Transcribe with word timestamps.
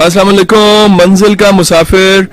वालेकुम 0.00 0.96
मंजिल 0.96 1.34
का 1.34 1.50
मुसाफिर 1.52 2.26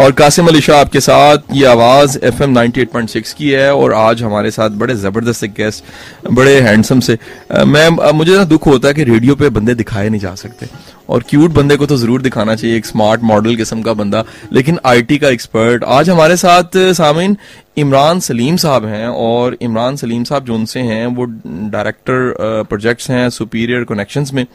और 0.00 0.12
कासिम 0.18 0.46
अली 0.48 0.60
शाह 0.60 0.80
आपके 0.80 1.00
साथ। 1.00 1.38
ये 1.54 1.64
आवाज़ 1.66 2.18
F 2.24 2.42
M 2.42 2.58
eight 2.58 2.90
point 2.92 3.08
six 3.10 3.32
की 3.34 3.50
है 3.50 3.74
और 3.74 3.94
आज 3.94 4.22
हमारे 4.22 4.50
साथ 4.50 4.70
बड़े 4.80 4.94
ज़बरदस्त 4.96 5.44
गेस्ट 5.56 6.30
बड़े 6.30 6.60
हैंडसम 6.60 7.00
से 7.00 7.18
मैं 7.66 7.86
अ, 7.88 8.12
मुझे 8.12 8.36
ना 8.36 8.44
दुख 8.44 8.66
होता 8.66 8.88
है 8.88 8.94
कि 8.94 9.04
रेडियो 9.04 9.34
पे 9.36 9.48
बंदे 9.50 9.74
दिखाए 9.74 10.08
नहीं 10.08 10.20
जा 10.20 10.34
सकते। 10.34 10.66
और 11.08 11.24
क्यूट 11.28 11.50
बंदे 11.52 11.76
को 11.76 11.86
तो 11.86 11.96
ज़रूर 11.96 12.22
दिखाना 12.22 12.54
चाहिए 12.54 12.76
एक 12.76 12.86
स्मार्ट 12.86 13.22
मॉडल 13.24 13.56
किस्म 13.56 13.82
का 13.82 13.92
बंदा 13.94 14.24
लेकिन 14.52 14.78
आईटी 14.86 15.18
का 15.18 15.28
एक्सपर्ट 15.28 15.84
आज 15.84 16.10
हमारे 16.10 16.36
साथ 16.36 16.76
सामिन 16.96 17.36
इमरान 17.78 18.20
सलीम 18.20 18.56
साहब 18.56 18.84
हैं 18.86 19.08
और 19.08 19.56
इमरान 19.62 19.96
सलीम 19.96 20.24
साहब 20.24 20.44
जो 20.44 20.54
उनसे 20.54 20.80
हैं 20.80 21.06
वो 21.16 21.24
डायरेक्टर 21.24 22.64
प्रोजेक्ट्स 22.68 23.10
हैं 23.10 23.28
सुपीरियर 23.30 23.84
कनेक्शंस 23.84 24.32
में। 24.34 24.46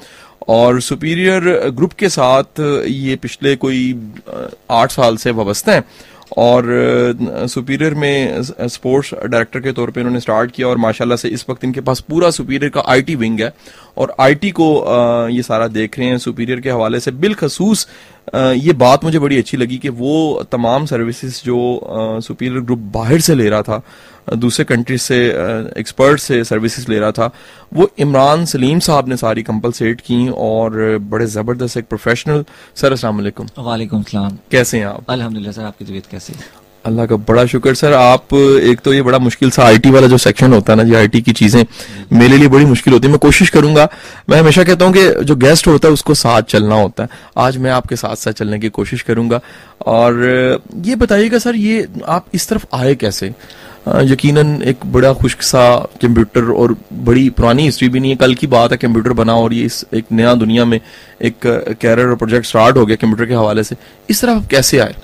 और 0.48 0.82
सुपीरियर 0.82 1.70
ग्रुप 1.70 1.94
के 1.94 2.10
साथ 2.10 2.60
ये 2.88 3.16
पिछले 3.16 3.56
कोई 3.56 3.82
आठ 4.72 4.92
साल 4.92 5.18
से 5.18 5.32
वाबस्ते 5.32 5.72
हैं। 5.72 5.84
और 6.38 6.64
सुपीरियर 7.50 7.94
में 7.96 8.44
स्पोर्ट्स 8.44 9.14
डायरेक्टर 9.14 9.60
के 9.60 9.72
तौर 9.72 9.92
पे 9.92 10.02
इन्होंने 10.02 10.20
स्टार्ट 10.20 10.52
किया 10.52 10.68
और 10.68 10.78
माशाल्लाह 10.78 11.18
से 11.18 11.30
इस 11.30 11.46
वक्त 11.50 11.64
इनके 11.64 11.82
पास 11.82 12.00
पूरा 12.00 12.30
सुपीरियर 12.32 12.72
का 12.72 12.84
आईटी 12.88 13.16
विंग 13.16 13.40
है। 13.42 13.52
और 13.98 14.16
आईटी 14.20 14.52
को 14.52 14.68
ये 15.32 15.44
सारा 15.44 15.68
देख 15.70 15.98
रहे 16.00 16.08
हैं 16.08 16.18
सुपीरियर 16.18 16.60
के 16.60 16.70
हवाले 16.70 17.00
से। 17.00 17.12
बिलखसूस 17.14 17.88
ये 18.36 18.74
बात 18.76 19.04
मुझे 19.04 19.20
बड़ी 19.20 19.38
अच्छी 19.38 19.58
लगी 19.58 19.78
कि 19.78 19.90
वो 19.90 20.44
तमाम 20.52 20.86
सर्विसेज़ 20.86 21.42
जो 21.46 22.20
सुपीरियर 22.24 22.62
ग्रुप 22.62 22.80
बाहर 22.94 23.20
से 23.20 23.36
ले 23.36 23.50
रहा 23.50 23.62
था 23.62 23.82
दूसरे 24.28 24.66
कंट्रीज़ 24.66 25.02
से 25.02 25.18
एक्सपर्ट 25.78 26.20
से 26.20 26.44
सर्विसेज़ 26.44 26.92
ले 26.92 27.00
रहा 27.00 27.12
था। 27.12 27.30
वो 27.74 27.90
इमरान 28.00 28.46
सलीम 28.46 28.80
साहब 28.80 29.10
ने 29.10 29.18
सारी 29.18 29.44
कंपलसेट 29.44 30.02
की 30.02 30.28
और 30.30 30.98
बड़े 31.10 31.26
ज़बरदस्त 31.28 31.78
एक 31.78 31.88
प्रोफेशनल 31.88 32.46
सर 32.76 32.92
अस्सलाम 32.92 33.18
वालेकुम। 33.18 33.48
वालेकुम 33.60 34.04
सलाम। 34.04 34.38
कैसे 34.52 34.78
हैं 34.78 34.86
आप? 34.86 35.04
अल्हम्दुलिल्लाह 35.10 35.54
सर 35.54 35.64
आपकी 35.64 35.86
तबीयत 35.86 36.06
कैसी 36.12 36.34
है? 36.34 36.66
अल्लाह 36.86 37.06
का 37.06 37.16
बड़ा 37.28 37.46
शुक्र 37.46 37.74
सर। 37.76 37.94
आप 37.94 38.34
एक 38.34 38.80
तो 38.80 38.94
ये 38.94 39.02
बड़ा 39.02 39.18
मुश्किल 39.20 39.50
सा 39.52 39.64
आईटी 39.64 39.90
वाला 39.92 40.08
जो 40.08 40.18
सेक्शन 40.18 40.54
होता 40.54 40.74
है 40.74 40.78
ना 40.78 40.84
जी 40.84 40.94
आईटी 40.96 41.22
की 41.22 41.32
चीज़ें 41.34 41.66
मेरे 42.14 42.38
लिए 42.38 42.48
बड़ी 42.48 42.66
मुश्किल 42.66 42.94
होती 42.94 43.08
है। 43.08 43.12
मैं 43.12 43.20
कोशिश 43.20 43.50
करूँगा 43.50 43.88
मैं 44.30 44.40
हमेशा 44.40 44.64
कहता 44.64 44.86
हूँ 44.86 44.94
कि 44.94 45.26
जो 45.26 45.36
गेस्ट 45.36 45.68
होता 45.68 45.88
है 45.88 45.94
उसको 45.94 46.14
साथ 46.16 46.42
चलना 46.50 46.76
होता 46.76 47.04
है। 47.04 47.10
आज 47.38 47.58
मैं 47.58 47.72
आपके 47.72 47.96
साथ 47.96 48.16
साथ 48.16 48.34
चलने 48.34 48.60
की 48.60 48.70
कोशिश 48.70 49.02
करूँगा। 49.02 49.42
और 49.88 50.62
ये 50.86 50.96
बताइएगा 50.96 51.40
सर 51.40 51.56
ये 51.56 51.88
आप 52.08 52.26
इस 52.34 52.48
तरफ़ 52.50 52.66
आए 52.76 52.96
कैसे? 52.96 53.34
यकीनन 54.04 54.62
एक 54.64 54.86
बड़ा 54.94 55.12
खुश्क 55.14 55.42
सा 55.44 55.64
कंप्यूटर 56.02 56.52
और 56.54 56.76
बड़ी 57.06 57.30
पुरानी 57.32 57.64
हिस्ट्री 57.64 57.90
भी 57.90 58.00
नहीं 58.00 58.12
है। 58.12 58.18
कल 58.18 58.34
की 58.36 58.48
बात 58.48 58.72
है 58.72 58.78
कंप्यूटर 58.78 59.14
बना 59.14 59.36
और 59.38 59.54
ये 59.54 59.66
इस 59.66 59.84
एक 59.94 60.06
नया 60.12 60.34
दुनिया 60.36 60.66
में 60.66 60.80
एक 60.80 61.36
कैरियर 61.46 62.08
और 62.08 62.16
प्रोजेक्ट 62.16 62.48
स्टार्ट 62.48 62.78
हो 62.78 62.86
गया 62.86 62.96
कंप्यूटर 62.96 63.26
के 63.26 63.34
हवाले 63.34 63.64
से। 63.64 63.76
इस 64.10 64.22
तरफ़ 64.22 64.32
आप 64.32 64.48
कैसे 64.52 64.80
आए? 64.80 64.96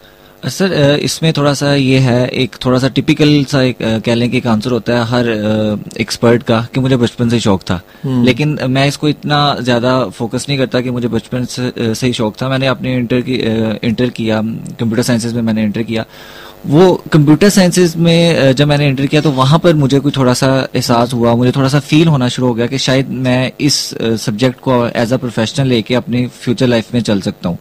सर 0.43 0.73
इसमें 1.01 1.31
थोड़ा 1.33 1.53
सा 1.53 1.73
ये 1.73 1.97
है 1.99 2.27
एक 2.27 2.55
थोड़ा 2.65 2.79
सा 2.79 2.87
टिपिकल 2.95 3.43
सा 3.49 3.61
एक 3.63 3.77
कह 4.05 4.15
लें 4.15 4.29
कि 4.29 4.37
एक 4.37 4.47
आंसर 4.47 4.71
होता 4.71 4.97
है 4.97 5.05
हर 5.07 5.27
एक्सपर्ट 5.99 6.43
का 6.43 6.59
कि 6.73 6.79
मुझे 6.79 6.97
बचपन 6.97 7.29
से 7.29 7.39
शौक 7.39 7.61
था। 7.61 7.81
लेकिन 8.05 8.57
मैं 8.69 8.85
इसको 8.87 9.09
इतना 9.09 9.39
ज़्यादा 9.61 9.93
फोकस 10.09 10.45
नहीं 10.49 10.57
करता 10.57 10.81
कि 10.81 10.91
मुझे 10.91 11.07
बचपन 11.07 11.45
से, 11.45 11.93
से 11.95 12.07
ही 12.07 12.13
शौक 12.13 12.35
था। 12.41 12.49
मैंने 12.49 12.67
अपने 12.67 12.95
इंटर 12.97 13.21
की 13.21 13.35
इंटर 13.87 14.09
किया 14.09 14.41
कंप्यूटर 14.41 15.03
साइंसेज 15.03 15.33
में 15.33 15.41
मैंने 15.41 15.63
इंटर 15.63 15.83
किया। 15.83 16.05
वो 16.65 16.93
कंप्यूटर 17.13 17.49
साइंसेज 17.49 17.95
में 17.95 18.53
जब 18.55 18.67
मैंने 18.67 18.87
इंटर 18.87 19.05
किया 19.05 19.21
तो 19.21 19.31
वहाँ 19.31 19.59
पर 19.59 19.73
मुझे 19.75 19.99
कोई 19.99 20.11
थोड़ा 20.17 20.33
सा 20.33 20.47
एहसास 20.75 21.13
हुआ, 21.13 21.33
मुझे 21.35 21.51
थोड़ा 21.51 21.69
सा 21.69 21.79
फील 21.79 22.07
होना 22.07 22.27
शुरू 22.29 22.47
हो 22.47 22.53
गया 22.53 22.67
कि 22.67 22.77
शायद 22.77 23.09
मैं 23.25 23.51
इस 23.61 23.75
सब्जेक्ट 24.25 24.59
को 24.59 24.85
एज 24.87 25.13
अ 25.13 25.17
प्रोफेशनल 25.17 25.67
लेके 25.67 25.95
अपनी 25.95 26.25
फ्यूचर 26.27 26.67
लाइफ 26.67 26.93
में 26.93 27.01
चल 27.01 27.21
सकता 27.21 27.49
हूँ। 27.49 27.57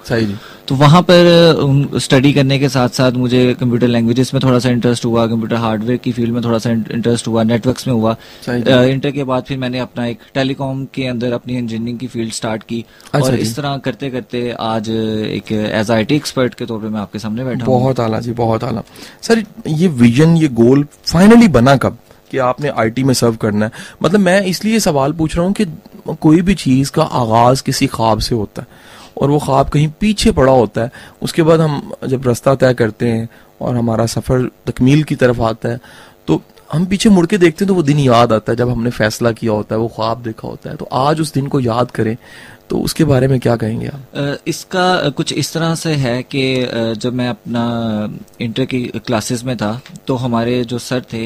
तो 0.68 0.74
वहाँ 0.74 1.00
पर 1.02 1.98
स्टडी 2.00 2.32
करने 2.32 2.58
के 2.58 2.68
साथ 2.68 2.88
साथ 2.88 3.12
मुझे 3.12 3.54
कंप्यूटर 3.60 3.86
लैंग्वेजेस 3.86 4.32
में 4.34 4.42
थोड़ा 4.42 4.58
सा 4.58 4.68
इंटरेस्ट 4.70 5.04
हुआ 5.04 5.26
कंप्यूटर 5.26 5.56
हार्डवेयर 5.56 5.98
की 6.04 6.12
फ़ील्ड 6.12 6.32
में 6.32 6.42
थोड़ा 6.44 6.58
सा 6.58 6.70
इंटरेस्ट 6.70 7.28
हुआ 7.28 7.42
नेटवर्क्स 7.42 7.86
में 7.88 7.94
हुआ। 7.94 8.14
इंटर 8.48 9.10
के 9.10 9.24
बाद 9.24 9.44
फिर 9.44 9.58
मैंने 9.58 9.78
अपना 9.78 10.06
एक 10.06 10.18
टेलीकॉम 10.34 10.84
के 10.94 11.06
अंदर 11.06 11.32
अपनी 11.32 11.56
इंजीनियरिंग 11.58 11.98
की 11.98 12.06
फ़ील्ड 12.06 12.32
स्टार्ट 12.32 12.62
की। 12.62 12.84
अच्छा 13.14 13.26
और 13.26 13.34
इस 13.36 13.56
तरह 13.56 13.76
करते 13.84 14.10
करते 14.10 14.50
आज 14.60 14.88
एक 14.88 15.52
एज 15.52 15.90
आई 15.90 16.04
टी 16.04 16.16
एक्सपर्ट 16.16 16.54
के 16.54 16.66
तौर 16.66 16.80
पर 16.80 16.88
मैं 16.88 17.00
आपके 17.00 17.18
सामने 17.18 17.44
बैठा 17.44 17.66
बहुत 17.66 18.00
आला 18.00 18.20
जी 18.20 18.32
बहुत 18.34 18.64
आला। 18.64 18.82
सर 19.22 19.44
ये 19.68 19.88
विजन 19.88 20.36
ये 20.36 20.48
गोल 20.62 20.86
फाइनली 21.04 21.48
बना 21.50 21.76
कब 21.76 21.98
कि 22.30 22.38
आपने 22.40 22.68
आईटी 22.70 23.02
में 23.04 23.14
सर्व 23.14 23.36
करना 23.36 23.64
है? 23.64 23.72
मतलब 24.02 24.20
मैं 24.20 24.40
इसलिए 24.46 24.80
सवाल 24.80 25.12
पूछ 25.12 25.36
रहा 25.36 25.44
हूँ 25.46 25.52
कि 25.52 25.66
कोई 26.20 26.40
भी 26.42 26.54
चीज़ 26.56 26.90
का 26.90 27.02
आगाज़ 27.02 27.62
किसी 27.62 27.86
ख्वाब 27.88 28.20
से 28.20 28.34
होता 28.34 28.62
है। 28.62 28.90
और 29.16 29.30
वो 29.30 29.38
ख्वाब 29.38 29.68
कहीं 29.68 29.88
पीछे 30.00 30.32
पड़ा 30.32 30.52
होता 30.52 30.82
है। 30.82 30.90
उसके 31.22 31.42
बाद 31.42 31.60
हम 31.60 31.92
जब 32.06 32.26
रास्ता 32.26 32.54
तय 32.54 32.74
करते 32.74 33.08
हैं 33.08 33.28
और 33.60 33.76
हमारा 33.76 34.06
सफ़र 34.08 34.48
तकमील 34.66 35.02
की 35.02 35.16
तरफ़ 35.16 35.40
आता 35.42 35.68
है 35.68 35.80
तो 36.28 36.40
हम 36.72 36.84
पीछे 36.86 37.08
मुड़ 37.10 37.26
के 37.26 37.38
देखते 37.38 37.64
हैं 37.64 37.68
तो 37.68 37.74
वो 37.74 37.82
दिन 37.82 37.98
याद 37.98 38.32
आता 38.32 38.52
है 38.52 38.56
जब 38.56 38.68
हमने 38.68 38.90
फैसला 38.92 39.32
किया 39.32 39.52
होता 39.52 39.74
है, 39.74 39.80
वो 39.80 39.88
ख्वाब 39.88 40.22
देखा 40.22 40.48
होता 40.48 40.70
है। 40.70 40.76
तो 40.76 40.88
आज 40.92 41.20
उस 41.20 41.32
दिन 41.32 41.46
को 41.46 41.60
याद 41.60 41.90
करें 41.90 42.16
तो 42.70 42.78
उसके 42.80 43.04
बारे 43.04 43.26
में 43.28 43.38
क्या 43.40 43.54
कहेंगे 43.56 43.86
आप? 43.86 44.38
इसका 44.46 45.10
कुछ 45.10 45.32
इस 45.32 45.52
तरह 45.52 45.74
से 45.74 45.92
है 45.94 46.22
कि 46.24 46.44
जब 46.98 47.14
मैं 47.14 47.28
अपना 47.28 47.64
इंटर 48.40 48.64
की 48.64 48.82
क्लासेस 49.06 49.44
में 49.44 49.56
था 49.56 49.80
तो 50.06 50.14
हमारे 50.16 50.62
जो 50.64 50.78
सर 50.78 51.02
थे 51.12 51.24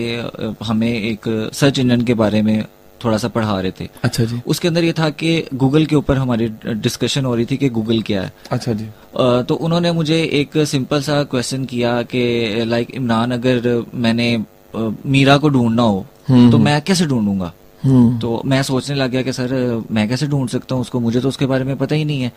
हमें 0.64 0.92
एक 0.92 1.28
सर्च 1.54 1.78
इंजन 1.78 2.02
के 2.02 2.14
बारे 2.14 2.42
में 2.42 2.64
थोड़ा 3.04 3.18
सा 3.18 3.28
पढ़ा 3.28 3.60
रहे 3.60 3.72
थे। 3.80 3.88
अच्छा 4.04 4.24
जी। 4.24 4.40
उसके 4.46 4.68
अंदर 4.68 4.84
ये 4.84 4.92
था 4.92 5.08
कि 5.12 5.42
गूगल 5.54 5.86
के 5.86 5.96
ऊपर 5.96 6.16
हमारी 6.16 6.48
डिस्कशन 6.66 7.24
हो 7.24 7.34
रही 7.34 7.46
थी 7.46 7.56
कि 7.56 7.68
गूगल 7.68 8.00
क्या 8.02 8.22
है। 8.22 8.32
अच्छा 8.50 8.72
जी। 8.72 8.88
तो 9.18 9.54
उन्होंने 9.54 9.92
मुझे 9.92 10.22
एक 10.32 10.56
सिंपल 10.66 11.02
सा 11.02 11.22
क्वेश्चन 11.24 11.64
किया 11.64 12.00
कि 12.04 12.64
लाइक 12.64 12.90
इमरान 12.90 13.32
अगर 13.32 13.84
मैंने 13.94 14.36
मीरा 14.76 15.36
को 15.36 15.48
ढूंढना 15.48 15.82
हो 15.82 16.04
हम्म, 16.28 16.50
तो 16.50 16.58
मैं 16.58 16.80
कैसे 16.82 17.06
ढूंढूँगा? 17.06 17.52
हम्म। 17.82 18.18
तो 18.18 18.40
मैं 18.44 18.62
सोचने 18.62 18.96
लग 18.96 19.10
गया 19.10 19.22
कि 19.22 19.32
सर 19.32 19.52
मैं 19.90 20.08
कैसे 20.08 20.26
ढूंढ 20.26 20.48
सकता 20.48 20.74
हूँ 20.74 20.82
उसको? 20.82 21.00
मुझे 21.00 21.20
तो 21.20 21.28
उसके 21.28 21.46
बारे 21.46 21.64
में 21.64 21.76
पता 21.76 21.94
ही 21.94 22.04
नहीं 22.04 22.22
है। 22.22 22.32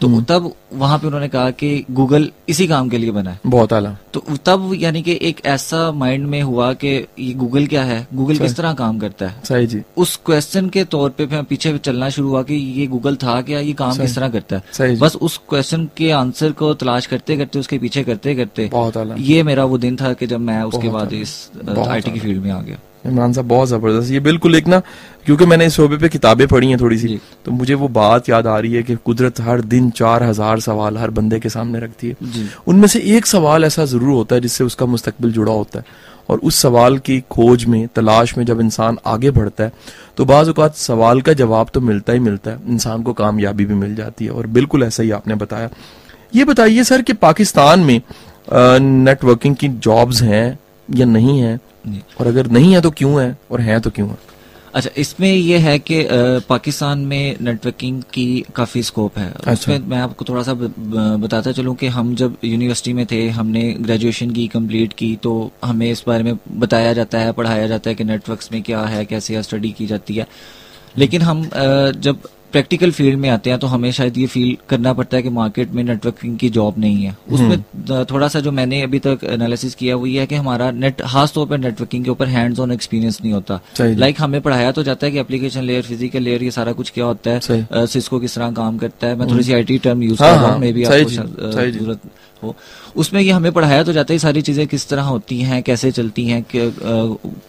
तो 0.00 0.08
हम्म। 0.08 0.24
तब 0.24 0.52
वहाँ 0.72 0.98
पे 0.98 1.06
उन्होंने 1.06 1.28
कहा 1.28 1.50
कि 1.50 1.84
गूगल 1.90 2.30
इसी 2.48 2.66
काम 2.68 2.88
के 2.88 2.98
लिए 2.98 3.10
बना 3.10 3.30
है। 3.30 3.40
बहुत 3.46 3.72
आला। 3.72 3.96
तो 4.14 4.20
तब 4.46 4.72
यानी 4.74 5.02
कि 5.02 5.18
एक 5.22 5.40
ऐसा 5.46 5.90
माइंड 5.92 6.26
में 6.26 6.40
हुआ 6.42 6.72
कि 6.72 6.88
ये 7.18 7.32
गूगल 7.34 7.66
क्या 7.66 7.82
है? 7.84 8.06
गूगल 8.14 8.38
किस 8.38 8.56
तरह 8.56 8.72
काम 8.72 8.98
करता 8.98 9.26
है? 9.26 9.42
सही 9.44 9.66
जी। 9.66 9.82
उस 9.96 10.16
क्वेश्चन 10.26 10.68
के 10.68 10.84
तौर 10.84 11.10
पे 11.10 11.26
फिर 11.26 11.42
पीछे 11.42 11.76
चलना 11.78 12.08
शुरू 12.08 12.28
हुआ 12.28 12.42
कि 12.42 12.54
ये 12.54 12.86
गूगल 12.86 13.16
था 13.16 13.40
क्या 13.42 13.60
ये 13.60 13.72
काम 13.72 13.96
किस 13.96 14.14
तरह 14.14 14.28
करता 14.28 14.56
है। 14.56 14.62
सही 14.72 14.94
जी। 14.94 15.00
बस 15.00 15.16
उस 15.16 15.40
क्वेश्चन 15.48 15.88
के 15.96 16.10
आंसर 16.10 16.52
को 16.52 16.74
तलाश 16.74 17.06
करते 17.06 17.36
करते 17.36 17.58
उसके 17.58 17.78
पीछे 17.78 18.04
करते 18.04 18.34
करते 18.34 18.68
बहुत 18.72 18.96
आला। 18.96 19.14
ये 19.18 19.42
मेरा 19.42 19.64
वो 19.64 19.78
दिन 19.78 19.96
था 19.96 20.12
कि 20.12 20.26
जब 20.26 20.40
मैं 20.40 20.62
उसके 20.62 20.88
बाद 20.88 21.12
इस 21.12 21.50
आई 21.88 22.00
की 22.00 22.20
फ़ील्ड 22.20 22.42
में 22.42 22.50
आ 22.50 22.60
गया। 22.60 22.78
इमरान 23.04 23.32
साहब 23.32 23.46
बहुत 23.48 23.68
ज़बरदस्त। 23.68 24.10
ये 24.12 24.20
बिल्कुल 24.20 24.54
एक 24.56 24.66
ना 24.68 24.80
क्योंकि 25.26 25.46
मैंने 25.46 25.66
इस 25.66 25.74
शोबे 25.74 25.96
पे 25.96 26.08
किताबें 26.08 26.46
पढ़ी 26.48 26.68
हैं 26.68 26.78
थोड़ी 26.80 26.98
सी 26.98 27.18
तो 27.44 27.52
मुझे 27.52 27.74
वो 27.74 27.88
बात 27.90 28.28
याद 28.28 28.46
आ 28.46 28.58
रही 28.58 28.72
है 28.74 28.82
कि 28.82 28.94
कुदरत 28.96 29.40
हर 29.40 29.60
दिन 29.62 29.90
चार 29.92 30.22
हज़ार 30.22 30.60
सवाल 30.60 30.96
हर 30.98 31.10
बंदे 31.10 31.40
के 31.40 31.48
सामने 31.48 31.80
रखती 31.80 32.08
है। 32.08 32.48
उनमें 32.68 32.86
से 32.88 33.00
एक 33.16 33.26
सवाल 33.26 33.64
ऐसा 33.64 33.84
ज़रूर 33.86 34.10
होता 34.10 34.34
है 34.34 34.40
जिससे 34.40 34.64
उसका 34.64 34.86
मुस्तकबिल 34.86 35.32
जुड़ा 35.32 35.52
होता 35.52 35.78
है। 35.78 36.08
और 36.28 36.38
उस 36.38 36.56
सवाल 36.56 36.98
की 36.98 37.18
खोज 37.30 37.64
में 37.64 37.86
तलाश 37.94 38.36
में 38.38 38.44
जब 38.46 38.60
इंसान 38.60 38.98
आगे 39.06 39.30
बढ़ता 39.30 39.64
है 39.64 39.72
तो 40.16 40.24
बाज 40.24 40.48
अवत 40.48 40.74
सवाल 40.76 41.20
का 41.20 41.32
जवाब 41.34 41.70
तो 41.74 41.80
मिलता 41.82 42.12
ही 42.12 42.18
मिलता 42.20 42.50
है। 42.50 42.58
इंसान 42.68 43.02
को 43.02 43.12
कामयाबी 43.12 43.64
भी 43.64 43.74
मिल 43.76 43.94
जाती 43.94 44.24
है। 44.24 44.30
और 44.30 44.46
बिल्कुल 44.48 44.82
ऐसा 44.82 45.02
ही 45.02 45.10
आपने 45.10 45.34
बताया। 45.36 45.70
ये 46.34 46.44
बताइए 46.44 46.84
सर 46.84 47.02
कि 47.02 47.12
पाकिस्तान 47.14 47.80
में 47.80 48.00
नेटवर्किंग 48.48 49.56
की 49.56 49.68
जॉब्स 49.80 50.22
हैं 50.22 50.58
या 50.88 51.06
नहीं 51.06 51.38
है। 51.40 51.58
और 52.20 52.26
अगर 52.26 52.46
नहीं 52.48 52.72
है 52.74 52.80
तो 52.80 52.90
क्यों 52.92 53.22
है? 53.22 53.36
और 53.50 53.60
है 53.60 53.80
तो 53.80 53.90
क्यों 53.90 54.08
है? 54.08 54.16
अच्छा 54.74 54.90
इसमें 54.96 55.28
ये 55.28 55.58
है 55.58 55.78
कि 55.78 55.96
पाकिस्तान 56.48 56.98
में 57.06 57.36
नेटवर्किंग 57.40 58.02
की 58.12 58.44
काफ़ी 58.56 58.82
स्कोप 58.82 59.18
है। 59.18 59.30
अच्छा। 59.30 59.52
उसमें 59.52 59.88
मैं 59.88 59.98
आपको 59.98 60.24
थोड़ा 60.24 60.42
सा 60.42 60.54
बताता 60.54 61.52
चलूँ 61.52 61.74
कि 61.76 61.86
हम 61.88 62.14
जब 62.14 62.36
यूनिवर्सिटी 62.44 62.92
में 62.92 63.04
थे 63.06 63.28
हमने 63.28 63.62
ग्रेजुएशन 63.80 64.30
की 64.30 64.46
कंप्लीट 64.48 64.92
की 64.92 65.14
तो 65.22 65.32
हमें 65.64 65.90
इस 65.90 66.04
बारे 66.06 66.22
में 66.22 66.38
बताया 66.58 66.92
जाता 66.92 67.18
है 67.18 67.32
पढ़ाया 67.32 67.66
जाता 67.66 67.90
है 67.90 67.96
कि 67.96 68.04
नेटवर्क्स 68.04 68.52
में 68.52 68.62
क्या 68.62 68.82
है 68.86 69.04
कैसे 69.04 69.42
स्टडी 69.42 69.70
की 69.72 69.86
जाती 69.86 70.16
है। 70.16 70.26
लेकिन 70.98 71.22
हम 71.22 71.42
जब 71.98 72.28
प्रैक्टिकल 72.52 72.90
फ़ील्ड 72.90 73.18
में 73.20 73.28
आते 73.28 73.50
हैं 73.50 73.58
तो 73.58 73.66
हमें 73.66 73.90
शायद 73.92 74.18
ये 74.18 74.26
फील 74.26 74.56
करना 74.68 74.92
पड़ता 74.92 75.16
है 75.16 75.22
कि 75.22 75.28
मार्केट 75.30 75.72
में 75.72 75.82
नेटवर्किंग 75.84 76.36
की 76.38 76.48
जॉब 76.50 76.78
नहीं 76.78 77.04
है। 77.04 77.16
उसमें 77.30 77.62
थोड़ा 78.10 78.28
सा 78.28 78.40
जो 78.40 78.52
मैंने 78.52 78.80
अभी 78.82 78.98
तक 78.98 79.24
एनालिसिस 79.30 79.74
किया 79.74 79.96
वो 79.96 80.06
ये 80.06 80.20
है 80.20 80.26
कि 80.26 80.34
हमारा 80.34 80.70
नेट 80.72 81.02
खास 81.02 81.32
तौर 81.34 81.46
पर 81.46 81.58
नेटवर्किंग 81.58 82.04
के 82.04 82.10
ऊपर 82.10 82.28
हैंड्स 82.28 82.60
ऑन 82.60 82.72
एक्सपीरियंस 82.72 83.20
नहीं 83.22 83.32
होता। 83.32 83.60
लाइक 83.80 84.20
हमें 84.20 84.40
पढ़ाया 84.40 84.72
तो 84.72 84.82
जाता 84.82 85.06
है 85.06 85.12
कि 85.12 85.18
एप्लीकेशन 85.18 85.62
लेयर 85.62 85.82
फ़िज़िकल 85.82 86.22
लेयर 86.22 86.42
ये 86.42 86.50
सारा 86.50 86.72
कुछ 86.72 86.90
क्या 86.90 87.04
होता 87.04 87.30
है? 87.30 87.86
सिस्को 87.86 88.20
किस 88.20 88.34
तरह 88.34 88.50
काम 88.52 88.78
करता 88.78 89.06
है? 89.06 89.16
मैं 89.18 89.28
थोड़ी 89.30 89.42
सी 89.42 89.52
आईटी 89.52 89.78
टर्म 89.78 90.02
यूज़ 90.02 90.22
हाँ, 90.22 90.30
कर 90.30 90.36
रहा 90.36 90.46
हाँ, 90.46 90.52
हूँ। 90.52 90.60
मे 90.60 90.72
बी 90.72 90.84
आपको 90.84 91.08
सही 91.08 91.70
जी। 91.72 91.78
ज़रूरत 91.78 92.00
हो। 92.42 92.54
उसमें 92.96 93.20
ये 93.20 93.30
हमें 93.30 93.50
पढ़ाया 93.52 93.82
तो 93.84 93.92
जाता 93.92 94.12
है 94.12 94.18
सारी 94.18 94.42
चीज़ें 94.42 94.66
किस 94.66 94.88
तरह 94.88 95.02
होती 95.04 95.40
हैं 95.40 95.62
कैसे 95.62 95.90
चलती 95.92 96.26
हैं 96.26 96.42
कि, 96.42 96.58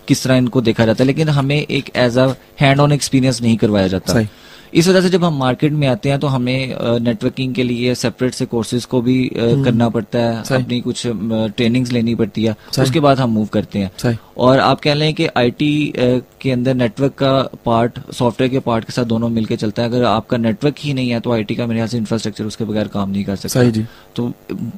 किस 0.08 0.24
तरह 0.24 0.36
इनको 0.36 0.62
देखा 0.62 0.86
जाता 0.86 1.04
है 1.04 1.08
लेकिन 1.08 1.30
हमें 1.30 1.56
एक 1.58 1.92
as 1.96 2.18
a 2.18 2.28
hand 2.62 2.80
on 2.80 2.92
experience 2.92 3.42
नहीं 3.42 3.58
करवाया 3.58 3.88
जाता। 3.88 4.14
सही। 4.14 4.28
इस 4.74 4.88
वजह 4.88 5.02
से 5.02 5.10
जब 5.10 5.24
हम 5.24 5.38
मार्केट 5.38 5.72
में 5.72 5.88
आते 5.88 6.10
हैं 6.10 6.20
तो 6.20 6.28
हमें 6.28 6.76
नेटवर्किंग 7.02 7.54
के 7.56 7.64
लिए 7.64 7.96
सेपरेट 7.96 8.34
से 8.34 8.46
कोर्सेज 8.46 8.86
को 8.86 9.02
भी 9.02 9.16
हम्म। 9.40 9.64
करना 9.64 9.90
पड़ता 9.90 10.20
है। 10.20 10.42
अपनी 10.54 10.80
कुछ 10.82 11.04
ट्रेनिंग्स 11.08 11.92
लेनी 11.92 12.16
पड़ती 12.16 12.44
है। 12.44 12.56
उसके 12.80 13.00
बाद 13.00 13.20
हम 13.20 13.30
मूव 13.30 13.48
करते 13.54 13.80
हैं। 13.80 14.18
और 14.38 14.60
आप 14.60 14.80
कह 14.82 14.94
लें 14.94 15.14
कि 15.14 15.28
आईटी 15.38 15.94
के 16.42 16.52
अंदर 16.52 16.74
नेटवर्क 16.74 17.14
का 17.14 17.32
पार्ट 17.66 18.00
सॉफ्टवेयर 18.14 18.52
के 18.52 18.60
पार्ट 18.60 18.86
के 18.86 18.94
साथ 18.94 19.06
दोनों 19.06 19.30
मिलकर 19.30 19.56
चलता 19.56 19.82
है। 19.82 19.90
अगर 19.90 20.04
आपका 20.04 20.38
नेटवर्क 20.38 20.76
ही 20.80 20.94
नहीं 20.94 21.10
है 21.10 21.20
तो 21.20 21.32
आईटी 21.34 21.56
का 21.56 21.66
मेरे 21.68 21.78
ख्याल 21.78 21.88
से 21.88 21.98
इंफ्रास्ट्रक्चर 21.98 22.46
उसके 22.46 22.66
बगैर 22.66 22.88
काम 22.88 23.10
नहीं 23.10 23.24
कर 23.24 23.36
सकता। 23.36 23.64
जी। 23.64 23.86
तो 24.16 24.32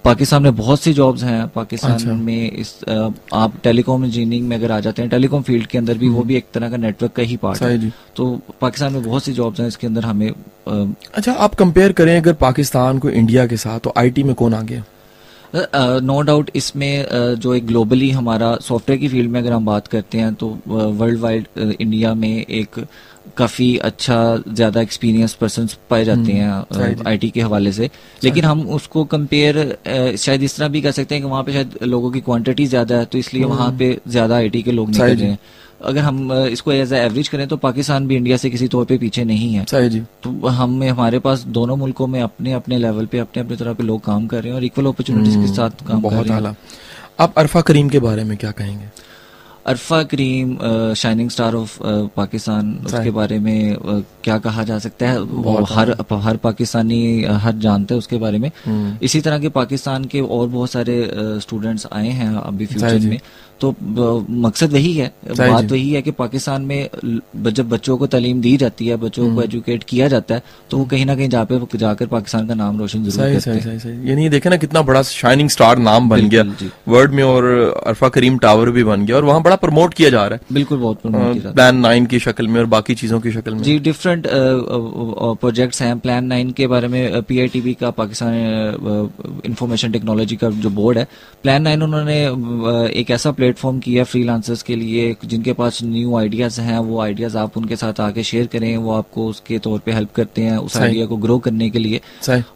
पाकिस्तान 0.03 0.43
में 0.43 0.55
बहुत 0.55 0.81
सी 0.81 0.93
जॉब्स 0.93 1.23
हैं। 1.23 1.47
पाकिस्तान 1.55 1.91
अच्छा। 1.91 2.13
में 2.13 2.51
इस 2.51 2.75
आप 3.33 3.53
टेलीकॉम 3.63 4.05
इंजीनियरिंग 4.05 4.47
में 4.49 4.57
अगर 4.57 4.71
आ 4.71 4.79
जाते 4.79 5.01
हैं 5.01 5.11
टेलीकॉम 5.11 5.41
फ़ील्ड 5.41 5.67
के 5.67 5.77
अंदर 5.77 5.97
भी 5.97 6.09
वो 6.09 6.23
भी 6.23 6.35
एक 6.35 6.45
तरह 6.53 6.69
का 6.69 6.77
नेटवर्क 6.77 7.11
का 7.11 7.23
ही 7.23 7.37
पार्ट 7.37 7.61
हम्म। 7.61 7.71
है 7.71 7.77
जी। 7.77 7.91
तो 8.15 8.39
पाकिस्तान 8.61 8.93
में 8.93 9.03
बहुत 9.03 9.23
सी 9.23 9.33
जॉब्स 9.33 9.59
हैं 9.59 9.67
इसके 9.67 9.82
अंदर 9.85 10.05
हमें 10.05 10.29
अ, 10.29 10.85
अच्छा 11.13 11.33
आप 11.45 11.55
कंपेयर 11.55 11.91
करें 11.91 12.15
अगर 12.17 12.33
पाकिस्तान 12.41 12.99
को 12.99 13.09
इंडिया 13.09 13.45
के 13.47 13.57
साथ 13.57 13.79
तो 13.83 13.93
आईटी 13.97 14.23
में 14.23 14.33
कौन 14.35 14.53
आ 14.53 14.61
गया 14.71 14.83
नो 16.03 16.19
डाउट 16.27 16.49
इसमें 16.55 17.05
जो 17.39 17.53
एक 17.53 17.65
ग्लोबली 17.67 18.09
हमारा 18.11 18.55
सॉफ्टवेयर 18.67 18.99
की 18.99 19.07
फ़ील्ड 19.07 19.31
में 19.31 19.39
अगर 19.39 19.51
हम 19.53 19.65
बात 19.65 19.87
करते 19.87 20.17
हैं 20.17 20.33
तो 20.35 20.47
वर्ल्ड 20.67 21.19
वाइड 21.19 21.47
इंडिया 21.79 22.13
में 22.13 22.45
एक 22.45 22.79
काफ़ी 23.37 23.75
अच्छा 23.89 24.15
ज़्यादा 24.47 24.81
एक्सपीरियंस 24.81 25.33
पर्सन 25.41 25.67
पाए 25.89 26.05
जाते 26.05 26.31
हम्म, 26.31 26.81
हैं। 26.81 26.95
आईटी 27.07 27.29
के 27.29 27.41
हवाले 27.41 27.71
से। 27.71 27.89
लेकिन 28.23 28.45
हम 28.45 28.61
उसको 28.77 29.03
कंपेयर 29.13 30.15
शायद 30.17 30.43
इस 30.43 30.57
तरह 30.57 30.67
भी 30.67 30.81
कर 30.81 30.91
सकते 30.91 31.15
हैं 31.15 31.23
कि 31.23 31.29
वहाँ 31.29 31.43
पे 31.43 31.53
शायद 31.53 31.77
लोगों 31.83 32.11
की 32.11 32.21
क्वांटिटी 32.21 32.65
ज़्यादा 32.65 32.97
है 32.97 33.05
तो 33.05 33.17
इसलिए 33.17 33.43
वहाँ 33.45 33.71
पे 33.79 33.97
ज़्यादा 34.07 34.35
आईटी 34.35 34.61
के 34.61 34.71
लोग 34.71 34.89
नहीं 34.89 35.01
हम्म। 35.01 35.13
कर 35.13 35.19
रहे 35.19 35.29
हैं। 35.29 35.39
अगर 35.85 36.01
हम 36.01 36.31
इसको 36.33 36.71
एज 36.71 36.93
एवरेज 36.93 37.27
करें 37.27 37.47
तो 37.47 37.57
पाकिस्तान 37.57 38.07
भी 38.07 38.15
इंडिया 38.15 38.37
से 38.37 38.49
किसी 38.49 38.67
तौर 38.67 38.85
पे 38.85 38.97
पीछे 38.97 39.23
नहीं 39.23 39.53
है। 39.53 39.65
सही 39.71 39.89
जी। 39.89 39.99
तो 40.23 40.47
हम 40.47 40.81
हमारे 40.83 41.19
पास 41.19 41.43
दोनों 41.57 41.75
मुल्कों 41.77 42.07
में 42.07 42.21
अपने 42.21 42.53
अपने 42.53 42.77
लेवल 42.77 43.05
पे 43.05 43.19
अपने 43.19 43.41
अपने 43.41 43.57
तरह 43.57 43.73
पे 43.73 43.83
लोग 43.83 44.03
काम 44.05 44.27
कर 44.27 44.41
रहे 44.41 44.49
हैं 44.49 44.55
और 44.55 44.63
इक्वल 44.63 44.85
अपॉर्चुनिटीज़ 44.85 45.37
के 45.37 45.55
साथ 45.55 45.87
काम 45.87 46.01
कर 46.01 46.15
हम्म, 46.15 46.23
रहे 46.29 46.41
हैं। 46.49 46.57
आप 47.19 47.33
अरफा 47.37 47.61
करीम 47.61 47.89
के 47.89 47.99
बारे 47.99 48.23
में 48.23 48.37
क्या 48.37 48.51
कहेंगे? 48.51 48.85
Arfa 49.67 50.01
Karim 50.11 50.57
shining 50.97 51.29
star 51.29 51.55
of 51.55 51.77
Pakistan 52.15 52.71
उसके 52.85 53.11
बारे 53.17 53.37
में 53.39 53.73
अ, 53.73 53.99
क्या 54.23 54.37
कहा 54.37 54.63
जा 54.63 54.79
सकता 54.79 55.09
है? 55.09 55.21
वो 55.21 55.53
हर 55.71 55.95
हर 56.23 56.37
पाकिस्तानी 56.37 56.99
हर 57.43 57.53
जानते 57.65 57.93
है 57.93 57.97
उसके 57.97 58.17
बारे 58.17 58.37
में। 58.39 58.49
हम्म, 58.65 58.97
इसी 59.03 59.21
तरह 59.21 59.39
के 59.39 59.49
पाकिस्तान 59.59 60.05
के 60.05 60.21
और 60.21 60.47
बहुत 60.47 60.71
सारे 60.71 60.97
स्टूडेंट्स 61.41 61.87
आए 61.93 62.09
हैं 62.09 62.35
अभी 62.35 62.65
फ्यूचर 62.65 62.99
में। 63.07 63.19
तो 63.61 63.73
मकसद 64.29 64.71
वही 64.73 64.93
है। 64.93 65.11
बात 65.29 65.71
वही 65.71 65.91
है 65.91 66.01
कि 66.01 66.11
पाकिस्तान 66.13 66.61
में 66.61 66.89
जब 67.49 67.69
बच्चों 67.69 67.97
को 67.97 68.07
तालीम 68.07 68.41
दी 68.41 68.55
जाती 68.57 68.87
है 68.87 68.95
बच्चों 68.97 69.25
हम्म। 69.25 69.35
को 69.35 69.41
एजुकेट 69.43 69.83
किया 69.83 70.07
जाता 70.07 70.35
है 70.35 70.43
तो 70.71 70.77
वो 70.77 70.85
कहीं 70.85 71.05
ना 71.05 71.15
कहीं 71.15 71.29
जा 71.29 71.43
पे 71.43 71.59
जाकर 71.75 72.07
पाकिस्तान 72.07 72.47
का 72.47 72.53
नाम 72.55 72.79
रोशन 72.79 73.03
ज़रूर 73.05 73.39
करते 73.39 73.87
हैं। 73.89 73.93
यानी 74.05 74.29
देखे 74.29 74.49
ना 74.49 74.57
कितना 74.57 74.81
बड़ा 74.83 75.01
शाइनिंग 75.03 75.49
स्टार 75.49 75.77
नाम 75.79 76.09
बन 76.09 76.29
गया। 76.29 76.43
वर्ल्ड 76.87 77.11
में 77.11 77.23
और 77.23 77.45
अरफा 77.87 78.09
करीम 78.09 78.37
टावर 78.37 78.69
भी 78.71 78.83
बन 78.83 79.05
गया 79.05 79.15
और 79.15 79.25
वहाँ 79.25 79.41
बड़ा 79.43 79.55
प्रमोट 79.57 79.93
किया 79.93 80.09
जा 80.09 80.25
रहा 80.25 80.37
है। 80.37 80.53
बिल्कुल 80.53 80.77
बहुत 80.79 81.01
प्रमोट। 81.01 81.53
प्लान 81.53 81.77
नाइन 81.77 82.05
की 82.05 82.19
शक्ल 82.19 82.47
में 82.47 82.59
और 82.59 82.65
बाकी 82.67 82.95
चीज़ों 82.95 83.19
की 83.21 83.31
शक्ल 83.31 83.53
में। 83.53 83.61
जी 83.63 83.77
डिफरेंट 83.81 84.27
प्रोजेक्ट्स 84.27 85.81
हैं। 85.81 85.97
प्लान 85.99 86.25
नाइन 86.25 86.51
के 86.51 86.67
बारे 86.67 86.87
में 86.87 87.21
पीआईटीबी 87.23 87.73
का 87.73 87.89
पाकिस्तान 87.93 88.33
इंफॉर्मेशन 89.45 89.91
टेक्नोलॉजी 89.91 90.35
का 90.35 90.49
जो 90.49 90.69
बोर्ड 90.71 90.97
है। 90.97 91.07
प्लान 91.43 91.61
नाइन 91.61 91.83
उन्होंने 91.83 92.17
एक 92.91 93.11
ऐसा 93.11 93.31
प्लेटफॉर्म 93.43 93.79
किया 93.79 94.03
फ्रीलांसर्स 94.03 94.61
के 94.63 94.75
लिए 94.75 95.15
जिनके 95.25 95.53
पास 95.53 95.79
न्यू 95.83 96.15
आइडियाज़ 96.17 96.59
हैं 96.61 96.77
वो 96.79 96.99
आइडियाज़ 97.01 97.37
आप 97.37 97.57
उनके 97.57 97.75
साथ 97.75 97.99
आके 97.99 98.23
शेयर 98.23 98.45
करें 98.47 98.75
वो 98.77 98.91
आपको 98.93 99.25
उसके 99.27 99.57
तौर 99.59 99.79
पे 99.85 99.91
हेल्प 99.91 100.11
करते 100.15 100.41
हैं 100.41 100.57
उस 100.57 100.77
आइडिया 100.77 101.05
को 101.05 101.17
ग्रो 101.17 101.37
करने 101.39 101.69
के 101.69 101.79
लिए। 101.79 102.01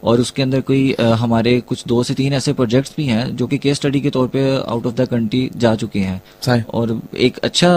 और 0.04 0.20
उसके 0.20 0.42
अंदर 0.42 0.60
कोई 0.60 0.94
हमारे 1.18 1.58
कुछ 1.68 1.84
दो 1.88 2.02
से 2.02 2.14
तीन 2.14 2.32
ऐसे 2.32 2.52
प्रोजेक्ट्स 2.52 2.94
भी 2.96 3.06
हैं 3.06 3.24
जो 3.36 3.46
कि 3.46 3.58
केस 3.58 3.76
स्टडी 3.76 4.00
के 4.00 4.10
तौर 4.10 4.28
पे 4.28 4.44
आउट 4.58 4.86
ऑफ़ 4.86 4.94
द 4.94 5.06
कंट्री 5.10 5.48
जा 5.56 5.74
चुके 5.74 6.00
हैं। 6.00 6.64
और 6.72 7.00
एक 7.18 7.38
अच्छा 7.44 7.70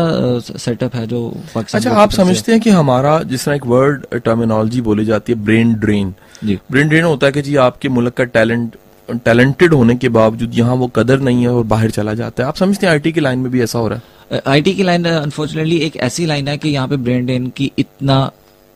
सेटअप 0.58 0.96
है 0.96 1.06
जो 1.08 1.22
अच्छा 1.56 1.92
आप 1.94 2.12
समझते 2.12 2.52
हैं 2.52 2.62
कि 2.62 2.70
हमारा 2.72 3.18
जिस 3.24 3.46
तरह 3.46 3.56
एक 3.56 3.66
वर्ड 3.66 4.06
टर्मिनोलॉजी 4.16 4.82
बोली 4.82 5.06
जाती 5.06 5.34
है 5.34 5.44
ब्रेन 5.44 5.74
ड्रेन 5.76 6.14
जी। 6.44 6.60
ब्रेन 6.72 6.88
ड्रेन 6.90 7.04
होता 7.04 7.28
है 7.28 7.32
कि 7.32 7.42
जी 7.42 7.56
आपके 7.66 7.90
मुल्क 7.90 8.14
का 8.14 8.24
टैलेंट 8.38 8.76
टैलेंटेड 9.16 9.74
होने 9.74 9.96
के 9.96 10.10
बावजूद 10.10 10.58
यहाँ 10.58 10.76
वो 10.76 10.88
कदर 10.96 11.20
नहीं 11.20 11.42
है 11.42 11.50
और 11.50 11.64
बाहर 11.66 11.90
चला 11.92 12.14
जाता 12.14 12.44
है। 12.44 12.50
आप 12.50 12.56
समझते 12.56 12.86
हैं 12.86 12.92
आईटी 12.94 13.12
की 13.12 13.20
लाइन 13.20 13.40
में 13.40 13.52
भी 13.52 13.62
ऐसा 13.62 13.80
हो 13.80 13.88
रहा 13.88 14.00
है? 14.32 14.42
आईटी 14.48 14.74
की 14.74 14.84
लाइन 14.84 15.06
अनफॉर्चुनेटली 15.06 15.78
एक 15.78 15.98
ऐसी 16.02 16.26
लाइन 16.26 16.48
है 16.48 16.58
कि 16.58 16.70
यहाँ 16.70 16.88
पे 16.88 16.98
ब्रेन 16.98 17.26
ड्रेन 17.26 17.50
की 17.58 17.72
इतना 17.78 18.30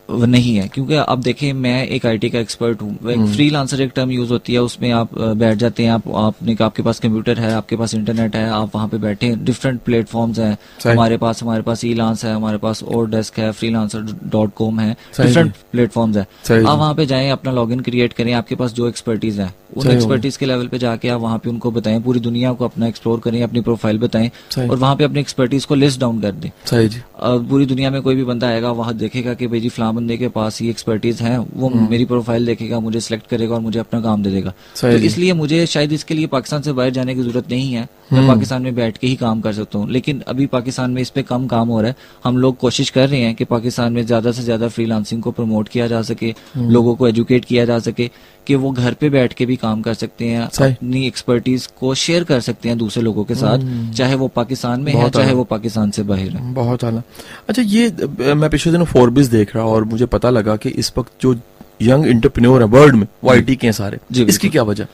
नहीं 0.08 0.54
है। 0.56 0.66
क्योंकि 0.68 0.94
आप 0.94 1.18
देखें 1.18 1.52
मैं 1.52 1.86
एक 1.86 2.04
आईटी 2.06 2.28
का 2.30 2.38
एक्सपर्ट 2.38 2.82
हूँ। 2.82 2.90
हम्म। 2.90 3.10
एक 3.10 3.34
फ्रीलांसर 3.34 3.80
एक 3.82 3.92
टर्म 3.96 4.10
यूज़ 4.10 4.30
होती 4.32 4.52
है 4.52 4.60
उसमें 4.62 4.90
आप 4.90 5.14
बैठ 5.18 5.56
जाते 5.58 5.82
हैं 5.82 5.90
आप 5.90 6.02
आपने 6.16 6.56
आपके 6.62 6.82
पास 6.82 7.00
कंप्यूटर 7.00 7.38
है 7.40 7.52
आपके 7.52 7.76
पास 7.76 7.94
इंटरनेट 7.94 8.36
है 8.36 8.48
आप 8.50 8.74
वहाँ 8.74 8.88
पे 8.88 8.98
बैठे 8.98 9.34
डिफरेंट 9.36 9.80
प्लेटफॉर्म्स 9.80 10.38
हैं। 10.38 10.56
हमारे 10.86 11.16
पास 11.16 11.42
हमारे 11.42 11.62
पास 11.62 11.84
ई 11.84 11.92
लांस 11.94 12.24
है 12.24 12.34
हमारे 12.34 12.58
पास 12.58 12.82
और 12.82 13.10
डेस्क 13.10 13.38
है 13.38 13.50
फ्रीलांसर 13.52 14.06
डॉट 14.24 14.54
कॉम 14.56 14.80
है 14.80 14.92
डिफरेंट 14.92 15.52
प्लेटफॉर्म्स 15.72 16.16
है। 16.16 16.26
आप 16.64 16.78
वहाँ 16.78 16.94
पे 16.94 17.06
जाए 17.06 17.28
अपना 17.30 17.52
लॉगिन 17.52 17.80
क्रिएट 17.80 18.12
करें 18.12 18.32
आपके 18.32 18.54
पास 18.54 18.72
जो 18.72 18.88
एक्सपर्टीज 18.88 19.40
है। 19.40 19.52
उन 19.76 19.90
एक्सपर्टीज 19.90 20.36
के 20.36 20.46
लेवल 20.46 20.66
पे 20.66 20.78
जाके 20.78 21.08
आप 21.08 21.20
वहाँ 21.20 21.38
पे 21.38 21.50
उनको 21.50 21.70
बताएँ 21.70 22.00
पूरी 22.02 22.20
दुनिया 22.20 22.52
को 22.52 22.64
अपना 22.64 22.86
एक्सप्लोर 22.86 23.20
करें 23.20 23.42
अपनी 23.42 23.60
प्रोफ़ाइल 23.62 23.98
बताएँ 23.98 24.30
और 24.58 24.76
वहाँ 24.76 24.94
पे 24.96 25.04
अपनी 25.04 25.20
एक्सपर्टीज 25.20 25.64
को 25.64 25.74
लिस्ट 25.74 26.00
डाउन 26.00 26.20
कर 26.20 26.32
दें। 26.32 26.50
सही 26.66 26.88
जी। 26.88 27.00
अब 27.18 27.48
पूरी 27.48 27.66
दुनिया 27.66 27.90
में 27.90 28.00
कोई 28.02 28.14
भी 28.14 28.24
बंदा 28.24 28.48
आएगा 28.48 28.70
वहाँ 28.72 28.94
देखेगा 28.96 29.34
कि 29.34 29.46
भाई 29.46 29.60
जी 29.60 29.68
फलां 29.68 29.94
बंदे 29.96 30.16
के 30.16 30.28
पास 30.30 30.60
ये 30.62 30.70
एक्सपर्टीज 30.70 31.20
है 31.22 31.38
वो 31.38 31.68
मेरी 31.70 32.04
प्रोफ़ाइल 32.06 32.46
देखेगा 32.46 32.80
मुझे 32.80 33.00
सिलेक्ट 33.00 33.26
करेगा 33.28 33.54
और 33.54 33.60
मुझे 33.60 33.78
अपना 33.78 34.00
काम 34.00 34.22
दे 34.22 34.30
देगा। 34.30 34.52
तो 34.80 34.88
इसलिए 34.88 35.32
मुझे 35.34 35.64
शायद 35.66 35.92
इसके 35.92 36.14
लिए 36.14 36.26
पाकिस्तान 36.28 36.62
से 36.62 36.72
बाहर 36.72 36.90
जाने 36.90 37.14
की 37.14 37.22
ज़रूरत 37.22 37.50
नहीं 37.50 37.72
है 37.72 37.88
मैं 38.12 38.26
पाकिस्तान 38.26 38.62
में 38.62 38.74
बैठ 38.74 38.98
के 38.98 39.06
ही 39.06 39.14
काम 39.16 39.40
कर 39.40 39.52
सकता 39.52 39.78
हूँ। 39.78 39.90
लेकिन 39.90 40.20
अभी 40.28 40.46
पाकिस्तान 40.46 40.90
में 40.90 41.00
इस 41.02 41.10
पे 41.10 41.22
कम 41.24 41.46
काम 41.46 41.68
हो 41.68 41.80
रहा 41.80 41.90
है 41.90 41.96
हम 42.24 42.36
लोग 42.38 42.56
कोशिश 42.58 42.90
कर 42.90 43.08
रहे 43.08 43.20
हैं 43.20 43.34
कि 43.34 43.44
पाकिस्तान 43.46 43.92
में 43.92 44.04
ज़्यादा 44.06 44.32
से 44.32 44.42
ज़्यादा 44.42 44.68
फ्रीलांसिंग 44.68 45.22
को 45.22 45.30
प्रमोट 45.30 45.68
किया 45.68 45.86
जा 45.88 46.02
सके 46.02 46.34
लोगों 46.56 46.94
को 46.96 47.08
एजुकेट 47.08 47.44
किया 47.44 47.64
जा 47.64 47.78
सके। 47.78 48.10
कि 48.46 48.54
वो 48.54 48.70
घर 48.72 48.94
पे 48.94 49.08
बैठ 49.10 49.32
के 49.32 49.46
भी 49.46 49.56
काम 49.56 49.82
कर 49.82 49.94
सकते 49.94 50.26
हैं 50.26 50.40
अपनी 50.40 51.06
एक्सपर्टीज 51.06 51.66
को 51.80 51.94
शेयर 51.96 52.24
कर 52.24 52.40
सकते 52.40 52.68
हैं 52.68 52.76
दूसरे 52.78 53.02
लोगों 53.02 53.24
के 53.24 53.34
साथ 53.34 53.92
चाहे 53.92 54.14
वो 54.14 54.28
पाकिस्तान 54.36 54.80
में 54.80 54.92
है 54.92 55.08
चाहे 55.10 55.32
वो 55.34 55.44
पाकिस्तान 55.46 55.90
से 55.90 56.02
बाहर 56.02 56.28
है। 56.30 56.52
बहुत 56.54 56.84
आला। 56.84 57.02
अच्छा 57.48 57.62
ये 57.64 58.34
मैं 58.34 58.50
पिछले 58.50 58.72
दिनों 58.72 58.84
फोर्बिस 58.86 59.26
देख 59.28 59.54
रहा 59.56 59.64
और 59.66 59.84
मुझे 59.84 60.06
पता 60.08 60.30
लगा 60.30 60.56
कि 60.56 60.68
इस 60.76 60.92
वक्त 60.98 61.12
जो 61.22 61.34
यंग 61.82 62.06
इंटरप्रेन्योर 62.06 62.62
है 62.62 62.68
वर्ल्ड 62.68 62.94
में 62.94 63.06
वो 63.24 63.30
आईटी 63.30 63.56
के 63.56 63.66
हैं 63.66 63.72
सारे। 63.72 63.98
जी, 64.12 64.24
इसकी 64.24 64.48
क्या 64.48 64.62
वजह? 64.62 64.86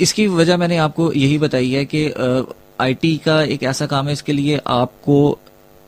इसकी 0.00 0.26
वजह 0.28 0.56
मैंने 0.56 0.76
आपको 0.78 1.12
यही 1.12 1.38
बताई 1.38 1.70
है 1.70 1.84
कि 1.84 2.06
आईटी 2.80 3.16
का 3.24 3.40
एक 3.44 3.62
ऐसा 3.62 3.86
काम 3.86 4.06
है 4.06 4.12
इसके 4.12 4.32
लिए 4.32 4.60
आपको 4.66 5.38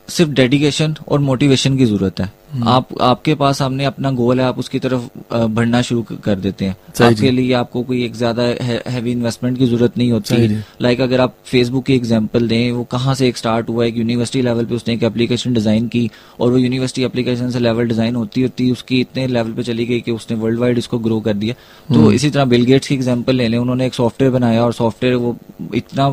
सिर्फ़ 0.07 0.31
डेडिकेशन 0.31 0.95
और 1.07 1.19
मोटिवेशन 1.21 1.77
की 1.77 1.85
ज़रूरत 1.85 2.19
है। 2.19 2.31
आप 2.53 2.87
आपके 3.01 3.35
पास 3.35 3.57
सामने 3.57 3.85
अपना 3.85 4.11
गोल 4.13 4.39
है 4.39 4.45
आप 4.45 4.57
उसकी 4.59 4.79
तरफ़ 4.79 5.07
बढ़ना 5.33 5.81
शुरू 5.81 6.01
कर 6.23 6.35
देते 6.37 6.65
हैं। 6.65 6.75
आपके 7.03 7.31
लिए 7.31 7.53
आपको 7.53 7.81
कोई 7.83 8.03
एक 8.05 8.15
ज़्यादा 8.15 8.43
हैवी 8.63 9.11
इन्वेस्टमेंट 9.11 9.57
की 9.57 9.65
ज़रूरत 9.65 9.97
नहीं 9.97 10.11
होती। 10.11 10.47
लाइक 10.81 11.01
अगर 11.01 11.21
आप 11.21 11.35
फेसबुक 11.45 11.85
की 11.85 11.95
एग्जांपल 11.95 12.47
दें 12.47 12.71
वो 12.71 12.83
कहाँ 12.91 13.15
से 13.15 13.27
एक 13.27 13.37
स्टार्ट 13.37 13.69
हुआ 13.69 13.85
एक 13.85 13.97
यूनिवर्सिटी 13.97 14.41
लेवल 14.41 14.65
पे 14.65 14.75
उसने 14.75 14.93
एक 14.93 15.03
एप्लीकेशन 15.03 15.53
डिज़ाइन 15.53 15.87
की 15.87 16.09
और 16.39 16.51
वो 16.51 16.57
यूनिवर्सिटी 16.57 17.03
एप्लीकेशन 17.03 17.49
से 17.51 17.59
लेवल 17.59 17.87
डिज़ाइन 17.87 18.15
होती 18.15 18.41
होती 18.41 18.71
उसकी 18.71 18.99
इतने 19.01 19.25
लेवल 19.27 19.51
पे 19.53 19.63
चली 19.63 19.85
गई 19.85 19.99
कि 20.01 20.11
उसने 20.11 20.37
वर्ल्ड 20.37 20.59
वाइड 20.59 20.77
इसको 20.77 20.99
ग्रो 20.99 21.19
कर 21.21 21.33
दिया। 21.35 21.55
तो 21.89 21.95
हम्म। 21.95 22.11
इसी 22.11 22.29
तरह 22.29 22.45
बिल 22.45 22.65
गेट्स 22.65 22.87
की 22.87 22.95
एग्ज़ाम्पल 22.95 23.35
ले 23.35 23.47
लें 23.47 23.57
उन्होंने 23.57 23.85
एक 23.85 23.93
सॉफ्टवेयर 23.93 24.33
बनाया 24.33 24.63
और 24.65 24.73
सॉफ्टवेयर 24.73 25.15
वो 25.15 25.35
इतना 25.75 26.09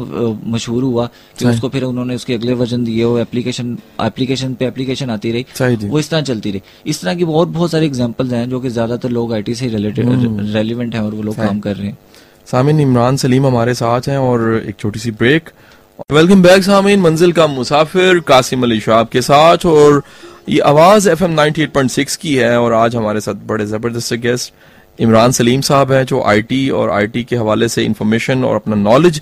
मशहूर 0.46 0.82
हुआ 0.82 1.08
कि 1.38 1.46
उसको 1.46 1.68
फिर 1.68 1.84
उन्होंने 1.84 2.14
उसके 2.14 2.34
अगले 2.34 2.54
वर्जन 2.54 2.84
दिए 2.84 3.04
वो 3.04 3.18
एप्लीकेशन 3.18 3.76
एप्लीकेशन 4.02 4.54
पे 4.54 4.66
एप्लीकेशन 4.66 5.10
आती 5.10 5.32
रही। 5.32 5.88
वो 5.88 5.98
इस 5.98 6.10
तरह 6.10 6.20
चलती 6.30 6.50
रही। 6.50 6.62
इस 6.86 7.00
तरह 7.02 7.14
की 7.14 7.24
बहुत 7.26 7.48
बहुत 7.50 7.70
सारे 7.70 7.86
एग्जांपल्स 7.86 8.32
हैं 8.32 8.48
जो 8.50 8.60
कि 8.60 8.70
ज़्यादातर 8.70 9.08
लोग 9.10 9.34
आईटी 9.34 9.54
से 9.54 9.68
रिलेटेड 9.68 10.52
रेलिवेंट 10.54 10.94
हैं 10.94 11.02
और 11.02 11.14
वो 11.14 11.22
लोग 11.22 11.36
काम 11.36 11.60
कर 11.60 11.76
रहे 11.76 11.86
हैं। 11.86 11.98
सामिन 12.46 12.80
इमरान 12.80 13.16
सलीम 13.16 13.46
हमारे 13.46 13.74
साथ 13.74 14.08
हैं 14.08 14.18
और 14.20 14.40
एक 14.58 14.76
छोटी 14.78 15.00
सी 15.00 15.10
ब्रेक 15.12 15.50
वेलकम 16.12 16.42
बैक 16.42 16.62
सामिन। 16.62 17.00
मंजिल 17.00 17.32
का 17.32 17.46
मुसाफिर 17.48 18.20
कासिम 18.28 18.62
अली 18.62 18.80
शाह 18.80 19.02
के 19.06 19.22
साथ 19.22 19.66
और 19.68 20.02
ये 20.48 20.58
आवाज़ 20.66 21.08
एफ़ 21.10 21.24
एम 21.24 21.36
की 22.22 22.34
है 22.34 22.56
और 22.60 22.72
आज 22.74 22.96
हमारे 22.96 23.20
साथ 23.20 23.46
बड़े 23.46 23.66
ज़बरदस्त 23.66 24.14
गेस्ट 24.22 24.52
इमरान 24.98 25.32
सलीम 25.32 25.60
साहब 25.62 25.92
हैं 25.92 26.04
जो 26.06 26.22
आईटी 26.22 26.68
और 26.70 26.90
आईटी 26.90 27.22
के 27.24 27.36
हवाले 27.36 27.68
से 27.68 27.84
इंफॉर्मेशन 27.84 28.44
और 28.44 28.56
अपना 28.56 28.76
नॉलेज 28.76 29.20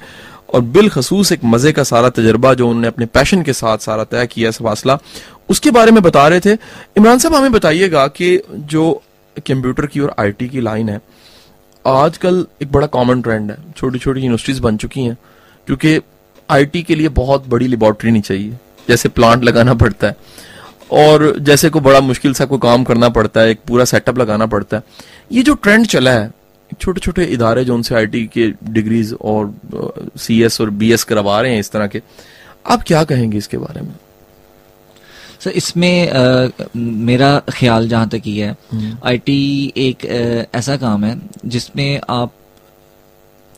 और 0.48 0.60
बिलखसूस 0.60 1.32
एक 1.32 1.44
मज़े 1.44 1.72
का 1.72 1.82
सारा 1.82 2.08
तजर्बा 2.10 2.52
जो 2.54 2.68
उन्होंने 2.68 2.88
अपने 2.88 3.06
पैशन 3.06 3.42
के 3.42 3.52
साथ 3.52 3.78
सारा 3.78 4.04
तय 4.04 4.26
किया 4.26 4.48
इस 4.48 4.62
फासला 4.62 4.98
उसके 5.48 5.70
बारे 5.70 5.90
में 5.90 6.02
बता 6.02 6.26
रहे 6.28 6.40
थे। 6.40 6.52
इमरान 6.96 7.18
साहब, 7.18 7.34
हमें 7.34 7.52
बताइएगा 7.52 8.06
कि 8.08 8.40
जो 8.48 8.90
कंप्यूटर 9.46 9.86
की 9.86 10.00
और 10.00 10.14
आईटी 10.18 10.48
की 10.48 10.60
लाइन 10.60 10.88
है, 10.88 11.00
आजकल 11.84 12.46
एक 12.62 12.72
बड़ा 12.72 12.86
कॉमन 12.88 13.22
ट्रेंड 13.22 13.50
है। 13.50 13.56
छोटी 13.76 13.98
छोटी 13.98 14.20
यूनिवर्सिटीज 14.20 14.58
बन 14.58 14.76
चुकी 14.76 15.04
हैं, 15.04 15.16
क्योंकि 15.68 16.00
आईटी 16.48 16.82
के 16.82 16.94
लिए 16.94 17.08
बहुत 17.14 17.46
बड़ी 17.48 17.68
लेबोरेटरी 17.68 18.10
नहीं 18.10 18.22
चाहिए। 18.22 18.56
जैसे 18.88 19.08
प्लांट 19.08 19.44
लगाना 19.44 19.74
पड़ता 19.74 20.06
है, 20.06 20.16
और 20.92 21.34
जैसे 21.38 21.70
को 21.70 21.80
बड़ा 21.80 22.00
मुश्किल 22.00 22.34
सा 22.34 22.44
कोई 22.44 22.58
काम 22.58 22.84
करना 22.84 23.08
पड़ता 23.10 23.40
है, 23.40 23.50
एक 23.50 23.60
पूरा 23.68 23.84
सेटअप 23.84 24.18
लगाना 24.18 24.46
पड़ता 24.46 24.76
है। 24.76 24.82
ये 25.32 25.42
जो 25.42 25.54
ट्रेंड 25.54 25.86
चला 25.86 26.10
है 26.10 26.30
छोटे 26.80 27.00
छोटे 27.00 27.24
इदारे 27.34 27.64
जो 27.64 27.74
उनसे 27.74 27.94
आईटी 27.94 28.24
के 28.36 28.50
डिग्रीज 28.72 29.12
और 29.20 29.54
सी 30.18 30.42
एस 30.42 30.60
और 30.60 30.70
बी 30.80 30.92
एस 30.92 31.04
करवा 31.04 31.40
रहे 31.40 31.52
हैं 31.52 31.60
इस 31.60 31.70
तरह 31.70 31.86
के 31.86 32.02
आप 32.70 32.82
क्या 32.86 33.02
कहेंगे 33.04 33.38
इसके 33.38 33.58
बारे 33.58 33.80
में? 33.80 33.94
सर 35.40 35.50
इसमें 35.50 36.10
आ, 36.10 36.48
मेरा 36.76 37.38
ख्याल 37.52 37.88
जहाँ 37.88 38.08
तक 38.08 38.22
ही 38.24 38.36
है 38.38 38.56
आईटी 39.06 39.72
एक 39.76 40.04
आ, 40.06 40.58
ऐसा 40.58 40.76
काम 40.76 41.04
है 41.04 41.16
जिसमें 41.46 42.00
आप 42.10 42.32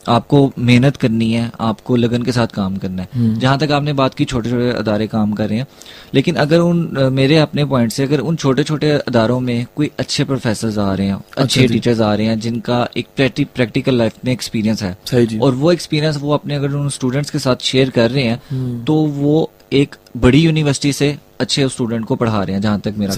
आपको 0.09 0.53
मेहनत 0.59 0.97
करनी 0.97 1.31
है 1.33 1.51
आपको 1.59 1.95
लगन 1.95 2.23
के 2.23 2.31
साथ 2.31 2.47
काम 2.47 2.77
करना 2.77 3.01
है। 3.01 3.39
जहाँ 3.39 3.59
तक 3.59 3.71
आपने 3.71 3.93
बात 3.93 4.13
की 4.13 4.25
छोटे 4.25 4.49
छोटे 4.49 4.71
अदारे 4.71 5.07
काम 5.07 5.33
कर 5.33 5.49
रहे 5.49 5.57
हैं। 5.59 5.67
लेकिन 6.13 6.35
अगर 6.35 6.59
उन 6.59 7.09
मेरे 7.13 7.37
अपने 7.37 7.65
पॉइंट 7.65 7.91
से 7.91 8.03
अगर 8.03 8.19
उन 8.19 8.35
छोटे 8.35 8.63
छोटे 8.63 8.91
अदारों 8.91 9.39
में 9.39 9.65
कोई 9.75 9.91
अच्छे 9.99 10.23
प्रोफेसर 10.23 10.79
आ 10.79 10.93
रहे 10.93 11.07
हैं 11.07 11.23
अच्छे 11.37 11.67
टीचर्स 11.67 12.01
आ 12.01 12.15
रहे 12.15 12.27
हैं 12.27 12.39
जिनका 12.39 12.89
एक 12.97 13.07
प्रैक्टिकल 13.55 13.95
लाइफ 13.95 14.13
में 14.25 14.31
एक्सपीरियंस 14.31 14.83
है 14.83 14.97
और 15.39 15.53
वो 15.53 15.71
एक्सपीरियंस 15.71 16.17
वो 16.17 16.33
अपने 16.33 16.55
अगर 16.55 16.71
उन 16.71 16.89
स्टूडेंट्स 16.89 17.29
के 17.29 17.39
साथ 17.39 17.55
शेयर 17.61 17.89
कर 17.89 18.11
रहे 18.11 18.23
हैं 18.23 18.83
तो 18.85 18.93
वो 18.93 19.51
एक 19.73 19.95
बड़ी 20.17 20.41
यूनिवर्सिटी 20.41 20.93
से 20.93 21.17
अच्छे 21.39 21.69
स्टूडेंट 21.69 22.05
को 22.05 22.15
पढ़ा 22.15 22.43
रहे 22.43 22.55
हैं 22.55 22.61
जहाँ 22.61 22.79
तक 22.79 22.93
मेरा 22.97 23.13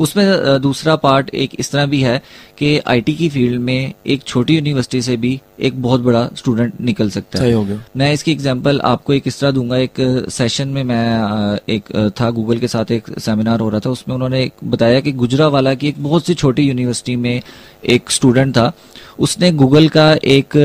उसमें 0.00 0.60
दूसरा 0.62 0.94
पार्ट 0.96 1.30
एक 1.34 1.50
इस 1.58 1.70
तरह 1.72 1.86
भी 1.86 2.00
है 2.02 2.16
कि 2.58 2.78
आईटी 2.88 3.14
की 3.14 3.28
फ़ील्ड 3.28 3.60
में 3.60 3.92
एक 4.06 4.22
छोटी 4.22 4.54
यूनिवर्सिटी 4.54 5.00
से 5.02 5.16
भी 5.16 5.40
एक 5.60 5.80
बहुत 5.82 6.00
बड़ा 6.00 6.28
स्टूडेंट 6.36 6.80
निकल 6.80 7.10
सकता 7.10 7.42
है। 7.42 7.52
हो 7.52 7.64
गया। 7.64 7.82
मैं 7.96 8.12
इसकी 8.12 8.32
एग्जांपल 8.32 8.80
आपको 8.84 9.12
एक 9.12 9.22
इस 9.26 9.40
तरह 9.40 9.50
दूँगा। 9.50 9.76
एक 9.76 10.26
सेशन 10.30 10.68
में 10.68 10.82
मैं 10.84 11.58
एक 11.68 11.92
था 12.20 12.30
गूगल 12.30 12.58
के 12.58 12.68
साथ 12.68 12.90
एक 12.90 13.18
सेमिनार 13.20 13.60
हो 13.60 13.68
रहा 13.68 13.80
था। 13.80 13.90
उसमें 13.90 14.14
उन्होंने 14.14 14.50
बताया 14.64 15.00
कि 15.00 15.12
गुजरावाला 15.14 15.74
की 15.74 15.88
एक 15.88 16.02
बहुत 16.02 16.26
सी 16.26 16.34
छोटी 16.34 16.62
यूनिवर्सिटी 16.62 17.16
में 17.16 17.40
एक 17.86 18.10
स्टूडेंट 18.10 18.56
था। 18.56 18.72
उसने 19.18 19.52
गूगल 19.52 19.88
का 19.88 20.12
एक 20.14 20.56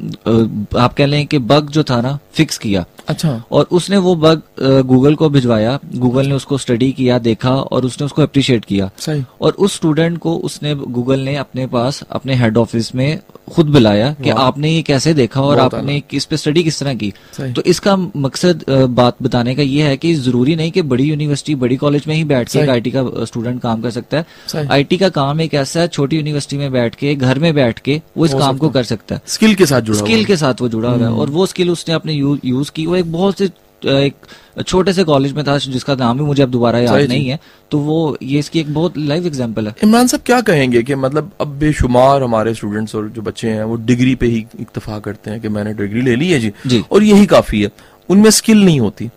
आप 0.00 0.94
कह 0.94 1.06
लें 1.06 1.26
कि 1.26 1.38
बग 1.40 1.70
जो 1.70 1.82
था 1.84 2.00
ना 2.00 2.18
फिक्स 2.34 2.58
किया। 2.58 2.84
अच्छा। 3.08 3.42
और 3.52 3.66
उसने 3.70 3.96
वो 3.96 4.14
बग 4.16 4.42
गूगल 4.86 5.14
को 5.14 5.28
भिजवाया। 5.30 5.78
गूगल 5.96 6.26
ने 6.26 6.34
उसको 6.34 6.58
स्टडी 6.58 6.90
किया 6.92 7.18
देखा 7.18 7.50
और 7.50 7.84
उसने 7.84 8.04
उसको 8.04 8.22
अप्रिशिएट 8.22 8.64
किया। 8.64 8.90
सही। 8.98 9.24
और 9.40 9.52
उस 9.52 9.74
स्टूडेंट 9.76 10.18
को 10.18 10.34
उसने 10.40 10.74
गूगल 10.74 11.20
ने 11.20 11.36
अपने 11.36 11.66
पास 11.66 12.02
अपने 12.10 12.34
हेड 12.34 12.56
ऑफ़िस 12.56 12.94
में 12.94 13.20
खुद 13.52 13.66
बुलाया 13.66 14.12
कि 14.14 14.30
आपने 14.30 14.70
ये 14.70 14.82
कैसे 14.82 15.14
देखा 15.14 15.40
और 15.42 15.58
आपने 15.58 16.02
इस 16.14 16.24
पे 16.24 16.36
स्टडी 16.36 16.62
किस 16.64 16.78
तरह 16.80 16.94
की। 16.94 17.12
तो 17.38 17.62
इसका 17.62 17.96
मकसद 17.96 18.64
बात 18.90 19.16
बताने 19.22 19.54
का 19.54 19.62
ये 19.62 19.82
है 19.82 19.96
कि 19.96 20.14
ज़रूरी 20.16 20.54
नहीं 20.56 20.70
कि 20.70 20.82
बड़ी 20.84 21.04
यूनिवर्सिटी 21.04 21.54
बड़ी 21.54 21.76
कॉलेज 21.76 22.04
में 22.08 22.14
ही 22.14 22.22
बैठ 22.24 22.52
के 22.52 22.60
आईटी 22.70 22.90
का 22.90 23.04
स्टूडेंट 23.24 23.60
काम 23.62 23.82
कर 23.82 23.90
सकता 23.90 24.16
है। 24.16 24.66
आईटी 24.68 24.96
का 24.98 25.08
काम 25.10 25.40
एक 25.40 25.54
ऐसा 25.54 25.80
है 25.80 25.88
छोटी 25.88 26.16
यूनिवर्सिटी 26.16 26.56
में 26.56 26.70
बैठ 26.72 26.94
के 26.94 27.14
घर 27.14 27.38
में 27.38 27.52
बैठ 27.54 27.78
के 27.78 28.00
वो 28.16 28.26
इस 28.26 28.34
काम 28.34 28.58
को 28.58 28.68
कर 28.68 28.84
सकता 28.84 29.14
है। 29.14 29.22
स्किल 29.26 29.54
के 29.54 29.66
साथ 29.66 29.80
जुड़ा 29.80 29.98
स्किल 29.98 30.24
के 30.24 30.36
साथ 30.36 30.60
वो 30.60 30.68
जुड़ा 30.68 30.88
हुआ 30.88 30.98
है। 30.98 31.04
हम्म। 31.04 31.18
और 31.18 31.30
वो 31.30 31.46
स्किल 31.46 31.70
उसने 31.70 31.94
अपने 31.94 32.12
यूज़ 32.20 32.70
की। 32.70 32.86
वो 32.86 32.96
एक 32.96 33.12
बहुत 33.12 33.38
से 33.38 33.50
एक 33.82 34.14
छोटे 34.66 34.92
से 34.92 35.04
कॉलेज 35.04 35.32
में 35.32 35.44
था 35.44 35.56
जिसका 35.58 35.94
नाम 35.94 36.18
भी 36.18 36.24
मुझे 36.24 36.42
अब 36.42 36.50
दोबारा 36.50 36.78
याद 36.78 37.02
नहीं 37.02 37.28
है। 37.28 37.38
तो 37.70 37.78
वो 37.78 38.16
ये 38.22 38.38
इसकी 38.38 38.60
एक 38.60 38.72
बहुत 38.74 38.98
लाइव 38.98 39.26
एग्जांपल 39.26 39.66
है। 39.68 39.74
इमरान 39.84 40.06
साहब 40.06 40.22
क्या 40.26 40.40
कहेंगे 40.40 40.82
कि 40.82 40.94
मतलब 40.94 41.30
अब 41.40 41.48
बेशुमार 41.58 42.22
हमारे 42.22 42.54
स्टूडेंट्स 42.54 42.94
और 42.94 43.08
जो 43.08 43.22
बच्चे 43.22 43.50
हैं 43.50 43.64
वो 43.64 43.76
डिग्री 43.76 44.14
पे 44.14 44.26
ही 44.26 44.44
इतफा 44.60 44.98
करते 44.98 45.30
हैं 45.30 45.40
कि 45.40 45.48
मैंने 45.48 45.72
डिग्री 45.74 46.02
ले 46.02 46.16
ली 46.16 46.30
है 46.30 46.40
जी, 46.40 46.52
जी। 46.66 46.82
और 46.92 47.02
यही 47.02 47.26
काफ़ी 47.26 47.62
है। 47.62 47.70
उनमें 48.08 48.30
स्किल 48.30 48.64
नहीं 48.64 48.80
होती। 48.80 49.08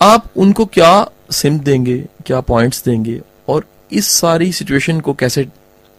आप 0.00 0.30
उनको 0.36 0.64
क्या 0.66 0.92
सिम 1.30 1.58
देंगे 1.58 1.98
क्या 2.26 2.40
पॉइंट्स 2.40 2.84
देंगे? 2.84 3.20
और 3.48 3.64
इस 3.92 4.06
सारी 4.06 4.52
सिचुएशन 4.52 5.00
को 5.00 5.12
कैसे 5.14 5.46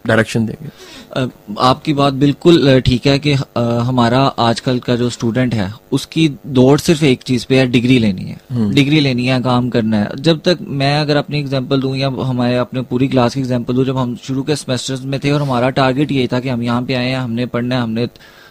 डायरेक्शन 0.05 0.45
देंगे। 0.45 1.59
आपकी 1.61 1.93
बात 1.93 2.13
बिल्कुल 2.13 2.79
ठीक 2.85 3.05
है 3.07 3.17
कि 3.19 3.33
हमारा 3.57 4.19
आजकल 4.39 4.79
का 4.79 4.95
जो 4.95 5.09
स्टूडेंट 5.09 5.53
है 5.53 5.71
उसकी 5.91 6.27
दौड़ 6.49 6.79
सिर्फ़ 6.79 7.03
एक 7.05 7.23
चीज़ 7.23 7.45
पे 7.49 7.57
है 7.59 7.65
डिग्री 7.67 7.97
लेनी 7.99 8.23
है। 8.23 8.37
हम्म। 8.51 8.71
डिग्री 8.73 8.99
लेनी 8.99 9.25
है 9.27 9.41
काम 9.41 9.69
करना 9.69 9.97
है। 9.97 10.21
जब 10.21 10.39
तक 10.45 10.57
मैं 10.81 10.95
अगर 11.01 11.17
अपनी 11.17 11.39
एग्जांपल 11.39 11.81
दूँ 11.81 11.95
या 11.97 12.09
हमारे 12.21 12.57
अपने 12.57 12.81
पूरी 12.91 13.07
क्लास 13.07 13.33
की 13.33 13.39
एग्जांपल 13.39 13.73
दूँ 13.73 13.85
जब 13.85 13.97
हम 13.97 14.15
शुरू 14.23 14.43
के 14.43 14.55
सेमेस्टर्स 14.55 15.03
में 15.05 15.19
थे 15.23 15.31
और 15.31 15.41
हमारा 15.41 15.69
टारगेट 15.79 16.11
यही 16.11 16.27
था 16.27 16.39
कि 16.39 16.49
हम 16.49 16.63
यहाँ 16.63 16.81
पे 16.83 16.93
आए 16.93 17.09
हैं 17.09 17.19
हमने 17.19 17.45
पढ़ना 17.47 17.75
है 17.75 17.81
हमने 17.81 18.07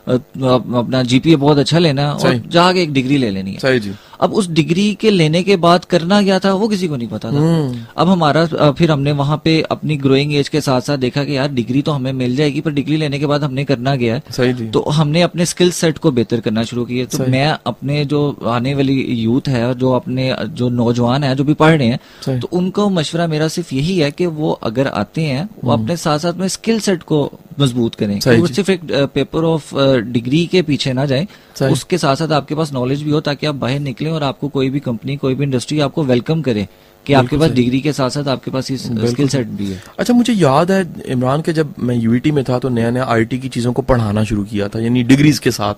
अपना 0.08 1.02
जीपीए 1.04 1.36
बहुत 1.36 1.58
अच्छा 1.58 1.78
लेना 1.78 2.02
है 2.02 2.12
और 2.12 2.36
जाके 2.48 2.82
एक 2.82 2.92
डिग्री 2.92 3.16
ले 3.18 3.30
लेनी 3.30 3.52
है। 3.52 3.58
सही 3.58 3.80
जी। 3.80 3.92
अब 4.20 4.32
उस 4.34 4.48
डिग्री 4.50 4.92
के 5.00 5.10
लेने 5.10 5.42
के 5.42 5.56
बाद 5.58 5.84
करना 5.90 6.22
क्या 6.22 6.38
था 6.38 6.52
वो 6.54 6.68
किसी 6.68 6.88
को 6.88 6.96
नहीं 6.96 7.08
पता 7.08 7.30
था। 7.32 7.38
हम्म। 7.38 7.84
अब 7.96 8.08
हमारा 8.08 8.44
फिर 8.72 8.90
हमने 8.90 9.12
वहाँ 9.12 9.40
पे 9.44 9.60
अपनी 9.70 9.96
ग्रोइंग 9.96 10.34
एज 10.36 10.48
के 10.48 10.60
साथ 10.60 10.80
साथ 10.80 10.98
देखा 10.98 11.24
कि 11.24 11.36
यार 11.36 11.48
डिग्री 11.52 11.82
तो 11.82 11.92
हमें 11.92 12.12
मिल 12.14 12.36
जाएगी 12.36 12.60
पर 12.60 12.72
डिग्री 12.72 12.96
लेने 12.96 13.18
के 13.18 13.26
बाद 13.26 13.44
हमने 13.44 13.64
करना 13.64 13.94
गया 13.96 14.14
है? 14.14 14.22
सही 14.30 14.68
तो 14.70 14.80
हमने 14.90 15.22
अपने 15.22 15.46
स्किल 15.46 15.70
सेट 15.72 15.98
को 15.98 16.10
बेहतर 16.10 16.40
करना 16.40 16.64
शुरू 16.64 16.84
किया 16.84 17.04
तो 17.08 17.26
मैं 17.26 17.46
अपने 17.66 18.04
जो 18.04 18.20
आने 18.48 18.74
वाली 18.74 19.00
यूथ 19.22 19.48
है 19.48 19.74
जो 19.74 19.92
अपने 19.92 20.34
जो 20.52 20.68
नौजवान 20.70 21.24
है 21.24 21.34
जो 21.36 21.44
भी 21.44 21.54
पढ़ 21.54 21.76
रहे 21.78 21.88
हैं 21.88 22.40
तो 22.40 22.48
उनको 22.52 22.88
मशवरा 22.90 23.26
मेरा 23.26 23.48
सिर्फ़ 23.48 23.74
यही 23.74 23.98
है 23.98 24.10
कि 24.10 24.26
वो 24.38 24.50
अगर 24.62 24.88
आते 24.88 25.22
हैं 25.22 25.48
वो 25.64 25.70
हम्म। 25.70 25.82
अपने 25.82 25.96
साथ 25.96 26.18
साथ 26.18 26.34
में 26.34 26.48
स्किल 26.50 26.80
सेट 26.80 27.02
को 27.02 27.30
मज़बूत 27.60 27.94
करें। 27.94 28.14
वो 28.40 28.46
सिर्फ़ 28.46 28.70
एक 28.70 28.80
पेपर 29.14 29.44
ऑफ़ 29.44 29.74
डिग्री 30.12 30.44
के 30.46 30.62
पीछे 30.62 30.92
ना 30.92 31.04
जाए। 31.06 31.26
उसके 31.62 31.98
साथ 31.98 32.16
साथ 32.16 32.32
आपके 32.32 32.54
पास 32.54 32.72
नॉलेज 32.72 33.02
भी 33.02 33.10
हो 33.10 33.20
ताकि 33.20 33.46
आप 33.46 33.54
बाहर 33.54 33.78
निकलें 33.80 34.09
और 34.10 34.22
आपको 34.22 34.48
कोई 34.48 34.70
भी 34.70 34.80
कंपनी 34.80 35.16
कोई 35.16 35.34
भी 35.34 35.44
इंडस्ट्री 35.44 35.80
आपको 35.80 36.04
वेलकम 36.04 36.42
करे 36.42 36.66
कि 37.06 37.12
आपके 37.12 37.36
पास 37.36 37.50
डिग्री 37.50 37.80
के 37.80 37.92
साथ 37.92 38.10
साथ 38.10 38.28
आपके 38.28 38.50
पास 38.50 38.66
स्किल 38.72 39.28
सेट 39.28 39.46
भी 39.48 39.66
है। 39.66 39.82
अच्छा 39.98 40.14
मुझे 40.14 40.32
याद 40.32 40.70
है 40.70 40.80
इमरान 41.08 41.42
के 41.42 41.52
जब 41.52 41.74
मैं 41.80 41.96
यूईटी 41.96 42.30
में 42.32 42.42
था 42.44 42.58
तो 42.58 42.68
नया 42.68 42.90
नया 42.90 43.04
आईटी 43.10 43.38
की 43.38 43.48
चीज़ों 43.48 43.72
को 43.72 43.82
पढ़ाना 43.82 44.24
शुरू 44.24 44.44
किया 44.44 44.68
था 44.68 44.80
यानी 44.80 45.02
डिग्रीज 45.04 45.38
के 45.38 45.50
साथ। 45.50 45.74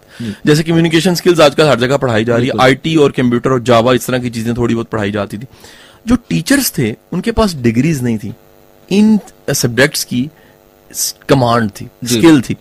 जैसे 0.47 0.63
कम्युनिकेशन 0.63 1.15
स्किल्स 1.15 1.41
आजकल 1.41 1.69
हर 1.69 1.81
जगह 1.81 1.97
पढ़ाई 1.99 2.25
जा 2.25 2.37
रही 2.37 2.49
है। 2.49 2.63
आईटी 2.63 2.97
और 2.97 3.13
कंप्यूटर 3.13 3.51
और 3.51 3.63
जावा 3.63 3.93
इस 3.93 4.07
तरह 4.07 4.19
की 4.19 4.31
चीज़ें 4.31 4.55
थोड़ी 4.57 4.75
बहुत 4.75 4.89
पढ़ाई 4.89 5.13
जाती 5.13 5.39
थी। 5.39 5.47
जो 6.07 6.17
टीचर्स 6.29 6.73
थे 6.79 6.95
उनके 7.13 7.33
पास 7.33 7.55
डिग्रीज 7.59 8.03
नहीं 8.03 8.19
थी। 8.19 8.33
इन 8.89 9.19
सब्जेक्ट्स 9.53 10.05
की 10.05 10.29
कमांड 11.29 11.71
थी 11.71 11.89
स्किल 12.07 12.41
थी। 12.41 12.57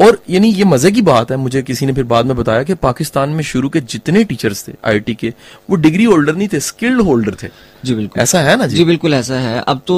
और 0.00 0.18
यानी 0.30 0.48
ये 0.48 0.64
मज़े 0.64 0.90
की 0.90 1.02
बात 1.02 1.30
है, 1.30 1.36
मुझे 1.36 1.62
किसी 1.62 1.86
ने 1.86 1.92
फिर 1.92 2.04
बाद 2.04 2.26
में 2.26 2.36
बताया 2.36 2.62
कि 2.62 2.74
पाकिस्तान 2.74 3.30
में 3.30 3.42
शुरू 3.44 3.68
के 3.68 3.80
जितने 3.80 4.24
टीचर्स 4.24 4.66
थे 4.68 4.72
आईटी 4.84 5.14
के, 5.14 5.32
वो 5.70 5.76
डिग्री 5.76 6.04
होल्डर 6.04 6.36
नहीं 6.36 6.48
थे 6.52 6.60
स्किल्ड 6.60 7.00
होल्डर 7.00 7.36
थे। 7.42 7.48
जी 7.84 7.94
बिल्कुल। 7.94 8.22
ऐसा 8.22 8.40
है 8.40 8.56
ना 8.56 8.66
जी? 8.66 8.76
जी 8.76 8.84
बिल्कुल 8.84 9.14
ऐसा 9.14 9.34
है। 9.34 9.60
अब 9.68 9.80
तो 9.86 9.96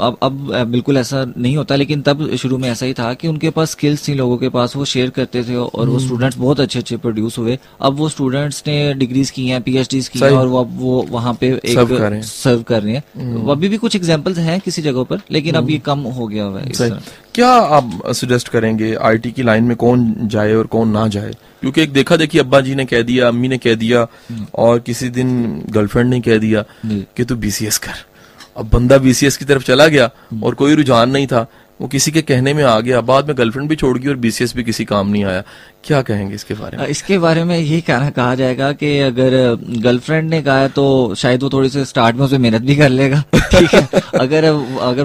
अब 0.00 0.16
अब 0.22 0.66
बिल्कुल 0.70 0.96
ऐसा 0.96 1.24
नहीं 1.36 1.56
होता 1.56 1.76
लेकिन 1.76 2.02
तब 2.02 2.34
शुरू 2.36 2.58
में 2.58 2.68
ऐसा 2.70 2.86
ही 2.86 2.92
था 2.94 3.12
कि 3.14 3.28
उनके 3.28 3.50
पास 3.50 3.70
स्किल्स 3.70 4.06
थी 4.08 4.14
लोगों 4.14 4.36
के 4.38 4.48
पास 4.48 4.76
वो 4.76 4.84
शेयर 4.84 5.10
करते 5.10 5.42
थे 5.44 5.54
और 5.56 5.88
वो 5.88 5.98
स्टूडेंट्स 5.98 6.36
हम्म। 6.36 6.44
बहुत 6.44 6.60
अच्छे 6.60 6.78
अच्छे 6.78 6.96
प्रोड्यूस 6.96 7.38
हुए। 7.38 7.58
अब 7.80 7.96
वो 7.96 8.08
स्टूडेंट्स 8.08 8.62
ने 8.66 8.94
डिग्रीज 8.94 9.30
की 9.30 9.46
हैं 9.48 9.60
पीएचडी 9.62 10.00
की 10.12 10.18
हैं 10.18 10.30
और 10.30 10.46
वो 10.46 10.60
अब 10.60 10.78
वो 10.80 11.06
वहाँ 11.10 11.34
पे 11.40 11.48
एक 11.48 12.22
सर्व 12.24 12.62
कर 12.62 12.82
रहे 12.82 12.92
हैं। 12.92 13.02
हम्म। 13.16 13.50
अभी 13.50 13.68
भी 13.68 13.76
कुछ 13.76 13.96
एग्जाम्पल्स 13.96 14.38
हैं 14.38 14.60
किसी 14.60 14.82
जगह 14.82 15.02
पर 15.02 15.20
लेकिन 15.30 15.54
अब 15.54 15.70
ये 15.70 15.76
हम्म। 15.76 15.84
कम 15.84 16.10
हो 16.10 16.26
गया 16.26 16.44
हुआ 16.44 16.60
है 16.60 16.90
क्या 17.34 17.48
आप 17.48 18.00
सजेस्ट 18.12 18.48
करेंगे 18.48 18.94
आईटी 19.02 19.30
की 19.30 19.42
लाइन 19.42 19.64
में 19.64 19.76
कौन 19.76 20.14
जाए 20.22 20.54
और 20.54 20.66
कौन 20.66 20.88
ना 20.88 21.06
जाए? 21.08 21.32
क्योंकि 21.62 21.82
एक 21.82 21.92
देखा 21.92 22.16
देखी 22.16 22.38
अब्बा 22.38 22.60
जी 22.60 22.74
ने 22.74 22.84
कह 22.84 23.02
दिया 23.02 23.28
अम्मी 23.28 23.48
ने 23.48 23.58
कह 23.58 23.74
दिया 23.74 24.06
हम्म। 24.30 24.46
और 24.54 24.78
किसी 24.78 25.08
दिन 25.08 25.62
गर्लफ्रेंड 25.70 26.10
ने 26.10 26.20
कह 26.20 26.38
दिया 26.38 26.64
कि 26.86 27.24
तू 27.24 27.36
बीसीएस 27.36 27.78
कर। 27.78 28.04
अब 28.56 28.68
बंदा 28.72 28.98
बीसीएस 28.98 29.36
की 29.36 29.44
तरफ़ 29.44 29.62
चला 29.62 29.86
गया 29.86 30.10
हम्म। 30.30 30.44
और 30.44 30.54
कोई 30.54 30.74
रुझान 30.74 31.10
नहीं 31.10 31.26
था। 31.26 31.46
वो 31.80 31.88
किसी 31.88 32.10
के 32.10 32.22
कहने 32.22 32.52
में 32.54 32.62
आ 32.64 32.78
गया। 32.80 33.00
बाद 33.00 33.26
में 33.28 33.36
गर्लफ्रेंड 33.38 33.68
भी 33.68 33.76
छोड़ 33.76 33.98
गई 33.98 34.08
और 34.08 34.16
बीसीएस 34.16 34.54
भी 34.56 34.62
किसी 34.64 34.84
काम 34.84 35.08
नहीं 35.08 35.24
आया। 35.24 35.42
क्या 35.84 36.00
कहेंगे 36.02 36.34
इसके 36.34 36.54
बारे 36.54 36.78
में? 36.78 36.86
इसके 36.86 37.18
बारे 37.18 37.44
में 37.44 37.56
यही 37.58 37.80
कहना 37.80 38.10
कहा 38.10 38.34
जाएगा 38.34 38.72
कि 38.72 38.98
अगर 39.00 39.36
गर्लफ्रेंड 39.78 40.30
ने 40.30 40.42
कहा 40.42 40.58
है 40.58 40.68
तो 40.68 41.14
शायद 41.14 41.42
वो 41.42 41.50
थोड़ी 41.52 41.68
सी 41.68 41.84
स्टार्ट 41.84 42.16
में 42.16 42.24
उसे 42.24 42.38
मेहनत 42.38 42.62
भी 42.62 42.76
कर 42.76 42.88
लेगा। 42.88 43.22
ठीक 43.34 43.74
है? 43.74 43.88
अगर 44.20 44.44
अगर 44.80 45.04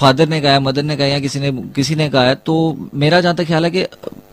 फादर 0.00 0.28
ने 0.28 0.40
कहा 0.40 0.60
मदर 0.60 0.82
ने 0.82 0.96
कहा 0.96 1.06
या 1.06 1.18
किसी 1.18 1.40
ने 1.40 1.52
किसी 1.52 1.94
ने 1.94 2.08
कहा 2.10 2.34
तो 2.34 2.56
मेरा 2.94 3.20
जहाँ 3.20 3.34
तक 3.36 3.46
ख्याल 3.46 3.64
है 3.64 3.70
कि 3.70 3.84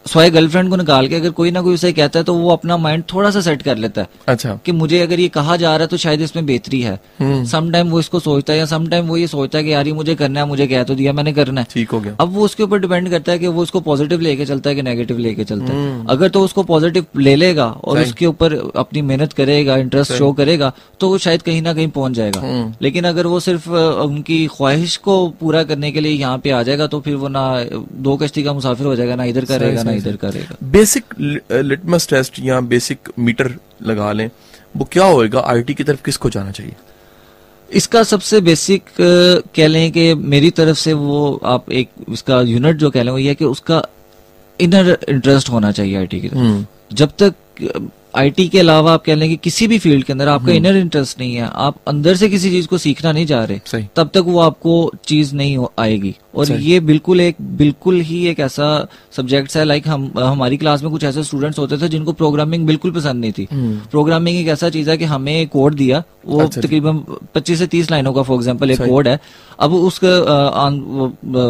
स्वाय 0.08 0.30
गर्लफ्रेंड 0.30 0.70
को 0.70 0.76
निकाल 0.76 1.08
के 1.08 1.16
अगर 1.16 1.30
कोई 1.30 1.52
ना 1.52 1.62
कोई 1.62 1.74
उसे 1.74 1.92
कहता 1.94 2.20
है 2.20 2.26
तो 2.26 2.34
वो 2.34 2.50
अपना 2.50 2.78
माइंड 2.78 3.04
थोड़ा 3.14 3.32
सा 3.32 3.42
सेट 3.42 3.62
कर 3.62 3.78
लेता 3.78 4.02
है 4.02 4.08
अच्छा। 4.28 4.60
कि 4.66 4.72
मुझे 4.72 5.00
अगर 5.00 5.20
ये 5.20 5.28
कहा 5.30 5.56
जा 5.58 5.76
रहा 5.76 5.84
है 5.84 5.88
तो 5.88 5.98
शायद 5.98 6.22
इसमें 6.22 6.46
बेहतरी 6.46 6.82
है। 6.82 6.96
सम 6.96 7.24
हम्म। 7.24 7.72
टाइम 7.72 7.90
वो 7.90 8.00
इसको 8.00 8.20
सोचता 8.20 8.54
है 8.54 8.60
या 8.60 8.66
सम 8.66 8.88
टाइम 8.88 9.08
वो 9.08 9.18
ये 9.18 9.28
सोचता 9.28 9.58
है 9.58 9.64
कि 9.64 9.74
यार 9.74 9.88
ये 9.88 9.94
मुझे 9.94 10.16
करना 10.16 10.40
है 10.40 10.46
मुझे 10.48 10.68
कह 10.68 10.84
तो 10.84 10.96
दिया 10.96 11.14
मैंने 11.14 11.34
करना 11.34 11.62
है। 11.62 11.68
ठीक 11.72 11.92
हो 11.92 12.00
गया। 12.00 12.16
अब 12.20 12.34
वो 12.34 12.46
उसके 12.46 12.64
ऊपर 12.64 12.80
डिपेंड 12.80 13.10
करता 13.10 13.32
है 13.32 13.40
कि 13.40 13.48
वो 13.48 13.62
उसको 13.62 13.80
पॉजिटिव 13.82 14.22
लेके 14.22 14.46
चलता 14.46 14.70
है 14.70 14.76
कि 14.76 14.82
नेगेटिव 14.82 15.18
लेके 15.18 15.44
चलता 15.44 15.74
है। 15.74 15.80
हम्म। 15.80 16.06
अगर 16.10 16.30
तो 16.30 16.42
उसको 16.42 16.64
पॉजिटिव 16.64 17.06
ले 17.18 17.36
लेगा 17.36 17.66
और 17.66 18.02
उसके 18.02 18.26
ऊपर 18.26 18.54
अपनी 18.76 19.02
मेहनत 19.02 19.34
करेगा 19.34 19.78
इंटरेस्ट 19.78 20.14
शो 20.14 20.32
करेगा 20.34 20.72
तो 21.00 21.10
वो 21.10 21.18
शायद 21.18 21.42
कहीं 21.42 21.62
ना 21.62 21.74
कहीं 21.74 21.88
पहुँच 21.90 22.14
जाएगा। 22.14 22.42
हम्म। 22.42 22.74
लेकिन 22.82 23.04
अगर 23.06 23.28
वो 23.28 23.40
सिर्फ़ 23.40 23.70
उनकी 23.70 24.46
ख्वाहिश 24.48 24.98
को 24.98 25.18
पूरा 25.40 25.64
करने 25.64 25.92
के 25.92 26.02
लिए 26.02 26.12
यहाँ 26.12 26.38
पे 26.38 26.52
आ 26.52 26.64
जाएगा 26.64 26.88
तो 26.88 27.00
फिर 27.00 27.16
वो 27.16 27.28
ना 27.30 27.46
दो 28.08 28.16
कश्ती 28.18 28.44
का 28.44 28.54
मुसाफिर 28.54 28.86
हो 28.88 28.96
जाएगा 28.96 29.16
ना 29.16 29.24
इधर 29.26 29.46
का 29.46 29.56
रहेगा 29.56 29.84
ना 29.84 29.97
इधर 29.98 30.16
करेगा। 30.16 30.56
बेसिक 30.72 31.14
लिटमस 31.52 32.08
टेस्ट 32.10 32.40
या 32.40 32.60
बेसिक 32.64 33.10
मीटर 33.20 33.52
लगा 33.82 34.12
लें 34.12 34.30
वो 34.76 34.88
क्या 34.92 35.06
होएगा? 35.06 35.40
आईटी 35.48 35.74
की 35.74 35.84
तरफ़ 35.84 36.04
किसको 36.06 36.30
जाना 36.30 36.52
चाहिए? 36.52 36.76
इसका 37.70 38.04
सबसे 38.04 38.40
बेसिक 38.42 38.84
कह 39.00 39.68
लें 39.68 39.92
कि 39.92 40.14
मेरी 40.14 40.50
तरफ़ 40.52 40.78
से 40.78 40.94
वो 40.96 41.40
आप 41.46 41.72
एक 41.72 41.90
इसका 42.10 42.42
यूनिट 42.44 42.76
जो 42.78 42.90
कह 42.90 43.04
लें 43.04 43.12
वो 43.12 43.18
ये 43.18 43.36
कि 43.36 43.46
उसका 43.46 43.82
इनर 44.60 44.98
इंटरेस्ट 45.10 45.50
होना 45.50 45.72
चाहिए 45.72 45.98
आईटी 45.98 46.20
की 46.22 46.30
तरफ़। 46.30 46.40
हम्म, 46.40 46.66
जब 46.94 47.12
तक 47.22 47.34
आईटी 48.18 48.48
के 48.50 48.60
अलावा 48.60 48.94
आप 48.94 49.04
कह 49.04 49.16
लें 49.16 49.28
कि 49.30 49.36
किसी 49.44 49.68
भी 49.68 49.80
फ़ील्ड 49.80 50.04
के 50.04 50.14
अंदर 50.14 50.28
आपका 50.28 50.52
इनर 50.54 50.76
इंटरेस्ट 50.78 51.20
नहीं 51.20 51.36
है 51.36 51.50
आप 51.56 51.76
अंदर 51.88 52.16
से 52.16 52.30
किसी 52.30 52.50
चीज़ 52.52 52.68
को 52.68 52.78
सीखना 52.78 53.12
नहीं 53.12 53.26
चाह 53.26 53.44
रहे 53.44 53.60
तब 53.96 54.10
तक 54.14 54.24
वो 54.28 54.40
आपको 54.40 54.92
चीज़ 55.08 55.36
नहीं 55.36 55.58
आएगी। 55.80 56.16
और 56.36 56.52
ये 56.52 56.80
बिल्कुल 56.80 57.22
एक 57.22 57.36
बिल्कुल 57.58 58.00
ही 58.02 58.26
एक 58.28 58.40
ऐसा 58.40 58.66
सब्जेक्ट 59.16 59.56
है 59.58 59.64
लाइक 59.66 59.88
हम 59.88 60.12
हमारी 60.18 60.58
क्लास 60.58 60.84
में 60.84 60.92
कुछ 60.92 61.04
ऐसे 61.04 61.24
स्टूडेंट्स 61.24 61.60
होते 61.60 61.78
थे 61.78 61.88
जिनको 61.90 62.14
प्रोग्रामिंग 62.14 62.66
बिल्कुल 62.68 62.92
पसंद 62.92 63.22
नहीं 63.22 63.32
थी। 63.32 63.48
हम्म, 63.52 63.78
प्रोग्रामिंग 63.92 64.38
एक 64.38 64.48
ऐसा 64.48 64.70
चीज़ 64.70 64.90
है 64.90 64.98
कि 64.98 65.06
हमें 65.06 65.48
कोड 65.48 65.76
दिया 65.76 66.04
वो 66.26 66.40
अच्छा 66.42 66.62
तकरीबन 66.62 66.98
25 67.36 67.60
से 67.60 67.68
30 67.68 67.92
लाइनों 67.92 68.14
का 68.14 68.22
फॉर 68.22 68.38
एग्जांपल 68.38 68.72
एक 68.72 68.82
कोड 68.82 69.08
है। 69.08 69.20
अब 69.60 69.74
उसका 69.74 70.08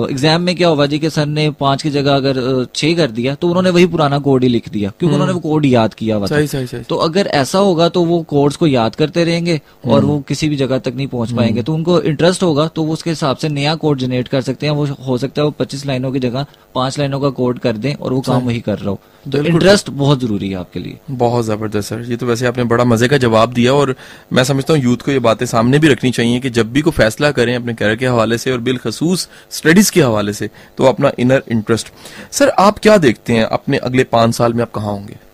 एग्ज़ाम 0.09 0.41
में 0.41 0.55
क्या 0.55 0.67
हुआ 0.67 0.85
जी 0.85 0.99
कि 0.99 1.09
सर 1.09 1.25
ने 1.25 1.49
पाँच 1.59 1.81
की 1.83 1.89
जगह 1.89 2.15
अगर 2.15 2.65
छह 2.75 2.93
कर 2.95 3.11
दिया 3.11 3.35
तो 3.35 3.47
उन्होंने 3.47 3.69
वही 3.69 3.85
पुराना 3.87 4.19
कोड 4.19 4.43
ही 4.43 4.49
लिख 4.49 4.69
दिया 4.69 4.89
क्योंकि 4.89 5.13
उन्होंने 5.13 5.33
वो 5.33 5.39
कोड 5.39 5.65
याद 5.65 5.93
किया 5.93 6.15
हुआ 6.15 6.27
सही 6.57 6.67
सही 6.67 6.77
सही 6.77 6.83
तो 6.83 6.95
अगर 7.05 7.27
ऐसा 7.35 7.59
होगा 7.59 7.89
तो 7.89 8.03
वो 8.05 8.21
कोर्स 8.23 8.55
को 8.55 8.67
याद 8.67 8.95
करते 8.95 9.23
रहेंगे 9.23 9.59
और 9.85 10.05
वो 10.05 10.19
किसी 10.27 10.49
भी 10.49 10.55
जगह 10.55 10.79
तक 10.79 10.93
नहीं 10.95 11.07
पहुँच 11.07 11.31
पाएँगे। 11.31 11.63
तो 11.63 11.73
उनको 11.73 11.99
इंटरेस्ट 12.01 12.43
होगा 12.43 12.67
तो 12.67 12.83
वो 12.83 12.93
उसके 12.93 13.09
हिसाब 13.09 13.37
से 13.37 13.49
नया 13.49 13.75
कोड 13.75 13.97
जनरेट 13.97 14.27
कर 14.27 14.41
सकते 14.41 14.65
हैं। 14.65 14.73
वो 14.73 14.85
हो 15.07 15.17
सकता 15.17 15.41
है 15.41 15.45
वो 15.45 15.51
पच्चीस 15.51 15.85
लाइनों 15.85 16.11
की 16.11 16.19
जगह 16.19 16.45
पाँच 16.75 16.97
लाइनों 16.99 17.19
का 17.19 17.29
कोड 17.31 17.59
कर 17.59 17.77
दें 17.77 17.93
और 17.93 18.13
वो 18.13 18.21
काम 18.21 18.45
वही 18.45 18.59
कर 18.59 18.77
रहा 18.79 18.89
हो। 18.89 18.99
तो 19.25 19.43
इंटरेस्ट 19.43 19.89
बहुत 19.91 20.19
ज़रूरी 20.19 20.49
है 20.49 20.55
आपके 20.55 20.79
लिए। 20.79 20.97
बहुत 21.11 21.45
ज़बरदस्त 21.45 21.89
सर। 21.89 22.01
ये 22.01 22.17
तो 22.17 22.25
वैसे 22.25 22.45
आपने 22.47 22.63
बड़ा 22.63 22.83
मज़े 22.83 23.07
का 23.07 23.17
जवाब 23.17 23.53
दिया 23.53 23.73
और 23.73 23.95
मैं 24.33 24.43
समझता 24.43 24.73
हूँ 24.73 24.81
यूथ 24.81 24.97
को 24.97 25.11
ये 25.11 25.19
बातें 25.19 25.45
सामने 25.45 25.79
भी 25.79 25.87
रखनी 25.87 26.11
चाहिए 26.11 26.39
कि 26.39 26.49
जब 26.49 26.71
भी 26.73 26.81
को 26.81 26.91
फैसला 26.91 27.31
करें 27.31 27.55
अपने 27.55 27.73
कैरियर 27.73 27.97
के 27.97 28.05
हवाले 28.05 28.37
से 28.37 28.51
और 28.51 28.59
बिलखसूस 28.61 29.27
स्टडीज़ 29.51 29.91
के 29.91 30.01
हवाले 30.01 30.33
से 30.33 30.49
तो 30.77 30.85
अपना 30.85 31.11
इनर 31.19 31.43
इंटरेस्ट 31.51 31.91
सर 32.31 32.49
आप 32.59 32.79
क्या 32.79 32.97
देखते 32.97 33.33
हैं 33.33 33.43
अपने 33.43 33.77
अगले 33.79 34.03
पाँच 34.03 34.35
साल 34.35 34.53
में 34.53 34.61
आप 34.61 34.71
कहाँ 34.71 34.91
होंगे? 34.91 35.26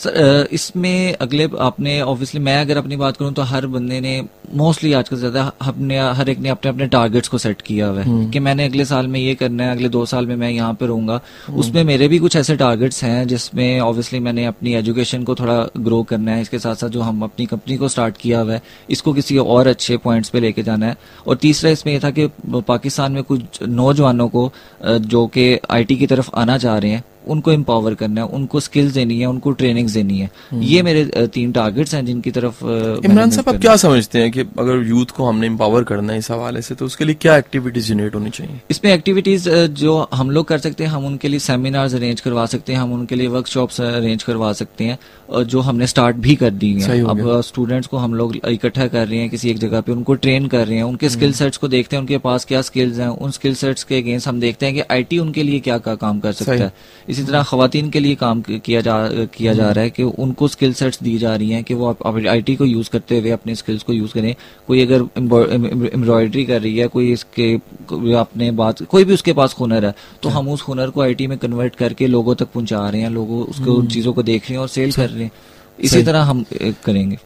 सर 0.00 0.48
इसमें 0.52 1.14
अगले 1.14 1.48
आपने 1.60 2.00
ऑब्वियसली 2.02 2.40
मैं 2.40 2.60
अगर 2.60 2.76
अपनी 2.76 2.96
बात 2.96 3.16
करूँ 3.16 3.32
तो 3.32 3.42
हर 3.42 3.66
बंदे 3.66 4.00
ने 4.00 4.20
मोस्टली 4.54 4.92
आजकल 4.92 5.16
ज़्यादा 5.16 5.42
अपने 5.62 5.98
हर 6.10 6.28
एक 6.28 6.38
ने 6.38 6.48
अपने 6.48 6.70
अपने 6.70 6.86
टारगेट्स 6.86 7.28
को 7.28 7.38
सेट 7.38 7.60
किया 7.62 7.86
हुआ 7.86 8.00
है। 8.00 8.30
कि 8.30 8.38
मैंने 8.38 8.64
अगले 8.64 8.84
साल 8.84 9.06
में 9.06 9.18
ये 9.20 9.34
करना 9.34 9.64
है 9.64 9.70
अगले 9.70 9.88
दो 9.88 10.04
साल 10.06 10.26
में 10.26 10.34
मैं 10.36 10.50
यहाँ 10.50 10.72
पे 10.74 10.86
रहूँगा। 10.86 11.20
उसमें 11.56 11.82
मेरे 11.84 12.08
भी 12.08 12.18
कुछ 12.18 12.36
ऐसे 12.36 12.56
टारगेट्स 12.56 13.02
हैं 13.04 13.26
जिसमें 13.28 13.80
ऑब्वियसली 13.80 14.20
मैंने 14.20 14.44
अपनी 14.46 14.74
एजुकेशन 14.74 15.24
को 15.24 15.34
थोड़ा 15.34 15.58
ग्रो 15.78 16.02
करना 16.04 16.32
है। 16.32 16.42
इसके 16.42 16.58
साथ 16.58 16.74
साथ 16.74 16.88
जो 16.88 17.00
हम 17.00 17.22
अपनी 17.22 17.46
कंपनी 17.46 17.76
को 17.76 17.88
स्टार्ट 17.88 18.16
किया 18.16 18.40
हुआ 18.40 18.52
है 18.52 18.62
इसको 18.90 19.12
किसी 19.12 19.38
और 19.38 19.66
अच्छे 19.66 19.96
पॉइंट्स 19.98 20.30
पे 20.30 20.40
लेके 20.40 20.62
जाना 20.62 20.86
है। 20.86 20.96
और 21.26 21.36
तीसरा 21.36 21.70
इसमें 21.70 21.92
यह 21.92 22.00
था 22.04 22.10
कि 22.10 22.28
पाकिस्तान 22.48 23.12
में 23.12 23.22
कुछ 23.22 23.62
नौजवानों 23.62 24.28
को 24.28 24.50
जो 24.84 25.26
कि 25.28 25.58
आईटी 25.70 25.96
की 25.96 26.06
तरफ़ 26.06 26.30
आना 26.34 26.58
चाह 26.58 26.78
रहे 26.78 26.90
हैं 26.90 27.04
उनको 27.30 27.52
एम्पावर 27.52 27.94
करना 27.94 28.20
है 28.20 28.26
उनको 28.28 28.60
स्किल्स 28.60 28.92
देनी 28.92 29.18
है 29.20 29.26
उनको 29.26 29.50
ट्रेनिंग्स 29.52 29.92
देनी 29.92 30.18
है। 30.18 30.30
ये 30.64 30.82
मेरे 30.82 31.26
तीन 31.34 31.52
टारगेट्स 31.52 31.94
हैं 31.94 32.04
जिनकी 32.06 32.30
तरफ़ 32.30 32.64
इमरान 33.04 33.30
साहब 33.30 33.48
आप 33.48 33.60
क्या 33.60 33.76
समझते 33.78 34.18
हैं 34.18 34.30
कि 34.30 34.40
अगर 34.40 34.86
यूथ 34.88 35.10
को 35.16 35.24
हमने 35.24 35.46
एम्पावर 35.46 35.84
करना 35.84 36.12
है 36.12 36.18
इस 36.18 36.30
हवाले 36.30 36.62
से 36.62 36.74
तो 36.74 36.86
उसके 36.86 37.04
लिए 37.04 37.14
क्या 37.20 37.36
एक्टिविटीज़ 37.36 37.88
जनरेट 37.88 38.14
होनी 38.14 38.30
चाहिए? 38.30 38.60
इसमें 38.70 38.92
एक्टिविटीज़ 38.92 39.48
जो 39.80 39.96
हम 40.14 40.30
लोग 40.30 40.46
कर 40.48 40.58
सकते 40.58 40.84
हैं 40.84 40.90
हम 40.90 41.06
उनके 41.06 41.28
लिए 41.28 41.38
सेमिनार्स 41.40 41.94
अरेंज 41.94 42.20
करवा 42.20 42.46
सकते 42.48 42.72
हैं 42.72 42.80
हम 42.80 42.92
उनके 42.92 43.14
लिए 43.14 43.26
वर्कशॉप्स 43.28 43.80
अरेंज 43.80 44.22
करवा 44.22 44.52
सकते 44.54 44.84
हैं 44.84 44.98
जो 45.44 45.60
हमने 45.60 45.86
स्टार्ट 45.86 46.16
भी 46.18 46.34
कर 46.36 46.50
दी 46.52 46.72
है। 46.74 47.00
अब 47.10 47.40
स्टूडेंट्स 47.46 47.88
को 47.88 47.96
हम 47.96 48.14
लोग 48.14 48.36
इकट्ठा 48.38 48.86
कर 48.86 49.06
रहे 49.08 49.18
हैं 49.18 49.30
किसी 49.30 49.50
एक 49.50 49.58
जगह 49.58 49.80
पे 49.80 49.92
उनको 49.92 50.14
ट्रेन 50.16 50.46
कर 50.48 50.66
रहे 50.66 50.76
हैं 50.76 50.84
उनके 50.84 51.06
हम्म। 51.06 51.16
स्किल 51.16 51.32
सेट्स 51.32 51.56
को 51.56 51.68
देखते 51.68 51.96
हैं 51.96 52.00
उनके 52.00 52.18
पास 52.20 52.44
क्या 52.44 52.62
स्किल्स 52.62 52.98
हैं 52.98 53.08
उन 53.08 53.30
स्किल 53.30 53.54
सेट्स 53.54 53.84
के 53.84 53.98
अगेंस्ट 53.98 54.28
हम 54.28 54.40
देखते 54.40 54.66
हैं 54.66 54.74
कि 54.74 54.82
आईटी 54.90 55.18
उनके 55.18 55.42
लिए 55.42 55.60
क्या 55.60 55.78
काम 55.80 56.20
कर 56.20 56.32
सकता। 56.32 56.52
है। 56.54 56.72
इसी 57.08 57.19
तरह 57.22 57.42
खातन 57.42 57.90
के 57.90 58.00
लिए 58.00 58.14
काम 58.14 58.40
किया 58.42 58.80
जा 58.80 58.94
किया 59.34 59.52
हम्म। 59.52 59.62
जा 59.62 59.70
रहा 59.70 59.84
है 59.84 59.90
कि 59.90 60.02
उनको 60.02 60.48
स्किल 60.48 60.72
सेट्स 60.74 61.02
दी 61.02 61.16
जा 61.18 61.34
रही 61.34 61.50
हैं 61.50 61.62
कि 61.64 61.74
वो 61.74 61.96
आई 62.06 62.42
टी 62.42 62.56
को 62.56 62.64
यूज़ 62.64 62.90
करते 62.90 63.18
हुए 63.18 63.30
अपने 63.30 63.54
स्किल्स 63.54 63.82
को 63.82 63.92
यूज़ 63.92 64.12
करें। 64.14 64.34
कोई 64.66 64.82
अगर 64.86 65.06
एम्ब्रॉयडरी 65.18 66.44
कर 66.44 66.60
रही 66.60 66.76
है 66.78 66.86
कोई 66.88 67.12
इसके 67.12 67.52
अपने 68.16 68.50
बात 68.60 68.82
कोई 68.84 69.04
भी 69.04 69.14
उसके 69.14 69.32
पास 69.32 69.56
हुनर 69.60 69.86
है 69.86 69.94
तो 70.22 70.28
हम 70.28 70.48
उस 70.48 70.62
हुनर 70.68 70.90
को 70.90 71.02
आईटी 71.02 71.26
में 71.26 71.36
कन्वर्ट 71.38 71.74
करके 71.76 72.06
लोगों 72.06 72.34
तक 72.34 72.52
पहुँचा 72.54 72.88
रहे 72.88 73.00
हैं 73.02 73.10
लोगों 73.10 73.44
उसको 73.46 73.74
उन 73.74 73.86
चीज़ों 73.88 74.12
को 74.12 74.22
देख 74.22 74.42
रहे 74.42 74.54
हैं 74.54 74.60
और 74.60 74.68
सेल 74.68 74.92
कर 74.92 75.08
रहे 75.10 75.24
हैं। 75.24 75.30
इसी 75.78 75.96
हम्म। 75.96 76.06
तरह 76.06 76.22
हम 76.22 76.44
करेंगे। 76.84 77.18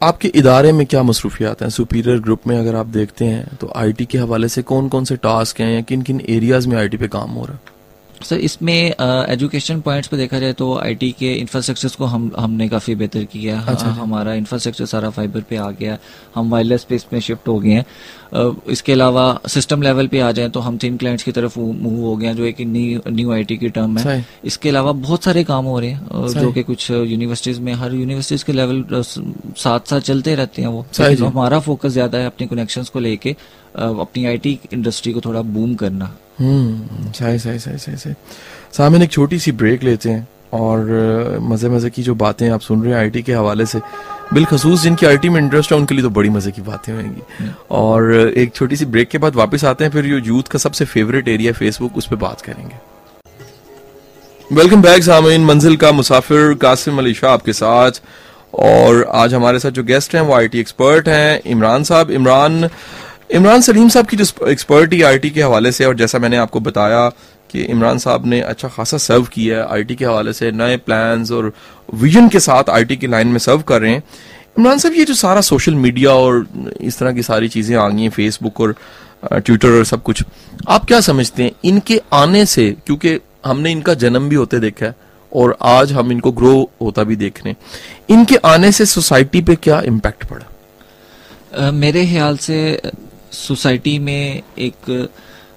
आपके 0.00 0.28
इदारे 0.36 0.72
में 0.72 0.84
क्या 0.86 1.02
मसरूफियात 1.02 1.62
हैं? 1.62 1.68
सुपीरियर 1.70 2.18
ग्रुप 2.20 2.46
में 2.46 2.56
अगर 2.58 2.74
आप 2.76 2.86
देखते 2.88 3.24
हैं 3.24 3.56
तो 3.60 3.72
आईटी 3.76 4.04
के 4.04 4.18
हवाले 4.18 4.48
से 4.48 4.62
कौन 4.64 4.88
कौन 4.88 5.04
से 5.04 5.16
टास्क 5.18 5.60
हैं 5.60 5.72
या 5.74 5.80
किन 5.82 6.02
किन 6.02 6.20
एरियाज़ 6.28 6.68
में 6.68 6.76
आईटी 6.78 6.96
पे 6.96 7.08
काम 7.08 7.30
हो 7.30 7.44
रहा 7.44 7.54
है? 7.54 7.76
सर 8.22 8.36
इसमें 8.38 8.74
एजुकेशन 8.74 9.80
पॉइंट्स 9.80 10.08
पे 10.08 10.16
देखा 10.16 10.38
जाए 10.38 10.52
तो 10.52 10.74
आईटी 10.78 11.10
के 11.18 11.32
इंफ्रास्ट्रक्चर्स 11.34 11.94
को 11.96 12.04
हम 12.04 12.30
हमने 12.38 12.68
काफ़ी 12.68 12.94
बेहतर 12.94 13.24
किया 13.24 13.58
है। 13.58 13.72
अच्छा। 13.72 13.88
हमारा 13.98 14.34
इंफ्रास्ट्रक्चर 14.34 14.86
सारा 14.86 15.10
फाइबर 15.10 15.40
पे 15.50 15.56
आ 15.56 15.70
गया 15.70 15.98
हम 16.34 16.50
वायरलेस 16.50 16.80
स्पेस 16.80 17.06
में 17.12 17.20
शिफ्ट 17.20 17.48
हो 17.48 17.58
गए 17.60 17.70
हैं। 17.70 17.84
अ, 18.34 18.50
इसके 18.70 18.92
अलावा 18.92 19.40
सिस्टम 19.48 19.82
लेवल 19.82 20.06
पे 20.08 20.20
आ 20.20 20.30
जाए 20.32 20.48
तो 20.48 20.60
हम 20.60 20.76
तीन 20.78 20.96
क्लाइंट्स 20.96 21.24
की 21.24 21.32
तरफ़ 21.32 21.58
मूव 21.58 22.00
हो 22.04 22.16
गए 22.16 22.26
हैं 22.26 22.36
जो 22.36 22.44
एक 22.44 22.60
न्यू 22.60 23.00
न्यू 23.08 23.32
आईटी 23.32 23.56
की 23.56 23.68
टर्म 23.68 23.98
है। 23.98 24.04
इसके 24.44 24.68
अलावा 24.68 24.92
बहुत 24.92 25.24
सारे 25.24 25.44
काम 25.44 25.64
हो 25.64 25.78
रहे 25.80 25.90
हैं 25.90 26.26
जो 26.34 26.52
कि 26.52 26.62
कुछ 26.62 26.90
यूनिवर्सिटीज 26.90 27.58
में 27.58 27.72
हर 27.74 27.94
यूनिवर्सिटीज 27.94 28.42
के 28.42 28.52
लेवल 28.52 28.84
साथ 28.92 29.90
साथ 29.90 30.00
चलते 30.00 30.34
रहते 30.34 30.62
हैं 30.62 30.68
वो। 30.68 30.86
हमारा 31.26 31.58
फोकस 31.60 31.90
ज़्यादा 31.92 32.18
है 32.18 32.26
अपने 32.26 32.46
कनेक्शन 32.46 32.84
को 32.92 33.00
लेके 33.00 33.36
अपनी 33.76 34.24
आईटी 34.26 34.58
इंडस्ट्री 34.72 35.12
को 35.12 35.20
थोड़ा 35.20 35.42
बूम 35.42 35.74
करना। 35.74 36.16
सही 36.38 37.38
सही 37.38 37.58
सही 37.58 37.78
सही 37.78 37.96
सही। 37.96 38.14
सामने 38.72 39.04
एक 39.04 39.10
छोटी 39.10 39.38
सी 39.38 39.52
ब्रेक 39.52 39.82
लेते 39.82 40.10
हैं 40.10 40.26
और 40.54 41.38
मज़े 41.42 41.68
मज़े 41.68 41.90
की 41.90 42.02
जो 42.02 42.14
बातें 42.16 42.48
आप 42.50 42.60
सुन 42.60 42.82
रहे 42.82 42.92
हैं 42.92 42.98
आईटी 43.00 43.22
के 43.22 43.32
हवाले 43.34 43.66
से 43.66 43.78
बिलखसूस 44.34 44.82
जिनकी 44.82 45.06
आईटी 45.06 45.28
में 45.28 45.40
इंटरेस्ट 45.40 45.72
है 45.72 45.78
उनके 45.78 45.94
लिए 45.94 46.02
तो 46.02 46.10
बड़ी 46.10 46.28
मज़े 46.30 46.52
की 46.52 46.62
बातें 46.62 46.92
होंगी। 46.92 47.50
और 47.70 48.12
एक 48.12 48.54
छोटी 48.54 48.76
सी 48.76 48.84
ब्रेक 48.86 49.08
के 49.08 49.18
बाद 49.18 49.36
वापस 49.36 49.64
आते 49.64 49.84
हैं 49.84 49.90
फिर 49.90 50.06
जो 50.06 50.18
यूथ 50.26 50.42
का 50.42 50.58
सबसे 50.58 50.84
फेवरेट 50.84 51.28
एरिया 51.28 51.52
फेसबुक 51.52 51.96
उस 51.96 52.06
पर 52.06 52.16
बात 52.18 52.40
करेंगे। 52.40 52.76
वेलकम 54.50 54.82
बैक 54.82 55.02
सामीन 55.04 55.44
मंजिल 55.44 55.76
का 55.76 55.92
मुसाफिर 55.92 56.54
कासिम 56.54 56.98
अली 56.98 57.14
शाह 57.14 57.32
आपके 57.32 57.52
साथ। 57.54 58.00
और 58.54 59.02
आज 59.14 59.34
हमारे 59.34 59.58
साथ 59.58 59.70
जो 59.70 59.82
गेस्ट 59.84 60.14
हैं 60.14 60.20
वो 60.22 60.34
आईटी 60.34 60.60
एक्सपर्ट 60.60 61.08
हैं 61.08 61.40
इमरान 61.46 61.82
साहब। 61.84 62.10
इमरान 62.10 62.68
इमरान 63.30 63.60
सलीम 63.60 63.88
साहब 63.88 64.06
की 64.06 64.16
जो 64.16 64.46
एक्सपर्ट 64.48 64.94
आईटी 65.04 65.30
के 65.30 65.42
हवाले 65.42 65.72
से, 65.72 65.84
और 65.84 65.96
जैसा 65.96 66.18
मैंने 66.18 66.36
आपको 66.36 66.60
बताया 66.60 67.08
कि 67.50 67.62
इमरान 67.62 67.98
साहब 67.98 68.26
ने 68.26 68.40
अच्छा 68.40 68.68
खासा 68.68 68.98
सर्व 68.98 69.24
किया 69.24 69.58
है 69.58 69.66
आईटी 69.72 69.94
के 69.94 70.04
हवाले 70.04 70.32
से, 70.32 70.50
नए 70.52 70.76
प्लान्स 70.76 71.30
और 71.32 71.52
विजन 71.94 72.28
के 72.28 72.40
साथ 72.40 72.70
आईटी 72.70 72.96
की 72.96 73.06
लाइन 73.06 73.28
में 73.28 73.38
सर्व 73.38 73.62
कर 73.62 73.80
रहे 73.80 73.92
हैं। 73.92 74.02
इमरान 74.58 74.78
साहब, 74.78 74.94
ये 74.94 75.04
जो 75.04 75.14
सारा 75.14 75.40
सोशल 75.40 75.74
मीडिया 75.74 76.12
और 76.12 76.46
इस 76.80 76.98
तरह 76.98 77.12
की 77.12 77.22
सारी 77.22 77.48
चीज़ें 77.48 77.76
आ 77.76 77.88
गई 77.88 78.02
हैं 78.02 78.10
फेसबुक 78.10 78.60
और 78.60 78.74
ट्विटर 79.24 79.68
और 79.68 79.84
सब 79.84 80.02
कुछ, 80.02 80.22
आप 80.68 80.84
क्या 80.84 81.00
समझते 81.00 81.42
हैं? 81.42 81.52
इनके 81.64 82.00
आने 82.12 82.44
से, 82.46 82.70
क्योंकि 82.86 83.18
हमने 83.46 83.72
इनका 83.72 83.94
जन्म 83.94 84.28
भी 84.28 84.36
होते 84.36 84.58
देखा 84.60 84.86
है, 84.86 84.94
और 85.32 85.56
आज 85.62 85.92
हम 85.92 86.12
इनको 86.12 86.32
ग्रो 86.32 86.70
होता 86.82 87.02
भी 87.04 87.16
देख 87.16 87.38
रहे 87.38 87.50
हैं। 87.50 87.56
इनके 88.10 88.36
आने 88.44 88.72
से 88.72 88.86
सोसाइटी 88.86 89.40
पे 89.42 89.56
क्या 89.56 89.80
इम्पैक्ट 89.82 90.24
पड़ा? 90.24 91.70
मेरे 91.70 92.06
ख्याल 92.06 92.36
से 92.36 92.80
सोसाइटी 93.32 93.98
में 93.98 94.42
एक 94.58 95.08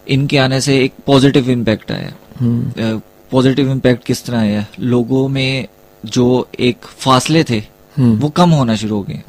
इनके 0.10 0.38
आने 0.38 0.62
से 0.62 0.78
एक 0.84 0.94
पॉजिटिव 1.06 1.50
इम्पैक्ट 1.50 1.92
आया। 1.92 2.12
पॉजिटिव 3.32 3.72
इम्पैक्ट 3.72 4.06
किस 4.06 4.26
तरह 4.26 4.40
आया? 4.40 4.66
लोगों 4.80 5.28
में 5.28 5.68
जो 6.04 6.48
एक 6.60 6.86
फासले 7.00 7.44
थे 7.44 7.64
हम्म। 7.96 8.18
वो 8.20 8.30
कम 8.32 8.50
होना 8.50 8.76
शुरू 8.76 8.96
हो 8.96 9.02
गए। 9.04 9.22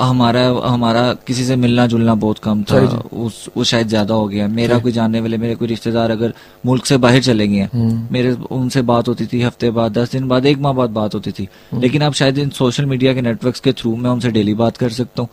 हमारा 0.00 0.42
हमारा 0.64 1.02
किसी 1.26 1.44
से 1.44 1.56
मिलना 1.56 1.86
जुलना 1.86 2.14
बहुत 2.14 2.38
कम 2.38 2.62
था। 2.62 2.78
उस 3.14 3.48
वो 3.56 3.64
शायद 3.64 3.88
ज़्यादा 3.88 4.14
हो 4.14 4.26
गया। 4.28 4.46
मेरा 4.48 4.78
कोई 4.78 4.92
जानने 4.92 5.20
वाले 5.20 5.36
मेरे 5.38 5.54
कोई 5.54 5.68
रिश्तेदार 5.68 6.10
अगर 6.10 6.32
मुल्क 6.66 6.86
से 6.86 6.96
बाहर 6.96 7.20
चले 7.22 7.46
गए 7.48 7.68
हम्म। 7.72 8.06
मेरे 8.12 8.32
उनसे 8.50 8.82
बात 8.82 9.08
होती 9.08 9.26
थी 9.26 9.42
हफ़्ते 9.42 9.70
बाद 9.70 9.98
दस 9.98 10.12
दिन 10.12 10.26
बाद 10.28 10.46
एक 10.46 10.58
माह 10.58 10.72
बाद 10.72 10.90
बात 10.90 11.14
होती 11.14 11.30
थी। 11.30 11.48
हम्म। 11.72 11.82
लेकिन 11.82 12.02
अब 12.02 12.12
शायद 12.12 12.38
इन 12.38 12.50
सोशल 12.50 12.86
मीडिया 12.86 13.14
के 13.14 13.20
नेटवर्क्स 13.20 13.60
के 13.60 13.72
थ्रू 13.72 13.94
मैं 13.96 14.10
उनसे 14.10 14.30
डेली 14.30 14.54
बात 14.54 14.76
कर 14.76 14.90
सकता 14.92 15.22
हूँ। 15.22 15.28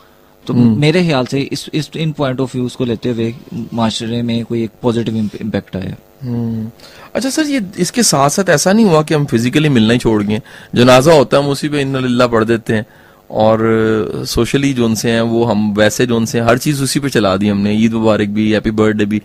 तो 0.49 0.53
हम्म। 0.53 0.79
मेरे 0.79 1.03
ख्याल 1.03 1.25
से 1.25 1.39
इस 1.53 1.69
इस 1.73 1.89
इन 1.95 2.11
पॉइंट 2.11 2.39
ऑफ़ 2.39 2.55
व्यूज़ 2.57 2.77
को 2.77 2.85
लेते 2.85 3.09
हुए 3.09 3.33
माशरे 3.73 4.21
में 4.21 4.45
कोई 4.45 4.63
एक 4.63 4.71
पॉजिटिव 4.81 5.17
इम्पैक्ट 5.17 5.75
आया। 5.75 5.95
हम्म। 6.23 6.69
अच्छा 7.15 7.29
सर 7.29 7.47
ये 7.47 7.61
इसके 7.79 8.03
साथ 8.03 8.29
साथ 8.29 8.49
ऐसा 8.49 8.73
नहीं 8.73 8.85
हुआ 8.85 9.01
कि 9.03 9.13
हम 9.13 9.25
फिजिकली 9.25 9.69
मिलना 9.69 9.93
ही 9.93 9.99
छोड़ 9.99 10.21
गए 10.23 10.41
जनाजा 10.75 11.13
होता 11.13 11.37
है 11.37 11.43
हम 11.43 11.49
उसी 11.49 11.69
पे 11.69 11.81
इन्ना 11.81 11.99
लिल्ला 11.99 12.27
पढ़ 12.27 12.43
देते 12.43 12.73
हैं। 12.73 12.85
और 13.31 14.25
सोशली 14.27 14.73
जो 14.73 14.85
उनसे 14.85 15.11
हैं 15.11 15.21
वो 15.21 15.43
हम 15.43 15.71
वैसे 15.73 16.05
जो 16.05 16.17
उनसे 16.17 16.39
हर 16.39 16.57
चीज़ 16.57 16.83
उसी 16.83 16.99
पे 16.99 17.09
चला 17.09 17.35
दी 17.37 17.47
हमने। 17.47 17.73
ईद 17.75 17.93
मुबारक 17.93 18.29
भी 18.29 18.51
हैप्पी 18.51 18.71
बर्थडे 18.71 19.05
भी। 19.05 19.21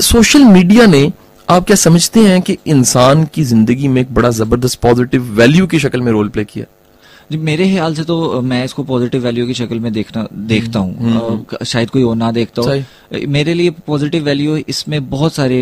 सोशल 0.00 0.44
मीडिया 0.44 0.86
ने 0.86 1.12
आप 1.48 1.66
क्या 1.66 1.76
समझते 1.76 2.20
हैं 2.20 2.40
कि 2.42 2.58
इंसान 2.66 3.24
की 3.24 3.44
ज़िंदगी 3.44 3.88
में 3.88 4.02
एक 4.02 4.14
बड़ा 4.14 4.30
ज़बरदस्त 4.30 4.80
पॉजिटिव 4.80 5.22
वैल्यू 5.38 5.66
की 5.66 5.78
शक्ल 5.78 6.00
में 6.00 6.12
रोल 6.12 6.28
प्ले 6.28 6.44
किया? 6.44 6.66
जी 7.30 7.36
मेरे 7.38 7.68
ख्याल 7.70 7.94
से 7.94 8.04
तो 8.04 8.40
मैं 8.42 8.64
इसको 8.64 8.82
पॉजिटिव 8.84 9.22
वैल्यू 9.24 9.46
की 9.46 9.54
शक्ल 9.54 9.78
में 9.80 9.92
देखना 9.92 10.26
देखता 10.48 10.78
हूँ। 10.78 11.46
शायद 11.64 11.90
कोई 11.90 12.02
और 12.02 12.16
ना 12.16 12.30
देखता 12.32 12.62
हो। 12.62 12.68
मेरे 13.28 13.54
लिए 13.54 13.70
पॉजिटिव 13.86 14.24
वैल्यू 14.24 14.56
इसमें 14.68 15.08
बहुत 15.10 15.34
सारे 15.34 15.60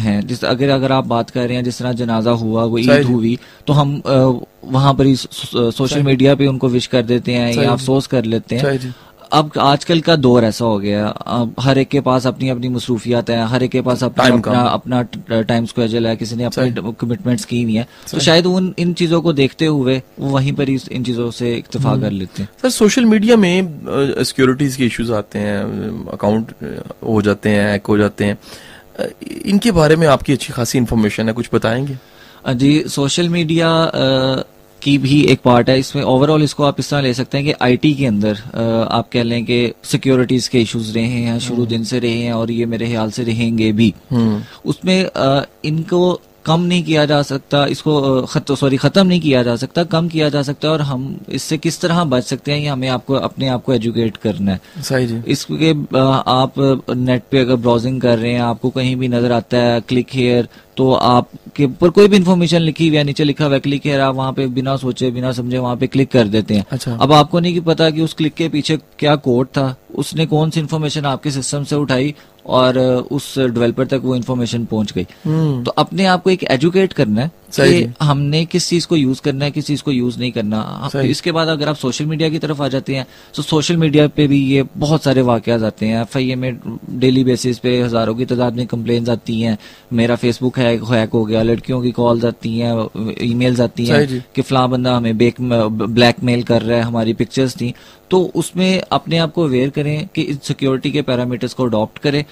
हैं। 0.00 0.20
जिस 0.26 0.44
अगर 0.44 0.68
अगर 0.70 0.92
आप 0.92 1.06
बात 1.06 1.30
कर 1.30 1.46
रहे 1.46 1.56
हैं 1.56 1.64
जिस 1.64 1.78
तरह 1.78 1.92
जनाजा 2.02 2.30
हुआ 2.42 2.64
वो 2.64 2.78
ईद 2.78 3.04
हुई 3.04 3.38
तो 3.66 3.72
हम 3.72 4.00
वहाँ 4.64 4.94
पर 4.94 5.06
ही 5.06 5.16
सोशल 5.16 6.02
मीडिया 6.02 6.34
पे 6.34 6.46
उनको 6.46 6.68
विश 6.68 6.86
कर 6.86 7.02
देते 7.04 7.32
हैं 7.32 7.52
या 7.54 7.70
अफसोस 7.72 8.06
कर 8.06 8.24
लेते 8.24 8.56
हैं। 8.56 8.62
अब 9.32 9.50
आजकल 9.58 10.00
का 10.00 10.14
दौर 10.16 10.44
ऐसा 10.44 10.64
हो 10.64 10.78
गया 10.78 11.06
अब 11.06 11.54
हर 11.60 11.78
एक 11.78 11.88
के 11.88 12.00
पास 12.00 12.26
अपनी 12.26 12.48
अपनी 12.48 12.68
मसरूफियात 12.68 13.30
है 13.30 13.46
हर 13.48 13.62
एक 13.62 13.70
के 13.70 13.80
पास 13.80 14.04
अपना 14.04 14.24
अपना 14.26 14.60
अपना 14.62 15.40
टाइम 15.42 15.66
स्क्वेजल 15.66 16.06
है 16.06 16.16
किसी 16.16 16.36
ने 16.36 16.44
अपनी 16.44 16.92
कमिटमेंट्स 17.00 17.44
की 17.44 17.64
नहीं 17.64 17.76
है। 17.76 17.86
तो 18.10 18.20
शायद 18.20 18.46
उन 18.46 18.74
इन 18.78 18.92
चीज़ों 18.92 19.20
को 19.22 19.32
देखते 19.32 19.66
हुए 19.66 20.00
वो 20.18 20.30
वहीं 20.30 20.52
पर 20.52 20.68
ही 20.68 20.78
इन 20.92 21.04
चीज़ों 21.04 21.30
से 21.30 21.54
इतफा 21.56 21.88
हम्म। 21.90 22.02
कर 22.02 22.10
लेते 22.10 22.42
हैं। 22.42 22.48
सर 22.62 22.70
सोशल 22.70 23.04
मीडिया 23.04 23.36
में 23.36 24.24
सिक्योरिटीज 24.24 24.76
के 24.76 24.86
इश्यूज़ 24.86 25.12
आते 25.12 25.38
हैं 25.38 26.06
अकाउंट 26.12 26.54
हो 27.06 27.22
जाते 27.22 27.48
हैं 27.48 27.70
हैक 27.70 27.86
हो 27.86 27.98
जाते 27.98 28.24
हैं। 28.24 28.38
इनके 29.46 29.72
बारे 29.72 29.96
में 29.96 30.06
आपकी 30.06 30.32
अच्छी 30.32 30.52
खासी 30.52 30.78
इन्फॉर्मेशन 30.78 31.28
है 31.28 31.32
कुछ 31.32 31.48
बताएँगे? 31.54 31.98
जी 32.48 32.82
सोशल 32.88 33.28
मीडिया 33.28 33.68
की 34.82 34.96
भी 34.98 35.20
एक 35.24 35.40
पार्ट 35.42 35.68
है 35.68 35.78
इसमें 35.78 36.02
ओवरऑल 36.04 36.42
इसको 36.42 36.64
आप 36.64 36.80
इस 36.80 36.90
तरह 36.90 37.00
ले 37.00 37.12
सकते 37.14 37.38
हैं 37.38 37.46
कि 37.46 37.54
आईटी 37.62 37.94
के 37.94 38.06
अंदर 38.06 38.42
आप 38.90 39.08
कह 39.12 39.22
लें 39.22 39.44
कि 39.44 39.60
सिक्योरिटीज 39.86 40.48
के 40.48 40.60
इश्यूज़ 40.60 40.92
रहे 40.94 41.20
हैं 41.20 41.38
शुरू 41.38 41.56
हम्म। 41.56 41.68
दिन 41.68 41.84
से 41.84 41.98
रहे 41.98 42.18
हैं 42.18 42.32
और 42.34 42.50
ये 42.50 42.66
मेरे 42.66 42.86
ख्याल 42.86 43.10
से 43.10 43.24
रहेंगे 43.24 43.72
भी 43.72 43.92
हम्म। 44.10 44.42
उसमें 44.64 44.98
इनको 45.64 46.20
कम 46.44 46.60
नहीं 46.62 46.82
किया 46.84 47.04
जा 47.04 47.20
सकता 47.22 47.64
इसको 47.66 47.92
खत 48.24 48.52
सॉरी 48.54 48.76
खत्म 48.76 49.06
नहीं 49.06 49.20
किया 49.20 49.42
जा 49.42 49.56
सकता 49.56 49.82
कम 49.86 50.08
किया 50.08 50.28
जा 50.28 50.42
सकता 50.42 50.68
है 50.68 50.72
और 50.74 50.82
हम 50.82 51.02
इससे 51.30 51.58
किस 51.58 51.80
तरह 51.80 52.02
बच 52.06 52.24
सकते 52.24 52.52
हैं 52.52 52.58
ये 52.58 52.68
हमें 52.68 52.88
आपको 52.88 53.14
अपने 53.20 53.48
आप 53.48 53.64
को 53.64 53.74
एजुकेट 53.74 54.16
करना 54.18 54.52
है 54.52 54.82
सही 54.82 55.06
जी 55.06 55.22
इसके 55.28 55.72
आप 56.32 56.54
नेट 56.98 57.22
पे 57.30 57.40
अगर 57.40 57.56
ब्राउजिंग 57.58 58.00
कर 58.00 58.18
रहे 58.18 58.32
हैं 58.32 58.40
आपको 58.42 58.70
कहीं 58.70 58.96
भी 58.96 59.08
नज़र 59.08 59.32
आता 59.32 59.58
है 59.58 59.80
क्लिक 59.82 60.14
हेयर 60.14 60.48
तो 60.78 60.92
आपके 60.94 61.64
ऊपर 61.64 61.90
कोई 61.90 62.08
भी 62.08 62.16
इन्फॉर्मेशन 62.16 62.60
लिखी 62.60 62.86
हुई 62.88 62.96
है 62.96 63.02
नीचे 63.04 63.24
लिखा 63.24 63.44
हुआ 63.44 63.58
क्लिक 63.58 63.86
है 63.86 63.98
आप 64.00 64.14
वहाँ 64.14 64.32
पे 64.32 64.46
बिना 64.52 64.76
सोचे 64.76 65.10
बिना 65.10 65.32
समझे 65.32 65.58
वहाँ 65.58 65.76
पे 65.76 65.86
क्लिक 65.86 66.10
कर 66.10 66.28
देते 66.28 66.54
हैं 66.54 66.64
अच्छा। 66.72 66.96
अब 66.96 67.12
आपको 67.12 67.40
नहीं 67.40 67.60
पता 67.62 67.88
कि 67.90 68.02
उस 68.02 68.14
क्लिक 68.14 68.34
के 68.34 68.48
पीछे 68.48 68.76
क्या 68.98 69.14
कोड 69.18 69.46
था 69.48 69.74
उसने 69.96 70.26
कौन 70.26 70.50
सी 70.50 70.60
इन्फॉर्मेशन 70.60 71.06
आपके 71.06 71.30
सिस्टम 71.30 71.64
से 71.64 71.76
उठाई 71.76 72.14
और 72.48 72.78
उस 72.78 73.34
डेवलपर 73.38 73.86
तक 73.86 74.00
वो 74.04 74.14
इन्फॉर्मेशन 74.16 74.64
पहुँच 74.66 74.92
गई 74.92 75.06
हम्म। 75.24 75.62
तो 75.64 75.70
अपने 75.78 76.04
आप 76.06 76.22
को 76.22 76.30
एक 76.30 76.44
एजुकेट 76.50 76.92
करना 76.92 77.22
है 77.22 77.30
कि 77.50 77.94
हमने 78.02 78.44
किस 78.46 78.68
चीज़ 78.68 78.86
को 78.86 78.96
यूज़ 78.96 79.20
करना 79.22 79.44
है 79.44 79.50
किस 79.50 79.66
चीज़ 79.66 79.82
को 79.82 79.92
यूज़ 79.92 80.18
नहीं 80.18 80.32
करना। 80.32 80.90
इसके 80.96 81.32
बाद 81.32 81.48
अगर 81.48 81.68
आप 81.68 81.76
सोशल 81.76 82.06
मीडिया 82.06 82.28
की 82.28 82.38
तरफ़ 82.38 82.62
आ 82.62 82.68
जाते 82.68 82.94
हैं 82.96 83.06
तो 83.36 83.42
सोशल 83.42 83.76
मीडिया 83.76 84.06
पे 84.08 84.26
भी 84.26 84.40
ये 84.44 84.64
बहुत 84.76 85.04
सारे 85.04 85.22
वाकयात 85.22 85.62
आते 85.62 85.86
हैं। 85.86 86.00
एफ़ 86.02 86.18
में 86.38 86.78
डेली 86.90 87.24
बेसिस 87.24 87.58
पे 87.58 87.80
हज़ारों 87.82 88.14
की 88.14 88.24
तादाद 88.26 88.56
में 88.56 88.66
कंप्लेन 88.66 89.08
आती 89.10 89.40
हैं। 89.40 89.56
मेरा 89.92 90.16
फेसबुक 90.16 90.58
हैक 90.58 90.82
हैक 90.84 91.10
हो 91.10 91.24
गया 91.24 91.42
लड़कियों 91.42 91.80
की 91.82 91.90
कॉल्स 91.92 92.24
आती 92.24 92.58
हैं 92.58 93.14
ईमेल्स 93.22 93.60
आती 93.60 93.86
हैं 93.86 94.24
कि 94.34 94.42
फला 94.42 94.66
बंदा 94.66 94.96
हमें 94.96 95.16
ब्लैकमेल 95.18 96.42
कर 96.42 96.62
रहा 96.62 96.78
है 96.78 96.84
हमारी 96.84 97.12
पिक्चर्स 97.14 97.54
थी। 97.56 97.72
तो 98.10 98.20
उसमें 98.34 98.82
अपने 98.92 99.18
आप 99.18 99.32
को 99.32 99.44
अवेयर 99.44 99.70
करें 99.70 100.08
कि 100.14 100.22
इस 100.22 100.42
सिक्योरिटी 100.42 100.90
के 100.90 101.02
पैरामीटर्स 101.02 101.54
को 101.54 101.64
अडॉप्ट 101.64 101.98
करें 101.98 102.24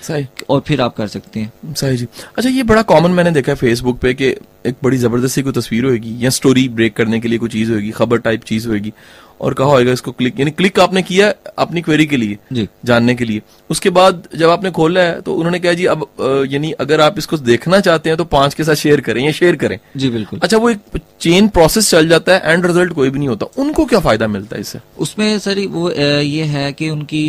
और 0.50 0.60
फिर 0.60 0.80
आप 0.80 0.96
कर 0.96 1.06
सकते 1.06 1.40
हैं। 1.40 1.74
सही 1.74 1.96
जी। 1.96 2.06
अच्छा 2.38 2.50
ये 2.50 2.62
बड़ा 2.62 2.82
कॉमन 2.82 3.10
मैंने 3.10 3.30
देखा 3.30 3.52
है 3.52 3.56
फेसबुक 3.56 3.98
पे 3.98 4.14
कि 4.14 4.34
एक 4.66 4.76
बड़ी 4.82 4.96
ज़बरदस्ती 4.96 5.42
कोई 5.42 5.52
तस्वीर 5.52 5.84
होगी 5.84 6.16
या 6.24 6.30
स्टोरी 6.30 6.68
ब्रेक 6.68 6.94
करने 6.96 7.20
के 7.20 7.28
लिए 7.28 7.38
कोई 7.38 7.48
चीज़ 7.48 7.72
होगी 7.72 7.90
खबर 7.90 8.18
टाइप 8.18 8.44
चीज़ 8.44 8.68
होगी 8.68 8.92
और 9.40 9.54
कहा 9.54 9.66
होगा 9.68 9.92
इसको 9.92 10.12
क्लिक 10.12 10.38
यानी 10.40 10.50
क्लिक 10.52 10.78
आपने 10.80 11.02
किया 11.02 11.32
अपनी 11.58 11.80
क्वेरी 11.82 12.06
के 12.06 12.16
लिए 12.16 12.66
जानने 12.84 13.14
के 13.14 13.24
लिए। 13.24 13.42
उसके 13.70 13.90
बाद 13.90 14.22
जब 14.36 14.50
आपने 14.50 14.70
खोला 14.70 15.00
है 15.00 15.20
तो 15.20 15.34
उन्होंने 15.34 15.58
कहा 15.58 15.72
जी 15.72 15.84
अब 15.86 16.06
यानी 16.50 16.70
अगर 16.80 17.00
आप 17.00 17.18
इसको 17.18 17.36
देखना 17.38 17.80
चाहते 17.80 18.10
हैं 18.10 18.16
तो 18.18 18.24
पाँच 18.26 18.54
के 18.54 18.64
साथ 18.64 18.74
शेयर 18.76 19.00
करें 19.00 19.22
या 19.24 19.32
शेयर 19.32 19.56
करें। 19.56 19.78
जी 19.96 20.10
बिल्कुल। 20.10 20.40
अच्छा 20.42 20.56
वो 20.56 20.70
एक 20.70 21.00
चेन 21.20 21.48
प्रोसेस 21.48 21.90
चल 21.90 22.08
जाता 22.08 22.34
है 22.34 22.52
एंड 22.52 22.66
रिज़ल्ट 22.66 22.92
कोई 22.92 23.10
भी 23.10 23.18
नहीं 23.18 23.28
होता। 23.28 23.46
उनको 23.58 23.84
क्या 23.84 24.00
फ़ायदा 24.00 24.26
मिलता 24.28 24.56
है 24.56 24.60
इससे? 24.60 24.80
उसमें 24.98 25.38
सर 25.38 25.66
वो 25.68 25.90
ये 25.90 26.44
है 26.46 26.72
कि 26.72 26.90
उनकी 26.90 27.26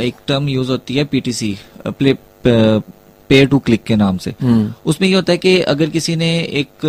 एक 0.00 0.14
टर्म 0.28 0.48
यूज़ 0.48 0.70
होती 0.70 0.94
है 0.96 1.04
PTC 1.04 1.56
play 1.88 2.14
pay 2.44 3.44
to 3.46 3.58
click 3.58 3.82
के 3.84 3.96
नाम 3.96 4.16
से। 4.18 4.34
हम्म। 4.42 4.72
उसमें 4.86 5.08
ये 5.08 5.14
होता 5.14 5.32
है 5.32 5.38
कि 5.38 5.60
अगर 5.62 5.90
किसी 5.90 6.16
ने 6.16 6.38
एक 6.40 6.86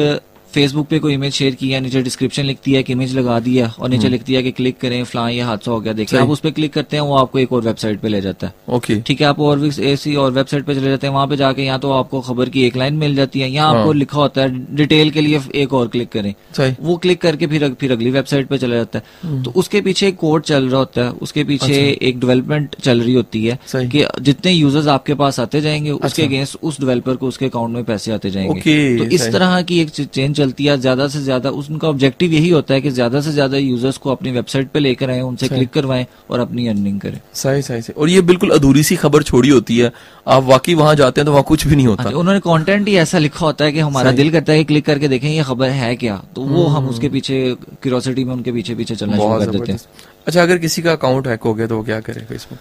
फेसबुक 0.54 0.88
पे 0.88 1.00
कोई 1.00 1.14
इमेज 1.14 1.34
शेयर 1.34 1.56
किया 1.56 1.80
नीचे 1.80 2.02
डिस्क्रिप्शन 2.02 2.44
लिख 2.44 2.68
है 2.68 2.82
कि 2.84 2.94
इमेज 2.94 3.16
लगा 3.18 3.40
दिया 3.40 3.68
और 3.80 3.90
नीचे 3.90 4.02
हम्म। 4.02 4.12
लिख 4.12 4.24
दिया 4.24 4.42
कि 4.42 4.52
क्लिक 4.52 4.80
करें 4.80 5.04
फ्ला 5.04 5.28
ये 5.30 5.42
हादसा 5.42 5.72
हो 5.72 5.80
गया 5.80 5.94
देखिए 5.94 6.20
आप 6.20 6.30
उस 6.30 6.40
पर 6.40 6.52
क्लिक 6.52 6.74
करते 6.74 6.98
हैं 6.98 7.04
वो 7.04 7.16
आपको 7.16 7.40
एक 7.40 7.54
और 7.54 7.62
वेबसाइट 7.62 8.00
पे 8.00 8.08
ले 8.08 8.22
जाता 8.22 8.48
है 8.48 8.54
ओके 8.70 9.00
ठीक 9.02 9.22
है 9.22 9.28
आप 9.28 9.40
और 9.40 9.60
भी 9.60 9.70
ऐसी 9.84 10.16
और 10.16 10.32
वेबसाइट 10.32 10.66
पे 10.66 10.76
चले 10.76 10.90
जाते 10.90 11.08
हैं 11.08 11.14
वहाँ 11.14 11.28
पे 11.28 11.36
जाके 11.36 11.64
यहाँ 11.64 11.80
तो 11.80 11.92
आपको 11.92 12.22
खबर 12.22 12.50
की 12.50 12.64
एक 12.64 12.78
लाइन 12.78 12.94
मिल 12.96 13.16
जाती 13.16 13.40
है 13.40 13.50
यहाँ 13.52 13.70
आपको 13.70 13.86
हाँ। 13.86 13.94
लिखा 13.94 14.18
होता 14.18 14.42
है 14.42 14.76
डिटेल 14.76 15.12
के 15.12 15.22
लिए 15.22 15.42
एक 15.56 15.74
और 15.74 15.88
क्लिक 15.88 16.10
करें 16.12 16.34
वो 16.82 16.98
क्लिक 16.98 17.22
करके 17.22 17.48
फिर 17.48 17.70
फिर 17.74 17.92
अगली 17.92 18.12
वेबसाइट 18.12 18.48
पे 18.48 18.58
चला 18.58 18.76
जाता 18.76 19.00
है 19.00 19.06
हम्म। 19.24 19.44
तो 19.44 19.52
उसके 19.56 19.82
पीछे 19.82 20.08
एक 20.08 20.18
कोड 20.18 20.44
चल 20.44 20.70
रहा 20.70 20.80
होता 20.80 21.04
है 21.04 21.12
उसके 21.22 21.44
पीछे 21.44 21.74
अच्छा। 21.74 22.06
एक 22.08 22.20
डेवलपमेंट 22.20 22.76
चल 22.82 23.02
रही 23.02 23.14
होती 23.14 23.46
है 23.46 23.60
कि 23.76 24.06
जितने 24.22 24.52
यूज़र्स 24.52 24.88
आपके 24.88 25.14
पास 25.16 25.40
आते 25.40 25.62
जाएँगे 25.62 25.92
उसके 25.92 26.24
अगेंस्ट 26.24 26.56
अच्छा। 26.56 26.68
उस 26.68 26.80
डेवलपर 26.80 27.16
को 27.16 27.28
उसके 27.28 27.46
अकाउंट 27.46 27.76
में 27.76 27.84
पैसे 27.84 28.12
आते 28.12 28.32
जाएँगे 28.32 28.98
तो 28.98 29.06
इस 29.12 29.32
तरह 29.32 29.62
की 29.62 29.80
एक 29.82 29.90
चेंज 29.92 30.36
चलती 30.44 30.66
है 30.66 30.78
ज़्यादा 30.80 31.08
से 31.08 31.22
ज़्यादा 31.22 31.50
उनका 31.52 31.88
ऑब्जेक्टिव 31.88 32.34
यही 32.34 32.50
होता 32.50 32.74
है 32.74 32.82
कि 32.82 32.90
ज़्यादा 32.92 33.22
से 33.22 33.32
ज़्यादा 33.32 33.58
यूज़र्स 33.58 33.98
को 33.98 34.12
अपनी 34.12 34.32
वेबसाइट 34.32 34.70
पे 34.72 34.80
लेकर 34.80 35.10
आए 35.10 35.22
उनसे 35.24 35.48
क्लिक 35.48 35.70
करवाएँ 35.72 36.06
और 36.30 36.40
अपनी 36.40 36.68
अर्निंग 36.68 37.00
करें। 37.02 37.20
सही 37.36 37.62
सही 37.62 37.82
सही। 37.82 37.94
और 37.94 38.10
ये 38.10 38.22
बिल्कुल 38.24 38.50
अधूरी 38.52 38.84
सी 38.84 38.96
खबर 38.98 39.24
छोड़ी 39.24 39.50
होती 39.50 39.78
है। 39.78 39.92
आप 40.28 40.44
वाकई 40.44 40.74
वहाँ 40.76 40.96
जाते 40.96 41.22
हैं 41.22 41.26
तो 41.26 41.32
वहाँ 41.32 41.44
कुछ 41.44 41.66
भी 41.68 41.76
नहीं 41.76 41.88
होता। 41.88 42.04
हाँ 42.04 42.12
उन्होंने 42.14 42.40
कॉन्टेंट 42.42 42.88
ही 42.88 42.96
ऐसा 42.98 43.18
लिखा 43.20 43.46
होता 43.46 43.66
है 43.66 43.72
कि 43.72 43.80
हमारा 43.82 44.12
दिल 44.14 44.32
करता 44.32 44.54
है 44.54 44.60
कि 44.60 44.66
क्लिक 44.66 44.86
करके 44.86 45.08
देखें 45.08 45.30
ये 45.30 45.44
खबर 45.44 45.70
है 45.72 45.96
क्या? 45.96 46.22
तो 46.36 46.42
वो 46.44 46.66
हम 46.68 46.88
उसके 46.90 47.08
हम्म। 47.08 47.14
पीछे 47.14 47.56
क्यूरोसिटी 47.84 48.24
में 48.24 48.34
उनके 48.34 48.52
पीछे 48.52 48.76
पीछे 48.76 48.96
चलना 48.96 49.18
शुरू 49.18 49.40
कर 49.40 49.52
देते 49.52 49.72
हैं। 49.72 49.80
अच्छा 50.28 50.42
अगर 50.42 50.58
किसी 50.58 50.82
का 50.82 50.92
अकाउंट 50.92 51.28
हैक 51.28 51.42
हो 51.44 51.54
गया 51.54 51.68
तो 51.68 51.78
वो 51.78 51.84
क्या 51.84 52.00
करे 52.02 52.26
फेसबुक 52.26 52.60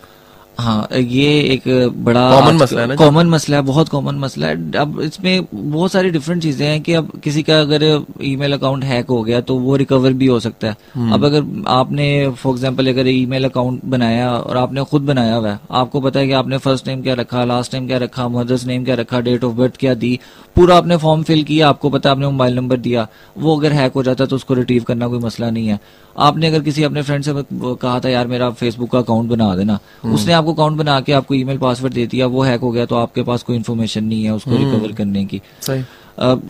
हाँ 0.59 0.89
ये 0.93 1.29
एक 1.43 1.63
बड़ा 2.05 2.21
कॉमन 2.31 2.57
मसला 2.57 2.83
है 2.83 2.97
कॉमन 2.97 3.27
मसला 3.27 3.57
है 3.57 3.63
बहुत 3.63 3.89
कॉमन 3.89 4.15
मसला 4.19 4.47
है। 4.47 4.73
अब 4.79 5.01
इसमें 5.01 5.47
बहुत 5.53 5.93
सारी 5.93 6.11
डिफरेंट 6.11 6.43
चीज़ें 6.43 6.67
हैं 6.67 6.81
कि 6.83 6.93
अब 6.95 7.11
किसी 7.25 7.43
का 7.43 7.61
अगर 7.61 7.85
ईमेल 8.25 8.53
अकाउंट 8.53 8.85
हैक 8.85 9.07
हो 9.07 9.23
गया 9.23 9.41
तो 9.41 9.57
वो 9.59 9.77
रिकवर 9.77 10.13
भी 10.13 10.27
हो 10.27 10.39
सकता 10.41 10.69
है। 10.69 10.77
हम्म। 10.95 11.13
अब 11.13 11.25
अगर 11.25 11.45
आपने 11.71 12.29
फॉर 12.43 12.55
एग्जांपल 12.55 12.89
अगर 12.89 13.09
ईमेल 13.09 13.45
अकाउंट 13.45 13.85
बनाया 13.87 14.31
और 14.31 14.57
आपने 14.57 14.85
खुद 14.85 15.03
बनाया 15.03 15.35
हुआ 15.35 15.51
है 15.51 15.59
आपको 15.73 16.01
पता 16.01 16.21
है 16.21 16.27
कि 16.27 16.33
आपने 16.35 16.59
फ़र्स्ट 16.59 16.89
नेम 16.89 17.03
क्या 17.03 17.15
रखा 17.15 17.45
लास्ट 17.45 17.75
नेम 17.75 17.87
क्या 17.87 17.99
रखा 17.99 18.29
मदर्स 18.29 18.67
नेम 18.67 18.85
क्या 18.85 18.95
रखा 18.95 19.21
डेट 19.21 19.45
ऑफ़ 19.45 19.57
बर्थ 19.57 19.77
क्या 19.77 19.95
दी 19.95 20.19
पूरा 20.57 20.77
आपने 20.77 20.97
फॉर्म 20.99 21.23
फिल 21.23 21.43
किया 21.45 21.69
आपको 21.69 21.91
पता 21.91 22.11
आपने 22.11 22.27
मोबाइल 22.27 22.55
नंबर 22.57 22.77
दिया 22.79 23.07
वो 23.39 23.57
अगर 23.57 23.73
हैक 23.73 23.93
हो 23.93 24.03
जाता 24.03 24.27
तो 24.27 24.37
उसको 24.37 24.55
रिट्रीव 24.55 24.83
करना 24.85 25.09
कोई 25.09 25.19
मसला 25.19 25.51
नहीं 25.51 25.69
है। 25.69 25.81
आपने 26.17 26.47
अगर 26.47 26.61
किसी 26.63 26.83
अपने 26.85 27.03
फ्रेंड 27.03 27.25
से 27.25 27.33
कहा 27.53 27.99
था 28.01 28.09
यार 28.09 28.27
मेरा 28.27 28.49
फेसबुक 28.53 28.91
का 28.91 28.99
अकाउंट 28.99 29.31
बना 29.31 29.55
देना। 29.57 29.79
हम्म। 30.03 30.15
उसने 30.15 30.33
आपको 30.43 30.53
अकाउंट 30.53 30.79
बना 30.79 31.01
के 31.01 31.13
आपको 31.13 31.35
ईमेल 31.35 31.59
पासवर्ड 31.59 31.95
दे 31.95 32.07
दिया 32.07 32.27
वो 32.29 32.43
हैक 32.43 32.61
हो 32.61 32.71
गया 32.71 32.87
तो 32.87 32.97
आपके 32.97 33.23
पास 33.23 33.43
कोई 33.43 33.57
इन्फॉर्मेशन 33.57 34.05
नहीं 34.05 34.25
है 34.25 34.35
उसको 34.35 34.51
रिकवर 34.51 34.75
हम्म। 34.75 34.93
करने 34.95 35.25
की। 35.25 35.41
सही। 35.63 35.83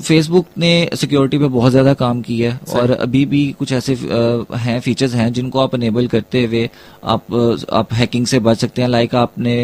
फेसबुक 0.03 0.47
ने 0.59 0.71
सिक्योरिटी 0.95 1.39
पे 1.39 1.49
बहुत 1.49 1.71
ज़्यादा 1.71 1.93
काम 1.95 2.21
किया 2.23 2.53
है 2.53 2.81
और 2.81 2.91
अभी 2.91 3.25
भी 3.27 3.43
कुछ 3.59 3.73
ऐसे 3.73 3.95
हैं 4.59 4.79
फीचर्स 4.81 5.15
हैं 5.15 5.33
जिनको 5.33 5.61
आप 5.61 5.75
अनेबल 5.75 6.07
करते 6.09 6.45
हुए 6.45 6.69
आप 7.07 7.35
आप 7.73 7.93
हैकिंग 7.93 8.27
से 8.27 8.41
बच 8.41 8.59
सकते 8.59 8.83
हैं। 8.83 8.89
लाइक 8.89 9.15
आपने 9.15 9.55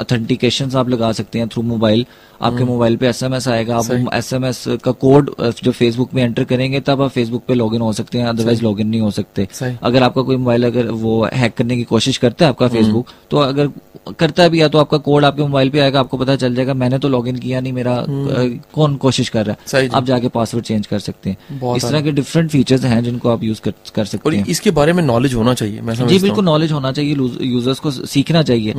अथेंटिकेशन 0.00 0.70
आप 0.76 0.88
लगा 0.88 1.10
सकते 1.12 1.38
हैं 1.38 1.48
थ्रू 1.48 1.62
मोबाइल 1.64 2.04
आपके 2.42 2.64
मोबाइल 2.64 2.92
हम्म। 2.92 3.00
पे 3.00 3.08
एसएमएस 3.08 3.48
आएगा 3.48 3.76
आप 3.76 4.14
एसएमएस 4.14 4.64
का 4.84 4.92
कोड 4.94 5.30
जो 5.62 5.72
फेसबुक 5.72 6.14
में 6.14 6.22
एंटर 6.22 6.44
करेंगे 6.44 6.80
तब 6.80 7.02
आप 7.02 7.10
फेसबुक 7.10 7.44
पे 7.48 7.54
लॉगिन 7.54 7.80
हो 7.80 7.92
सकते 7.92 8.18
हैं 8.18 8.26
अदरवाइज़ 8.26 8.62
लॉगिन 8.62 8.88
नहीं 8.88 9.00
हो 9.00 9.10
सकते। 9.10 9.48
अगर 9.82 10.02
आपका 10.02 10.22
कोई 10.22 10.36
मोबाइल 10.36 10.66
अगर 10.66 10.90
वो 10.98 11.22
हैक 11.34 11.54
करने 11.54 11.76
की 11.76 11.84
कोशिश 11.84 12.16
करता 12.16 12.44
है 12.44 12.48
आपका 12.50 12.68
फेसबुक 12.68 13.08
हम्म। 13.08 13.26
तो 13.30 13.36
अगर 13.38 13.70
करता 14.18 14.46
भी 14.48 14.60
है 14.60 14.68
तो 14.68 14.78
आपका 14.78 14.98
कोड 14.98 15.24
आपके 15.24 15.42
मोबाइल 15.42 15.70
पे 15.70 15.80
आएगा 15.80 16.00
आपको 16.00 16.16
पता 16.16 16.36
चल 16.36 16.54
जाएगा 16.54 16.74
मैंने 16.74 16.98
तो 16.98 17.08
लॉगिन 17.08 17.36
किया 17.36 17.60
नहीं 17.60 17.72
मेरा 17.72 17.94
हम्म। 17.98 18.48
कौन 18.74 18.94
कोशिश 18.96 19.28
कर 19.28 19.46
रहा 19.46 19.78
है? 19.78 19.88
आप 19.88 20.04
जाके 20.04 20.28
पासवर्ड 20.28 20.64
चेंज 20.64 20.86
कर 20.86 20.98
सकते 20.98 21.30
हैं। 21.30 21.74
इस 21.76 21.84
तरह 21.84 22.00
के 22.00 22.12
डिफरेंट 22.12 22.50
फीचर्स 22.50 22.84
हैं 22.84 23.02
जिनको 23.04 23.28
आप 23.28 23.42
यूज़ 23.44 23.60
कर, 23.60 23.72
कर 23.94 24.04
सकते 24.04 24.36
हैं। 24.36 24.46
इसके 24.46 24.70
बारे 24.70 24.92
में 24.92 25.02
नॉलेज 25.02 25.34
होना 25.34 25.54
चाहिए 25.54 26.06
जी 26.06 26.18
बिल्कुल 26.18 26.44
नॉलेज 26.44 26.72
होना 26.72 26.92
चाहिए 26.92 27.14
यूज़र्स 27.42 27.78
को 27.78 27.90
सीखना 27.90 28.42
चाहिए। 28.42 28.74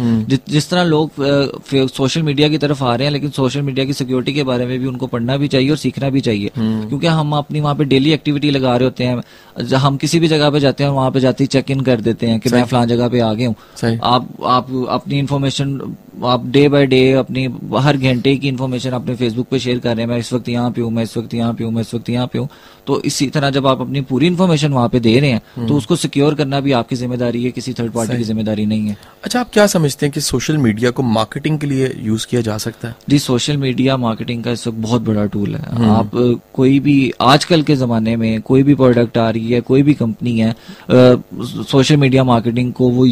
जिस 0.50 0.70
तरह 0.70 0.84
लोग 0.86 1.09
सोशल 1.88 2.22
मीडिया 2.22 2.50
की 2.50 2.58
तरफ़ 2.58 2.84
आ 2.84 2.96
रहे 2.96 3.06
हैं 3.08 3.14
लेकिन 3.14 3.30
सोशल 3.30 3.62
मीडिया 3.62 3.86
की 3.86 3.94
सिक्योरिटी 3.94 4.34
के 4.34 4.44
बारे 4.44 4.66
में 4.66 4.80
भी 4.80 4.86
उनको 4.86 5.08
पढ़ना 5.08 5.38
भी 5.38 5.48
चाहिए 5.48 5.70
और 5.70 5.78
सीखना 5.78 6.10
भी 6.10 6.22
चाहिए। 6.22 6.52
हम्म। 6.56 6.88
क्योंकि 6.88 7.08
हम 7.08 7.34
अपनी 7.34 7.60
वहाँ 7.60 7.76
पे 7.76 7.84
डेली 7.84 8.12
एक्टिविटी 8.12 8.52
लगा 8.52 8.76
रहे 8.78 8.84
होते 8.84 9.04
हैं। 9.04 9.74
हम 9.76 9.98
किसी 9.98 10.20
भी 10.20 10.28
जगह 10.28 10.50
पे 10.50 10.60
जाते 10.60 10.84
हैं 10.84 10.92
वहाँ 10.92 11.12
पे 11.12 11.20
जाते 11.20 11.44
ही 11.44 11.48
चेक 11.48 11.72
इन 11.72 11.82
कर 11.82 12.02
देते 12.02 12.28
हैं 12.28 12.40
कि 12.40 12.50
मैं 12.50 12.66
फलां 12.66 12.88
जगह 12.88 13.08
पे 13.08 13.20
आ 13.20 13.34
गया 13.34 13.48
हूँ। 13.48 13.56
आप 14.04 14.28
आप 14.46 14.88
अपनी 14.90 15.20
इन्फॉर्मेशन 15.20 15.96
आप 16.26 16.46
डे 16.48 16.68
बाय 16.70 16.86
डे 16.86 17.12
अपनी 17.14 17.46
हर 17.80 17.98
घंटे 17.98 18.36
की 18.38 18.48
इन्फॉर्मेशन 18.48 18.92
अपने 18.92 19.16
फेसबुक 19.16 19.48
पे 19.48 19.60
शेयर 19.60 19.80
कर 19.80 19.96
रहे 19.96 20.06
हैं 20.06 20.10
मैं 20.10 20.18
इस 20.18 20.32
वक्त 20.34 20.50
यहाँ 20.50 20.72
पे 20.72 20.82
हूँ 20.82 20.92
मैं 20.92 21.04
इस 21.04 21.16
वक्त 21.18 21.34
यहाँ 21.34 21.54
पे 21.54 21.64
हूँ 21.64 21.72
मैं 21.74 21.82
इस 21.82 21.94
वक्त 21.94 22.10
यहाँ 22.10 22.28
पे 22.28 22.40
हूँ। 22.40 22.48
तो 22.88 23.02
इसी 23.06 23.28
तरह 23.30 23.50
जब 23.50 23.68
आप 23.68 23.82
अपनी 23.82 24.02
पूरी 24.02 24.28
इन्फॉर्मेशन 24.28 24.74
वहाँ 24.74 24.90
पे 24.90 25.00
दे 25.00 25.20
रहे 25.20 25.32
हैं 25.32 25.68
तो 25.68 25.76
उसको 25.76 25.96
सिक्योर 25.96 26.36
करना 26.36 26.60
भी 26.60 26.72
आपकी 26.72 26.96
ज़िम्मेदारी 26.96 27.44
है 27.44 27.52
किसी 27.52 27.74
थर्ड 27.74 27.92
पार्टी 27.94 28.18
की 28.18 28.24
ज़िम्मेदारी 28.24 28.66
नहीं 28.66 28.88
है। 28.88 28.98
अच्छा 29.24 29.40
आप 29.40 29.50
क्या 29.54 29.66
समझते 29.68 30.06
हैं 30.06 30.14
कि 30.14 30.22
सोशल 30.22 30.58
मीडिया 30.58 30.92
को 30.92 31.04
मार्केटिंग 31.04 31.60
के 31.60 31.68
लिए 31.68 31.94
यूज़ 32.00 32.26
किया 32.28 32.42
जा 32.42 32.58
सकता 32.58 32.88
है? 32.88 32.96
जी 33.10 33.20
सोशल 33.20 33.58
मीडिया 33.58 33.98
मार्केटिंग 33.98 34.44
का 34.44 34.52
इस 34.52 34.68
वक्त 34.68 34.78
बहुत 34.80 35.02
बड़ा 35.02 35.26
टूल 35.28 35.56
है। 35.56 35.90
आप 35.90 36.12
कोई 36.54 36.80
भी 36.80 36.98
आजकल 37.22 37.64
के 37.64 37.76
जमाने 37.76 38.16
में 38.16 38.42
कोई 38.42 38.64
भी 38.64 38.76
प्रोडक्ट 38.76 39.18
आ 39.18 39.30
रही 39.30 39.52
है 39.52 39.62
कोई 39.62 39.84
भी 39.84 39.94
कंपनी 39.96 40.38
है 40.40 40.56
सोशल 41.64 41.98
मीडिया 41.98 42.24
मार्केटिंग 42.24 42.74
को 42.74 42.90
वो 42.90 43.08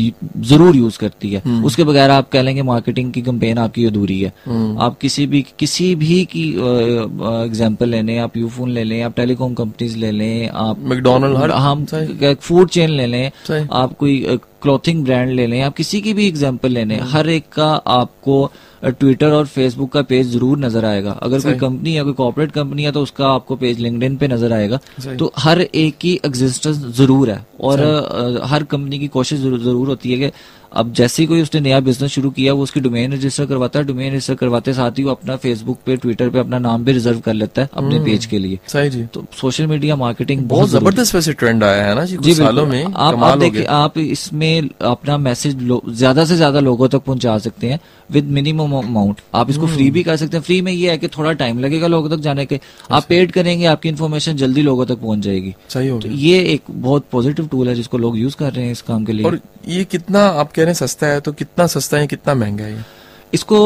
ज़रूर 0.46 0.76
यूज़ 0.76 0.98
करती 1.00 1.32
है। 1.34 1.42
उसके 1.64 1.84
बगैर 1.84 2.10
आप 2.12 2.30
कह 2.30 2.42
लेंगे 2.42 2.62
मार्केटिंग 2.64 2.96
की 2.98 3.22
कंपेन 3.22 3.58
आपकी 3.58 3.86
अधूरी 3.86 4.20
है। 4.22 4.34
आप 4.80 4.98
किसी 5.02 5.26
भी 5.28 5.46
किसी 5.60 5.94
भी 5.96 6.24
की 6.26 6.50
एग्जांपल 6.50 7.90
ले 7.90 8.02
लें 8.02 8.18
आप 8.20 8.38
यूफोन 8.38 8.72
ले 8.72 8.84
लें 8.84 9.02
आप 9.02 9.16
टेलीकॉम 9.16 9.54
कंपनीज़ 9.54 9.98
ले 9.98 10.12
लें 10.12 10.50
आप 10.50 10.80
मैकडोनल्ड 10.82 11.38
हर 11.38 11.52
हम 11.52 11.86
फ़ूड 11.86 12.70
चेन 12.70 12.90
ले 12.92 13.06
लें 13.06 13.32
आप 13.72 13.96
कोई 14.00 14.40
क्लॉथिंग 14.62 15.04
ब्रांड 15.06 15.32
ले 15.32 15.46
लें 15.48 15.62
आप 15.62 15.76
किसी 15.76 16.02
की 16.02 16.14
भी 16.14 16.28
एग्जांपल 16.28 16.70
ले 16.70 16.84
लें 16.86 17.00
हर 17.02 17.30
एक 17.30 17.50
का 17.54 17.74
आपको 17.88 18.50
ट्विटर 18.86 19.32
और 19.32 19.46
फेसबुक 19.48 19.92
का 19.92 20.02
पेज 20.02 20.28
ज़रूर 20.32 20.58
नज़र 20.60 20.86
आएगा। 20.86 21.12
अगर 21.24 21.40
कोई 21.42 21.54
कंपनी 21.56 21.94
है 21.94 22.04
कोई 22.04 22.14
कॉर्पोरेट 22.14 22.52
कंपनी 22.52 22.84
है 22.84 22.92
तो 22.92 23.02
उसका 23.02 23.28
आपको 23.28 23.56
पेज 23.56 23.80
लिंक्डइन 23.80 24.18
पे 24.18 24.28
नज़र 24.28 24.54
आएगा। 24.54 24.80
तो 25.20 25.32
हर 25.38 25.62
एक 25.62 25.98
की 25.98 26.14
एग्जिस्टेंस 26.26 26.78
ज़रूर 26.98 27.30
है। 27.30 27.46
और 27.62 28.42
हर 28.46 28.64
कंपनी 28.66 29.00
की 29.00 29.08
कोशिश 29.08 29.40
ज़रूर 29.40 29.88
होती 29.88 30.12
है 30.12 30.18
कि 30.20 30.32
अब 30.72 30.94
जैसे 30.94 31.22
ही 31.24 31.28
कोई 31.28 31.42
उसने 31.42 31.62
नया 31.62 31.80
बिज़नेस 31.80 32.12
शुरू 32.12 32.30
किया 32.32 32.54
वो 32.54 32.64
उसकी 32.64 32.80
डोमेन 32.80 33.14
रजिस्टर 33.14 33.46
करवाता 33.46 33.80
है 33.80 33.86
डोमेन 33.86 34.12
रजिस्टर 34.12 34.36
करवाते 34.36 34.74
साथ 34.74 34.98
ही 34.98 35.04
वो 35.04 35.12
अपना 35.12 35.36
फेसबुक 35.38 35.80
पे 35.86 35.96
ट्विटर 35.98 36.30
पे 36.30 36.40
अपना 36.40 36.60
नाम 36.60 36.84
भी 36.86 36.92
रिज़र्व 36.92 37.20
कर 37.20 37.34
लेता 37.34 37.62
है 37.62 37.70
अपने 37.74 38.00
पेज 38.06 38.26
के 38.26 38.40
लिए। 38.40 38.60
सही 38.68 38.90
जी। 38.90 39.04
तो 39.14 39.26
सोशल 39.42 39.68
मीडिया 39.68 39.96
मार्केटिंग 39.96 40.42
बहुत 40.48 40.70
ज़बरदस्त 40.70 41.16
वैसे 41.16 41.34
ट्रेंड 41.34 41.64
आया 41.64 41.84
है 41.84 41.96
ना 41.96 42.06
जी 42.06 42.18
जी 42.18 42.34
सालों 42.34 42.66
में 42.66 42.84
आप 42.86 43.24
आप 43.24 43.38
देखिए 43.40 43.64
आप 43.76 43.98
इसमें 43.98 44.70
अपना 44.84 45.18
मैसेज 45.20 45.68
ज़्यादा 45.90 46.26
से 46.26 46.36
ज़्यादा 46.36 46.60
लोगों 46.60 46.88
तक 46.88 47.04
पहुँचा 47.04 47.38
सकते 47.40 47.68
हैं 47.68 47.80
विद 48.10 48.26
मिनिमम 48.32 48.74
अमाउंट 48.78 49.22
आप 49.36 49.50
इसको 49.50 49.68
फ्री 49.68 49.90
भी 49.92 50.04
कर 50.04 50.16
सकते 50.18 50.38
हैं। 50.38 50.44
फ्री 50.44 50.60
में 50.62 50.72
ये 50.72 50.90
है 50.92 50.98
कि 50.98 51.08
थोड़ा 51.08 51.32
टाइम 51.36 51.60
लगेगा 51.60 51.88
लोगों 51.88 52.10
तक 52.10 52.20
जाने 52.22 52.46
के। 52.46 52.60
आप 52.92 53.06
पेड 53.10 53.32
करेंगे 53.32 53.66
आपकी 53.68 53.90
इन्फॉर्मेशन 53.90 54.36
जल्दी 54.38 54.62
लोगों 54.62 54.86
तक 54.86 55.00
पहुँच 55.00 55.20
जाएगी। 55.20 55.54
सही 55.70 55.88
हो 55.88 56.00
तो 56.00 56.10
गया। 56.10 56.18
ये 56.20 56.40
एक 56.54 56.62
बहुत 56.70 57.06
पॉजिटिव 57.12 57.48
टूल 57.48 57.68
है 57.68 57.76
जिसको 57.76 57.98
लोग 57.98 58.18
यूज़ 58.18 58.36
कर 58.36 58.54
रहे 58.54 58.66
हैं 58.66 58.72
इस 58.72 58.82
काम 58.82 59.06
के 59.06 59.14
लिए। 59.14 59.26
और 59.26 59.40
ये 59.68 59.84
कितना 59.86 60.20
आप 60.20 60.52
कह 60.58 60.64
रहे 60.64 60.68
हैं, 60.68 60.78
सस्ता 60.78 61.08
है 61.08 61.20
तो 61.22 61.32
कितना 61.34 61.68
सस्ता 61.68 61.98
है, 61.98 62.08
कितना 62.08 62.34
महँगा 62.36 62.66
है 62.66 62.86
इसको 63.34 63.60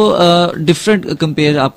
डिफरेंट 0.65 1.05
कंपेयर 1.19 1.57
आप 1.59 1.75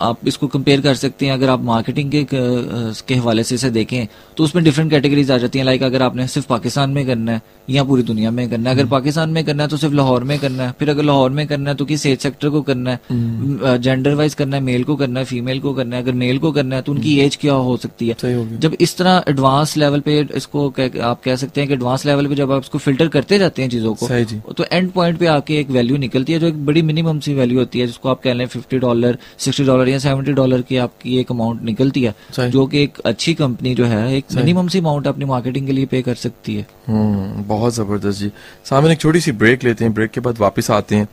आप 0.00 0.28
इसको 0.28 0.46
कंपेयर 0.48 0.80
कर 0.80 0.94
सकते 0.96 1.26
हैं। 1.26 1.32
अगर 1.32 1.48
आप 1.48 1.62
मार्केटिंग 1.64 2.10
के 2.10 2.26
के 2.30 3.14
हवाले 3.14 3.42
से 3.44 3.54
इसे 3.54 3.70
देखें 3.70 4.06
तो 4.36 4.44
उसमें 4.44 4.64
डिफरेंट 4.64 4.90
कैटेगरीज 4.90 5.30
आ 5.30 5.36
जाती 5.38 5.58
हैं। 5.58 5.66
लाइक 5.66 5.82
अगर 5.82 6.02
आपने 6.02 6.26
सिर्फ़ 6.28 6.48
पाकिस्तान 6.48 6.90
में 6.90 7.06
करना 7.06 7.32
है 7.32 7.42
या 7.70 7.84
पूरी 7.84 8.02
दुनिया 8.02 8.30
में 8.30 8.48
करना 8.50 8.70
है। 8.70 8.76
अगर 8.76 8.86
पाकिस्तान 8.88 9.30
में 9.30 9.44
करना 9.44 9.62
है 9.62 9.68
तो 9.68 9.76
सिर्फ़ 9.76 9.94
लाहौर 9.94 10.24
में 10.24 10.38
करना 10.38 10.62
है। 10.62 10.74
फिर 10.78 10.90
अगर 10.90 11.02
लाहौर 11.02 11.30
में 11.30 11.46
करना 11.46 11.70
है 11.70 11.76
तो 11.76 11.84
किस 11.84 12.06
एज 12.06 12.18
सेक्टर 12.20 12.48
को 12.48 12.62
करना 12.62 12.90
है। 12.90 13.78
जेंडर 13.78 14.14
वाइज 14.14 14.34
करना 14.34 14.56
है 14.56 14.62
मेल 14.62 14.84
को 14.84 14.96
करना 14.96 15.20
है 15.20 15.26
फीमेल 15.26 15.60
को 15.60 15.74
करना 15.74 15.96
है। 15.96 16.02
अगर 16.02 16.12
मेल 16.14 16.38
को 16.38 16.52
करना 16.52 16.76
है 16.76 16.82
तो 16.82 16.92
उनकी 16.92 17.18
एज 17.20 17.36
क्या 17.40 17.54
हो 17.54 17.76
सकती 17.78 18.08
है? 18.08 18.16
जब 18.58 18.76
इस 18.80 18.96
तरह 18.96 19.24
एडवांस 19.28 19.76
लेवल 19.76 20.00
पे 20.00 20.20
इसको 20.36 20.68
आप 20.68 21.20
कह 21.24 21.36
सकते 21.36 21.60
हैं 21.60 21.68
कि 21.68 21.74
एडवांस 21.74 22.06
लेवल 22.06 22.26
पे 22.26 22.34
जब 22.34 22.52
आप 22.52 22.62
इसको 22.62 22.78
फ़िल्टर 22.78 23.08
करते 23.08 23.38
जाते 23.38 23.62
हैं 23.62 23.68
चीज़ों 23.70 23.94
को 23.94 24.52
तो 24.52 24.64
एंड 24.72 24.90
पॉइंट 24.92 25.18
पे 25.18 25.26
आके 25.28 25.58
एक 25.60 25.70
वैल्यू 25.70 25.96
निकलती 25.98 26.32
है 26.32 26.38
जो 26.38 26.46
एक 26.46 26.64
बड़ी 26.66 26.82
मिनिमम 26.82 27.20
सी 27.20 27.34
वैल्यू 27.34 27.58
होती 27.58 27.80
है 27.80 27.86
जिसको 27.86 28.08
आप 28.08 28.22
कह 28.22 28.34
लें 28.34 28.46
फिफ्टी 28.46 28.78
डॉलर 28.78 29.18
सिक्सटी 29.38 29.64
डॉलर 29.64 29.87
या 29.88 29.98
सेवेंटी 29.98 30.32
डॉलर 30.32 30.62
की 30.62 30.76
आपकी 30.76 31.18
एक 31.18 31.30
अमाउंट 31.30 31.62
निकलती 31.62 32.02
है 32.02 32.14
जो 32.40 32.66
कि 32.66 32.82
एक 32.82 32.98
अच्छी 32.98 33.34
कंपनी 33.34 33.74
जो 33.74 33.84
है 33.84 34.16
एक 34.16 34.24
मिनिमम 34.34 34.68
सी 34.68 34.78
अमाउंट 34.78 35.06
अपनी 35.06 35.24
मार्केटिंग 35.24 35.66
के 35.66 35.72
लिए 35.72 35.86
पे 35.86 36.02
कर 36.02 36.14
सकती 36.14 36.56
है। 36.56 36.66
हम्म 36.88 37.44
बहुत 37.44 37.74
ज़बरदस्त 37.74 38.18
जी। 38.18 38.30
सामने 38.64 38.92
एक 38.92 39.00
छोटी 39.00 39.20
सी 39.20 39.32
ब्रेक 39.32 39.64
लेते 39.64 39.84
हैं। 39.84 39.94
ब्रेक 39.94 40.10
के 40.10 40.20
बाद 40.20 40.38
वापस 40.38 40.70
आते 40.70 40.96
हैं। 40.96 41.08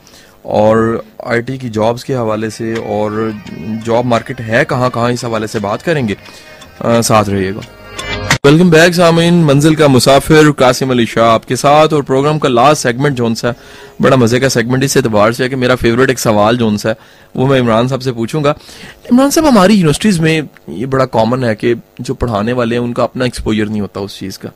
और 0.46 1.04
आईटी 1.26 1.58
की 1.58 1.68
जॉब्स 1.68 2.04
के 2.04 2.14
हवाले 2.14 2.50
से 2.50 2.74
और 2.74 3.42
जॉब 3.84 4.04
मार्केट 4.04 4.40
है 4.40 4.64
कहाँ 4.64 4.90
कहाँ 4.90 5.12
इस 5.12 5.24
हवाले 5.24 5.46
से 5.46 5.58
बात 5.60 5.82
करेंगे। 5.82 6.16
आ, 6.84 7.00
साथ 7.00 7.24
रहिएगा। 7.24 7.60
वेलकम 8.46 8.68
बैक 8.70 8.94
सामीन, 8.94 9.42
मंजिल 9.44 9.74
का 9.76 9.86
मुसाफिर 9.88 10.50
कासिम 10.58 10.90
अली 10.90 11.06
शाह 11.06 11.28
आपके 11.28 11.56
साथ 11.56 11.92
और 11.92 12.02
प्रोग्राम 12.02 12.38
का 12.38 12.48
लास्ट 12.48 12.82
सेगमेंट 12.82 13.16
जोन 13.16 13.34
सा 13.34 13.52
बड़ा 14.02 14.16
मज़े 14.16 14.40
का 14.40 14.48
सेगमेंट 14.48 14.84
इस 14.84 14.96
एतबार 14.96 15.32
से 15.32 15.42
है 15.42 15.48
कि 15.50 15.56
मेरा 15.56 15.74
फेवरेट 15.76 16.10
एक 16.10 16.18
सवाल 16.18 16.56
जोन 16.56 16.76
सा 16.76 16.88
है 16.88 16.96
वो 17.36 17.46
मैं 17.46 17.58
इमरान 17.58 17.88
साहब 17.88 18.00
से 18.00 18.12
पूछूँगा। 18.12 18.54
इमरान 19.12 19.30
साहब, 19.30 19.46
हमारी 19.46 19.74
यूनिवर्सिटीज 19.74 20.18
में 20.18 20.48
ये 20.70 20.86
बड़ा 20.86 21.04
कॉमन 21.06 21.44
है 21.44 21.54
कि 21.54 21.74
जो 22.00 22.14
पढ़ाने 22.14 22.52
वाले 22.52 22.74
हैं, 22.74 22.82
उनका 22.82 23.02
अपना 23.04 23.24
एक्सपोजर 23.24 23.68
नहीं 23.68 23.80
होता 23.80 24.00
उस 24.00 24.18
चीज़ 24.18 24.38
का। 24.38 24.52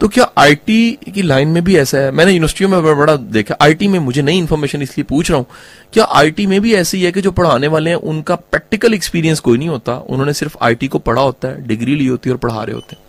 तो 0.00 0.08
क्या 0.08 0.24
आईटी 0.38 1.12
की 1.14 1.22
लाइन 1.22 1.48
में 1.48 1.62
भी 1.64 1.76
ऐसा 1.76 1.98
है? 1.98 2.10
मैंने 2.10 2.32
यूनिवर्सिटियों 2.32 2.68
में 2.70 2.82
बड़ा 2.82 2.94
बड़ा 2.94 3.14
देखा 3.16 3.56
आईटी 3.62 3.88
में 3.88 3.98
मुझे 3.98 4.22
नई 4.22 4.38
इन्फॉर्मेशन 4.38 4.82
इसलिए 4.82 5.04
पूछ 5.04 5.30
रहा 5.30 5.38
हूँ, 5.38 5.46
क्या 5.92 6.04
आईटी 6.12 6.46
में 6.46 6.60
भी 6.60 6.74
ऐसी 6.74 7.02
है 7.02 7.12
कि 7.12 7.20
जो 7.20 7.30
पढ़ाने 7.32 7.68
वाले 7.68 7.90
हैं, 7.90 7.96
उनका 7.96 8.34
प्रैक्टिकल 8.34 8.94
एक्सपीरियंस 8.94 9.40
कोई 9.40 9.58
नहीं 9.58 9.68
होता? 9.68 9.96
उन्होंने 9.98 10.32
सिर्फ़ 10.32 10.56
आईटी 10.62 10.88
को 10.88 10.98
पढ़ा 11.00 11.22
होता 11.22 11.48
है 11.48 11.66
डिग्री 11.66 11.94
ली 11.94 12.06
होती 12.06 12.30
है 12.30 12.34
और 12.34 12.38
पढ़ा 12.38 12.62
रहे 12.62 12.74
होते 12.74 12.96
हैं। 12.96 13.02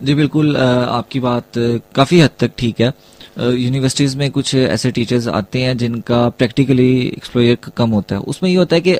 जी 0.00 0.14
बिल्कुल 0.14 0.56
आपकी 0.56 1.20
बात 1.20 1.52
काफ़ी 1.94 2.20
हद 2.20 2.30
तक 2.40 2.50
ठीक 2.58 2.80
है। 2.80 2.92
यूनिवर्सिटीज 3.38 4.14
में 4.16 4.30
कुछ 4.30 4.54
ऐसे 4.54 4.90
टीचर्स 4.90 5.26
आते 5.28 5.60
हैं 5.62 5.76
जिनका 5.78 6.28
प्रैक्टिकली 6.28 6.90
एक्सप्लोयर 7.06 7.56
कम 7.76 7.90
होता 7.90 8.14
है। 8.14 8.20
उसमें 8.22 8.50
ये 8.50 8.56
होता 8.56 8.76
है 8.76 8.82
कि 8.82 8.94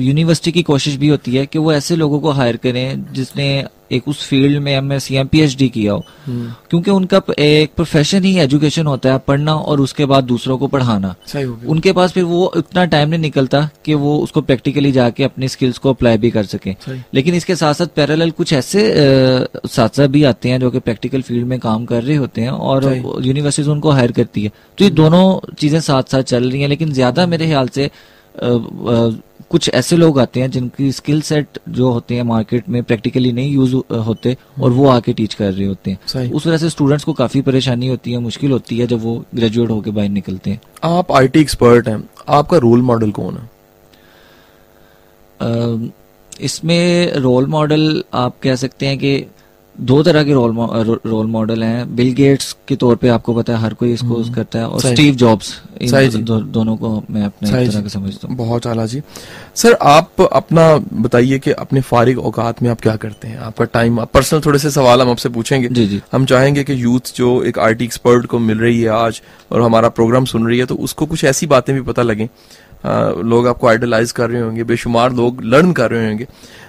यूनिवर्सिटी 0.00 0.52
की 0.52 0.62
कोशिश 0.64 0.96
भी 0.96 1.08
होती 1.08 1.36
है 1.36 1.46
कि 1.46 1.58
वो 1.58 1.72
ऐसे 1.72 1.96
लोगों 1.96 2.20
को 2.20 2.30
हायर 2.32 2.56
करें 2.56 3.12
जिसने 3.12 3.66
एक 3.92 4.06
उस 4.08 4.22
फ़ील्ड 4.28 4.58
में 4.62 4.70
एम 4.72 4.92
एस 4.92 5.10
या 5.10 5.22
पीएचडी 5.24 5.68
किया 5.68 5.92
हो। 5.92 6.04
क्योंकि 6.70 6.90
उनका 6.90 7.20
एक 7.38 7.74
प्रोफेशन 7.76 8.24
ही 8.24 8.34
एजुकेशन 8.40 8.86
होता 8.86 9.12
है 9.12 9.18
पढ़ना 9.18 9.54
और 9.54 9.80
उसके 9.80 10.04
बाद 10.06 10.24
दूसरों 10.24 10.56
को 10.58 10.66
पढ़ाना। 10.66 11.14
सही 11.26 11.44
उनके 11.44 11.92
पास 11.92 12.12
फिर 12.12 12.24
वो 12.24 12.50
इतना 12.56 12.84
टाइम 12.84 13.08
नहीं 13.08 13.20
निकलता 13.20 13.68
कि 13.84 13.94
वो 13.94 14.16
उसको 14.18 14.40
प्रैक्टिकली 14.40 14.92
जाके 14.92 15.24
अपनी 15.24 15.48
स्किल्स 15.48 15.78
को 15.78 15.90
अप्लाई 15.90 16.18
भी 16.18 16.30
कर 16.30 16.44
सके। 16.44 16.74
लेकिन 17.14 17.34
इसके 17.34 17.56
साथ 17.56 17.74
साथ 17.74 17.94
पैरेलल 17.96 18.30
कुछ 18.30 18.52
ऐसे 18.52 18.88
साथ 19.68 20.00
भी 20.08 20.24
आते 20.24 20.48
हैं 20.48 20.60
जो 20.60 20.70
कि 20.70 20.78
प्रैक्टिकल 20.80 21.22
फ़ील्ड 21.22 21.46
में 21.46 21.58
काम 21.58 21.84
कर 21.84 22.02
रहे 22.02 22.16
होते 22.16 22.40
हैं 22.40 22.50
और। 22.50 22.92
यूनिवर्सिटीज 23.24 23.68
उनको 23.68 23.90
हायर 23.90 24.12
करती 24.12 24.42
है। 24.44 24.50
तो 24.78 24.84
ये 24.84 24.90
दोनों 24.92 25.54
चीज़ें 25.54 25.80
साथ 25.80 26.10
साथ 26.10 26.22
चल 26.24 26.50
रही 26.50 26.60
हैं 26.60 26.68
लेकिन 26.68 26.92
ज़्यादा 26.92 27.26
मेरे 27.26 27.46
ख्याल 27.46 27.68
से 27.68 27.90
कुछ 28.34 29.68
ऐसे 29.74 29.96
लोग 29.96 30.18
आते 30.20 30.40
हैं 30.40 30.50
जिनकी 30.50 30.90
स्किल 30.92 31.20
सेट 31.22 31.58
जो 31.68 31.90
होते 31.92 32.14
हैं 32.14 32.22
मार्केट 32.22 32.68
में 32.68 32.82
प्रैक्टिकली 32.82 33.32
नहीं 33.32 33.52
यूज़ 33.52 33.74
होते 33.98 34.36
और 34.60 34.70
वो 34.70 34.86
आके 34.88 35.12
टीच 35.12 35.34
कर 35.34 35.52
रहे 35.52 35.66
होते 35.66 35.90
हैं। 35.90 36.30
उस 36.32 36.46
वजह 36.46 36.56
से 36.56 36.70
स्टूडेंट्स 36.70 37.04
को 37.04 37.12
काफ़ी 37.12 37.40
परेशानी 37.42 37.88
होती 37.88 38.12
है 38.12 38.18
मुश्किल 38.18 38.52
होती 38.52 38.78
है 38.78 38.86
जब 38.86 39.02
वो 39.02 39.24
ग्रेजुएट 39.34 39.70
होके 39.70 39.90
बाहर 39.90 40.08
निकलते 40.08 40.50
हैं। 40.50 40.60
आप 40.84 41.12
आईटी 41.12 41.40
एक्सपर्ट 41.40 41.88
हैं 41.88 42.08
आपका 42.28 42.58
रोल 42.58 42.82
मॉडल 42.82 43.10
कौन 43.10 43.36
है? 43.36 43.48
इसमें 46.40 47.12
रोल 47.12 47.46
मॉडल 47.46 48.02
आप 48.14 48.36
कह 48.42 48.54
सकते 48.56 48.86
हैं 48.86 48.98
कि 48.98 49.26
दो 49.78 50.02
तरह 50.02 50.24
के 50.24 50.32
रोल 50.32 50.98
रोल 51.06 51.26
मॉडल 51.26 51.62
हैं। 51.64 51.94
बिल 51.96 52.12
गेट्स 52.14 52.56
के 52.68 52.76
तौर 52.76 52.96
पे 52.96 53.08
आपको 53.08 53.34
पता 53.34 53.52
है 53.52 53.58
हर 53.60 53.74
कोई 53.74 53.92
इसको 53.92 54.22
करता 54.34 54.58
है 54.58 54.66
और 54.66 54.80
स्टीव 54.80 55.14
जॉब्स 55.14 55.52
इन 55.82 56.24
दो, 56.24 56.38
दोनों 56.40 56.76
को 56.76 57.02
मैं 57.10 57.24
अपने 57.24 57.50
तरह। 57.50 57.80
का 57.82 57.88
समझता 57.88 58.28
हूँ। 58.28 58.36
बहुत 58.36 58.66
आला 58.66 58.86
जी। 58.86 59.02
सर 59.54 59.76
आप 59.82 60.22
अपना 60.22 60.76
बताइए 60.94 61.38
कि 61.38 61.52
अपने 61.52 61.80
फारिग 61.80 62.18
औकात 62.18 62.62
में 62.62 62.70
आप 62.70 62.80
क्या 62.80 62.96
करते 62.96 63.28
हैं? 63.28 63.38
आपका 63.38 63.64
टाइम 63.64 64.00
आप 64.00 64.10
पर्सनल 64.12 64.40
थोड़े 64.40 64.58
से 64.58 64.70
सवाल 64.70 65.00
हम 65.00 65.10
आपसे 65.10 65.28
पूछेंगे। 65.28 65.68
जी 65.68 65.86
जी। 65.86 66.00
हम 66.12 66.26
चाहेंगे 66.26 66.64
कि 66.64 66.82
यूथ 66.82 67.14
जो 67.16 67.42
एक 67.42 67.58
आईटी 67.58 67.84
एक्सपर्ट 67.84 68.26
को 68.26 68.38
मिल 68.38 68.58
रही 68.58 68.80
है 68.80 68.88
आज 68.90 69.22
और 69.52 69.62
हमारा 69.62 69.88
प्रोग्राम 69.90 70.24
सुन 70.24 70.46
रही 70.48 70.58
है 70.58 70.66
तो 70.66 70.74
उसको 70.74 71.06
कुछ 71.06 71.24
ऐसी 71.24 71.46
बातें 71.46 71.74
भी 71.74 71.82
पता 71.82 72.02
लगे। 72.02 72.28
लोग 73.22 73.48
आपको 73.48 73.66
आइडलाइज 73.66 74.12
कर 74.12 74.30
रहे 74.30 74.40
होंगे 74.42 74.64
बेशुमार 74.64 75.12
लोग 75.12 75.42
लर्न 75.42 75.72
कर 75.72 75.90
रहे 75.90 76.08
होंगे। 76.08 76.26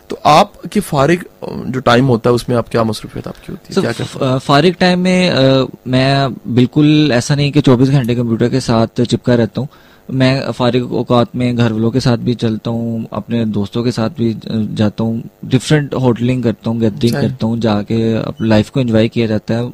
तो 0.10 0.19
आपके 0.25 0.80
फारिग 0.80 1.23
जो 1.49 1.80
टाइम 1.80 2.06
होता 2.06 2.30
है 2.30 2.34
उसमें 2.34 2.58
आप 2.58 2.69
क्या 2.69 2.84
मसरूफियत 2.84 3.28
आपकी 3.28 3.51
होती 3.51 3.73
है? 3.73 3.93
So, 3.93 3.95
क्या 3.95 4.38
फ- 4.38 4.43
फारिग 4.45 4.75
टाइम 4.80 4.99
में 4.99 5.30
अ, 5.30 5.65
मैं 5.88 6.34
बिल्कुल 6.56 7.10
ऐसा 7.12 7.36
नहीं 7.36 7.51
कि 7.51 7.62
24 7.62 7.89
घंटे 7.89 8.15
कंप्यूटर 8.15 8.49
के 8.49 8.60
साथ 8.60 9.01
चिपका 9.01 9.36
रहता 9.36 9.62
हूँ। 9.62 9.67
मैं 10.13 10.51
फारिग 10.51 10.93
औकात 10.93 11.28
में 11.36 11.56
घर 11.56 11.71
वालों 11.73 11.91
के 11.91 11.99
साथ 11.99 12.17
भी 12.17 12.34
चलता 12.36 12.69
हूँ 12.71 13.08
अपने 13.13 13.45
दोस्तों 13.45 13.84
के 13.84 13.91
साथ 13.91 14.10
भी 14.10 14.38
जाता 14.51 15.04
हूँ। 15.04 15.23
डिफरेंट 15.45 15.93
होटलिंग 15.93 16.43
करता 16.43 16.69
हूँ 16.69 16.80
गैदरिंग 16.80 17.13
करता 17.21 17.47
हूँ 17.47 17.60
जाके 17.60 18.19
लाइफ 18.45 18.69
को 18.69 18.80
एंजॉय 18.80 19.08
किया 19.08 19.28
जाता 19.28 19.54
है। 19.54 19.71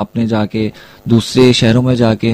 अपने 0.00 0.26
जाके 0.26 0.72
दूसरे 1.08 1.52
शहरों 1.52 1.82
में 1.82 1.94
जाके 1.94 2.32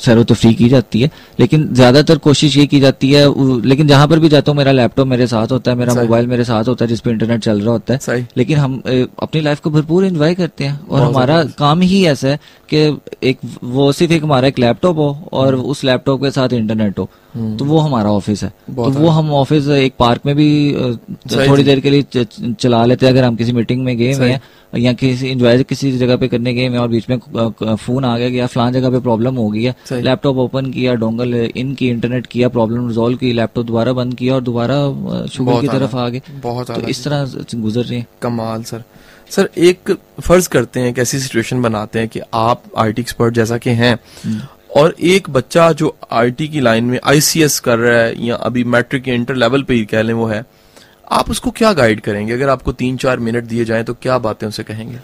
सैरो 0.00 0.22
तफरी 0.24 0.52
की 0.54 0.68
जाती 0.68 1.00
है 1.00 1.10
लेकिन 1.40 1.66
ज़्यादातर 1.74 2.18
कोशिश 2.18 2.56
ये 2.56 2.66
की 2.66 2.80
जाती 2.80 3.10
है 3.12 3.24
लेकिन 3.64 3.86
जहाँ 3.86 4.06
पर 4.08 4.18
भी 4.18 4.28
जाता 4.28 4.50
हूँ 4.52 4.56
मेरा 4.58 4.72
लैपटॉप 4.72 5.06
मेरे 5.06 5.26
साथ 5.26 5.52
होता 5.52 5.70
है 5.70 5.76
मेरा 5.76 5.94
मोबाइल 6.02 6.26
मेरे 6.26 6.44
साथ 6.44 6.68
होता 6.68 6.84
है 6.84 6.88
जिसपे 6.88 7.10
इंटरनेट 7.10 7.40
चल 7.40 7.60
रहा 7.60 7.72
होता 7.72 7.94
है। 7.94 7.98
लेकिन 8.36 8.58
हम 8.58 8.80
अपनी 9.18 9.40
लाइफ 9.40 9.60
को 9.60 9.70
भरपूर 9.70 10.04
इंजॉय 10.04 10.34
करते 10.34 10.64
हैं 10.64 10.78
और 10.80 11.00
हमारा 11.02 11.42
काम 11.58 11.80
ही 11.82 12.04
ऐसा 12.06 12.28
है 12.28 12.38
कि 12.68 13.00
एक 13.28 13.38
वो 13.64 13.90
सिर्फ़ 13.92 14.12
एक 14.12 14.22
हमारा 14.24 14.48
एक 14.48 14.58
लैपटॉप 14.58 14.96
हो 14.98 15.16
और 15.32 15.54
उस 15.54 15.84
लैपटॉप 15.84 16.22
के 16.22 16.30
साथ 16.30 16.52
इंटरनेट 16.52 16.98
हो। 16.98 17.08
तो 17.36 17.64
वो 17.64 17.78
हमारा 17.78 18.10
ऑफ़िस 18.12 18.42
है। 18.42 18.48
तो 18.68 18.90
वो 18.90 19.08
हम 19.08 19.30
ऑफ़िस 19.32 19.68
एक 19.70 19.94
पार्क 19.98 20.22
में 20.26 20.34
भी 20.36 20.48
थोड़ी 21.30 21.62
देर 21.64 21.80
के 21.80 21.90
लिए 21.90 22.24
चला 22.24 22.84
लेते 22.84 23.06
हैं। 23.06 23.12
अगर 23.12 23.24
हम 23.24 23.36
किसी 23.36 23.52
मीटिंग 23.52 23.84
में 23.84 23.96
गए 23.98 24.12
हुए 24.12 24.30
हैं 24.30 24.40
या 24.72 24.92
किसी 24.92 25.28
एंजॉय 25.28 25.62
किसी 25.64 25.92
जगह 25.92 26.16
पे 26.16 26.28
करने 26.28 26.54
गए 26.54 26.62
हैं 26.62 26.78
और 26.78 26.88
बीच 26.88 27.08
में 27.10 27.18
फ़ोन 27.76 28.04
आ 28.04 28.16
गया 28.18 28.28
या 28.30 28.46
फलान 28.46 28.72
जगह 28.72 28.90
पे 28.90 29.00
प्रॉब्लम 29.00 29.36
हो 29.36 29.48
गई 29.48 29.62
है। 29.62 29.74
लैपटॉप 29.92 30.36
ओपन 30.38 30.70
किया 30.72 30.94
डोंगल 30.94 31.34
इन 31.34 31.74
की 31.74 31.88
इंटरनेट 31.88 32.26
किया 32.26 32.48
प्रॉब्लम 32.48 32.88
रिजोल्व 32.88 33.18
की 33.18 33.32
लैपटॉप 33.32 33.66
दोबारा 33.66 33.92
बंद 33.92 34.14
किया 34.14 34.34
और 34.34 34.40
दोबारा 34.42 34.76
शुगर 35.28 35.60
की 35.60 35.68
तरफ़ 35.68 35.96
आ 35.96 36.08
गए 36.08 36.22
बहुत 36.32 36.70
तो 36.70 36.80
इस 36.88 37.04
तरह 37.04 37.44
गुजर 37.56 37.82
रहे 37.82 37.98
हैं। 37.98 38.06
कमाल 38.22 38.62
सर। 38.62 38.82
सर 39.30 39.48
एक 39.58 39.96
फ़र्ज़ 40.20 40.48
करते 40.48 40.80
हैं 40.80 40.88
एक 40.88 40.98
ऐसी 40.98 41.18
सिचुएशन 41.18 41.62
बनाते 41.62 41.98
हैं 41.98 42.08
कि 42.08 42.20
आप 42.34 42.62
आईटी 42.78 43.02
एक्सपर्ट 43.02 43.34
जैसा 43.34 43.58
कि 43.58 43.70
हैं 43.72 43.98
और 44.76 44.96
एक 45.00 45.30
बच्चा 45.30 45.72
जो 45.72 45.96
आईटी 46.12 46.48
की 46.48 46.60
लाइन 46.60 46.84
में 46.84 47.00
आईसीएस 47.04 47.60
कर 47.60 47.78
रहा 47.78 47.98
है 47.98 48.26
या 48.26 48.36
अभी 48.36 48.64
मैट्रिक 48.64 49.08
या 49.08 49.14
इंटर 49.14 49.34
लेवल 49.34 49.62
पे 49.62 49.74
ही 49.74 49.84
कह 49.84 50.02
लें 50.02 50.14
वो 50.14 50.26
है 50.26 50.44
आप 51.10 51.30
उसको 51.30 51.50
क्या 51.50 51.72
गाइड 51.72 52.00
करेंगे? 52.00 52.32
अगर 52.32 52.48
आपको 52.48 52.72
तीन 52.72 52.96
चार 52.96 53.18
मिनट 53.18 53.44
दिए 53.44 53.64
जाएँ 53.64 53.84
तो 53.84 53.94
क्या 53.94 54.18
बातें 54.18 54.46
उनसे 54.46 54.62
कहेंगे? 54.62 54.98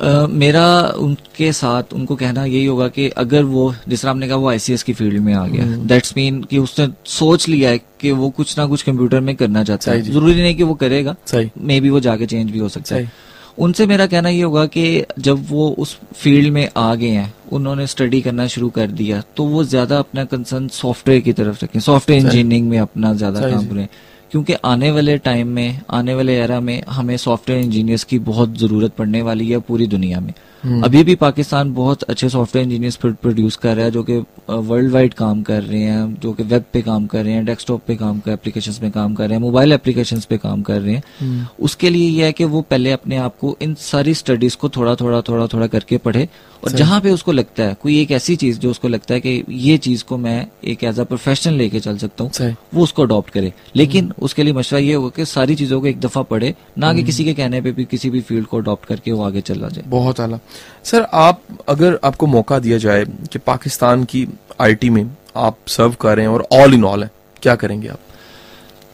अ, 0.00 0.26
मेरा 0.26 0.82
उनके 0.82 1.52
साथ 1.52 1.82
उनको 1.92 2.16
कहना 2.16 2.44
यही 2.44 2.66
होगा 2.66 2.88
कि 2.88 3.08
अगर 3.08 3.44
वो 3.44 3.74
जिस 3.88 4.02
तरह 4.02 4.10
आपने 4.10 4.28
कहा 4.28 4.36
वो 4.36 4.50
आईसीएस 4.50 4.82
की 4.82 4.92
फ़ील्ड 4.92 5.20
में 5.20 5.34
आ 5.34 5.46
गया। 5.46 5.64
हम्म। 5.64 5.86
दैट्स 5.86 6.14
मीन 6.16 6.42
कि 6.42 6.58
उसने 6.58 6.88
सोच 7.04 7.48
लिया 7.48 7.70
है 7.70 7.78
कि 7.78 8.10
वो 8.10 8.30
कुछ 8.30 8.58
ना 8.58 8.66
कुछ 8.66 8.82
कंप्यूटर 8.82 9.20
में 9.20 9.36
करना 9.36 9.64
चाहता 9.64 9.90
है। 9.90 10.02
ज़रूरी 10.02 10.42
नहीं 10.42 10.56
कि 10.56 10.62
वो 10.62 10.74
करेगा। 10.74 11.16
मे 11.60 11.80
बी 11.80 11.90
वो 11.90 12.00
जाके 12.00 12.26
चेंज 12.26 12.50
भी 12.50 12.58
हो 12.58 12.68
सकता 12.68 12.96
है। 12.96 13.12
उनसे 13.58 13.86
मेरा 13.86 14.06
कहना 14.06 14.28
ये 14.28 14.42
होगा 14.42 14.64
कि 14.66 15.04
जब 15.18 15.46
वो 15.48 15.68
उस 15.78 15.96
फ़ील्ड 16.14 16.52
में 16.52 16.68
आ 16.76 16.94
गए 16.94 17.08
हैं 17.08 17.32
उन्होंने 17.52 17.86
स्टडी 17.86 18.20
करना 18.22 18.46
शुरू 18.46 18.68
कर 18.70 18.90
दिया 18.90 19.22
तो 19.36 19.44
वो 19.44 19.62
ज़्यादा 19.64 19.98
अपना 19.98 20.24
कंसर्न 20.24 20.68
सॉफ्टवेयर 20.68 21.20
की 21.20 21.32
तरफ़ 21.32 21.64
रखें। 21.64 21.78
सॉफ्टवेयर 21.80 22.22
इंजीनियरिंग 22.22 22.68
में 22.70 22.78
अपना 22.78 23.12
ज़्यादा 23.14 23.40
काम 23.40 23.66
करें। 23.66 23.88
क्योंकि 24.32 24.52
आने 24.64 24.90
वाले 24.90 25.16
टाइम 25.18 25.48
में 25.48 25.80
आने 25.90 26.14
वाले 26.14 26.36
एरा 26.38 26.60
में 26.60 26.82
हमें 26.88 27.16
सॉफ्टवेयर 27.16 27.60
इंजीनियर्स 27.60 28.04
की 28.04 28.18
बहुत 28.28 28.56
ज़रूरत 28.58 28.94
पड़ने 28.94 29.22
वाली 29.22 29.48
है 29.50 29.58
पूरी 29.60 29.86
दुनिया 29.86 30.20
में। 30.20 30.32
अभी 30.66 31.04
भी 31.04 31.14
पाकिस्तान 31.14 31.72
बहुत 31.74 32.02
अच्छे 32.02 32.28
सॉफ्टवेयर 32.28 32.64
इंजीनियर्स 32.64 32.96
प्रोड्यूस 32.96 33.56
कर 33.56 33.76
रहा 33.76 33.84
है 33.84 33.90
जो 33.90 34.02
कि 34.02 34.24
वर्ल्ड 34.50 34.92
वाइड 34.92 35.14
काम 35.14 35.42
कर 35.42 35.62
रहे 35.62 35.80
हैं 35.80 36.14
जो 36.14 36.32
कि 36.32 36.42
वेब 36.42 36.64
पे 36.72 36.82
काम 36.82 37.06
कर 37.06 37.24
रहे 37.24 37.32
हैं 37.32 37.44
डेस्कटॉप 37.44 37.82
पे 37.86 37.96
काम 37.96 38.20
कर 38.20 38.30
एप्लीकेशंस 38.30 38.78
पे 38.78 38.90
काम 38.90 39.14
कर 39.14 39.24
रहे 39.24 39.34
हैं 39.34 39.40
मोबाइल 39.40 39.72
एप्लीकेशंस 39.72 40.24
पे 40.24 40.38
काम 40.38 40.62
कर 40.62 40.80
रहे 40.80 40.94
हैं। 40.94 41.02
हम्म। 41.20 41.46
उसके 41.60 41.90
लिए 41.90 42.08
यह 42.10 42.24
है 42.24 42.32
कि 42.32 42.44
वो 42.44 42.60
पहले 42.60 42.92
अपने 42.92 43.16
आप 43.16 43.36
को 43.36 43.56
इन 43.62 43.74
सारी 43.74 44.14
स्टडीज़ 44.14 44.56
को 44.56 44.68
थोड़ा 44.68 44.94
थोड़ा 44.94 45.20
थोड़ा 45.20 45.46
थोड़ा 45.46 45.66
करके 45.66 45.98
पढ़े। 45.98 46.28
और। 46.64 46.72
जहाँ 46.72 47.00
पे 47.00 47.10
उसको 47.10 47.32
लगता 47.32 47.62
है 47.62 47.76
कोई 47.82 48.00
एक 48.00 48.10
ऐसी 48.10 48.36
चीज़ 48.36 48.58
जो 48.58 48.70
उसको 48.70 48.88
लगता 48.88 49.14
है 49.14 49.20
कि 49.20 49.44
ये 49.50 49.78
चीज़ 49.78 50.04
को 50.04 50.16
मैं 50.16 50.46
एक 50.64 50.84
एज 50.84 51.00
अ 51.00 51.04
प्रोफेशन 51.04 51.52
लेके 51.52 51.80
चल 51.80 51.96
सकता 51.96 52.24
हूँ 52.24 52.32
वो 52.74 52.82
उसको 52.82 53.02
अडॉप्ट 53.02 53.30
करे। 53.30 53.52
लेकिन 53.76 54.12
उसके 54.22 54.42
लिए 54.42 54.52
मशवरा 54.52 54.80
ये 54.80 54.94
होगा 54.94 55.08
कि 55.08 55.24
सारी 55.24 55.54
चीज़ों 55.54 55.80
को 55.80 55.86
एक 55.86 56.00
दफ़ा 56.00 56.22
पढ़े 56.22 56.54
ना 56.78 56.92
कि 56.92 57.02
किसी 57.02 57.24
के 57.24 57.34
कहने 57.34 57.60
पे 57.60 57.72
भी 57.72 57.84
किसी 57.84 58.10
भी 58.10 58.20
फ़ील्ड 58.20 58.46
को 58.46 58.58
अडॉप्ट 58.58 58.84
करके 58.86 59.12
वो 59.12 59.22
आगे 59.24 59.40
चला 59.40 59.68
जाए। 59.68 59.84
बहुत 59.86 60.20
आला। 60.20 60.38
सर 60.84 61.06
आप 61.12 61.40
अगर 61.68 61.98
आपको 62.04 62.26
मौका 62.26 62.58
दिया 62.58 62.78
जाए 62.78 63.04
कि 63.32 63.38
पाकिस्तान 63.38 64.04
की 64.04 64.26
आईटी 64.60 64.90
में 64.90 65.04
आप 65.36 65.56
सर्व 65.68 65.92
कर 66.00 66.16
रहे 66.16 66.26
हैं 66.26 66.32
और 66.32 66.46
ऑल 66.52 66.74
इन 66.74 66.84
ऑल 66.84 67.02
है 67.04 67.10
क्या 67.42 67.54
करेंगे 67.62 67.88
आप? 67.88 67.98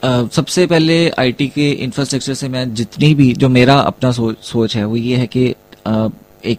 अ, 0.02 0.28
सबसे 0.36 0.66
पहले 0.66 1.08
आईटी 1.18 1.46
के 1.48 1.70
इंफ्रास्ट्रक्चर 1.70 2.34
से 2.34 2.48
मैं 2.48 2.74
जितनी 2.74 3.14
भी 3.14 3.32
जो 3.32 3.48
मेरा 3.48 3.78
अपना 3.80 4.12
सो, 4.12 4.32
सोच 4.42 4.76
है 4.76 4.84
वो 4.84 4.96
ये 4.96 5.16
है 5.16 5.26
कि 5.26 5.48
अ, 5.86 6.08
एक 6.44 6.58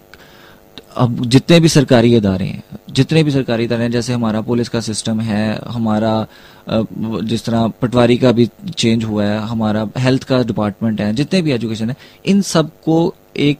अब 0.97 1.25
जितने 1.25 1.59
भी 1.59 1.67
सरकारी 1.69 2.15
इदारे 2.15 2.45
हैं 2.45 2.63
जितने 2.93 3.23
भी 3.23 3.31
सरकारी 3.31 3.63
इदारे 3.63 3.83
हैं 3.83 3.91
जैसे 3.91 4.13
हमारा 4.13 4.41
पुलिस 4.49 4.69
का 4.69 4.79
सिस्टम 4.87 5.19
है 5.21 5.59
हमारा 5.67 6.11
वो 6.69 7.21
जिस 7.21 7.45
तरह 7.45 7.67
पटवारी 7.81 8.17
का 8.17 8.31
भी 8.31 8.49
चेंज 8.77 9.03
हुआ 9.03 9.23
है 9.25 9.39
हमारा 9.47 9.87
हेल्थ 9.97 10.23
का 10.23 10.41
डिपार्टमेंट 10.43 11.01
है 11.01 11.13
जितने 11.13 11.41
भी 11.41 11.51
एजुकेशन 11.51 11.89
है 11.89 11.95
इन 12.25 12.41
सबको 12.51 12.97
एक 13.37 13.59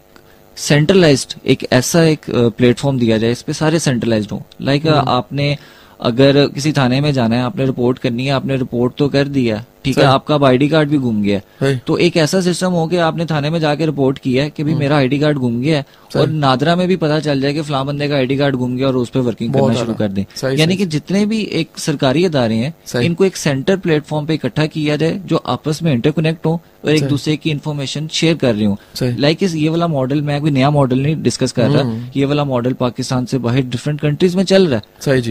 सेंट्रलाइज्ड 0.58 1.34
एक 1.46 1.68
ऐसा 1.74 2.04
एक 2.04 2.26
प्लेटफॉर्म 2.30 3.00
दिया 3.00 3.18
जाए 3.18 3.32
इस 3.32 3.42
पर 3.42 3.54
सारे 3.54 3.80
सेंट्रलाइज्ड 3.80 4.32
हो। 4.32 4.42
लाइक 4.62 4.88
आपने 4.88 5.58
अगर 6.02 6.48
किसी 6.48 6.72
थाने 6.74 7.00
में 7.02 7.12
जाना 7.14 7.36
है 7.36 7.42
आपने 7.42 7.66
रिपोर्ट 7.66 8.00
करनी 8.00 8.26
है 8.26 8.32
आपने 8.32 8.58
रिपोर्ट 8.58 8.94
तो 8.98 9.10
कर 9.10 9.28
दिया। 9.28 9.64
ठीक 9.86 9.98
है 9.98 10.06
आपका 10.06 10.36
अब 10.36 10.44
आईडी 10.46 10.70
कार्ड 10.70 10.90
भी 10.90 10.98
गुम 10.98 11.22
गया 11.24 11.38
है। 11.38 11.76
तो 11.88 11.98
एक 11.98 12.18
ऐसा 12.18 12.42
सिस्टम 12.42 12.72
हो 12.72 12.88
कि 12.88 12.98
आपने 12.98 13.26
थाने 13.26 13.50
में 13.50 13.60
जाके 13.60 13.86
रिपोर्ट 13.86 14.20
किया 14.20 14.44
है 14.44 14.50
कि 14.50 14.64
भाई 14.64 14.74
मेरा 14.74 14.98
आईडी 14.98 15.20
कार्ड 15.20 15.38
गुम 15.38 15.60
गया 15.62 15.78
है 15.78 15.86
और 16.16 16.28
नादरा 16.30 16.76
में 16.76 16.88
भी 16.88 16.96
पता 16.96 17.20
चल 17.20 17.42
जाए 17.42 17.54
कि 17.54 17.62
फलां 17.62 17.86
बंदे 17.86 18.08
का 18.08 18.16
आईडी 18.16 18.38
कार्ड 18.38 18.56
गुम 18.56 18.76
गया 18.78 18.88
और 18.88 18.96
उस 18.96 19.10
पर 19.10 19.20
वर्किंग 19.20 19.54
करना 19.54 19.74
शुरू 19.74 19.94
कर 19.94 20.08
दें। 20.08 20.24
यानी 20.58 20.76
कि 20.78 20.86
जितने 20.86 21.26
भी 21.26 21.42
एक 21.54 21.78
सरकारी 21.78 22.26
इदारे 22.26 22.56
हैं 22.56 22.74
इनको 23.02 23.26
एक 23.26 23.38
सेंटर 23.38 23.78
प्लेटफॉर्म 23.78 24.26
पे 24.26 24.34
इकट्ठा 24.34 24.66
किया 24.66 24.96
जाए 24.96 25.20
जो 25.26 25.38
आपस 25.48 25.82
में 25.84 25.92
इंटरकनेक्ट 25.94 26.46
हो 26.46 26.54
और 26.86 26.92
एक 26.92 27.04
दूसरे 27.08 27.36
की 27.38 27.52
इन्फॉर्मेशन 27.52 28.08
शेयर 28.12 28.36
कर 28.36 28.54
रही 28.56 28.66
हूँ। 28.66 28.78
लाइक 29.20 29.44
इस 29.44 29.56
ये 29.56 29.70
वाला 29.70 29.88
मॉडल 29.88 30.22
मैं 30.22 30.40
कोई 30.42 30.52
नया 30.52 30.70
मॉडल 30.70 31.00
नहीं 31.00 31.22
डिस्कस 31.24 31.52
कर 31.52 31.70
रहा। 31.70 31.82
हम्म। 31.82 32.10
ये 32.16 32.26
वाला 32.26 32.44
मॉडल 32.44 32.74
पाकिस्तान 32.74 33.26
से 33.26 33.38
बाहर 33.38 33.62
डिफरेंट 33.62 34.02
कंट्रीज़ 34.02 34.38
में 34.38 34.44
चल 34.44 34.68
रहा 34.68 34.76
है। 34.76 34.84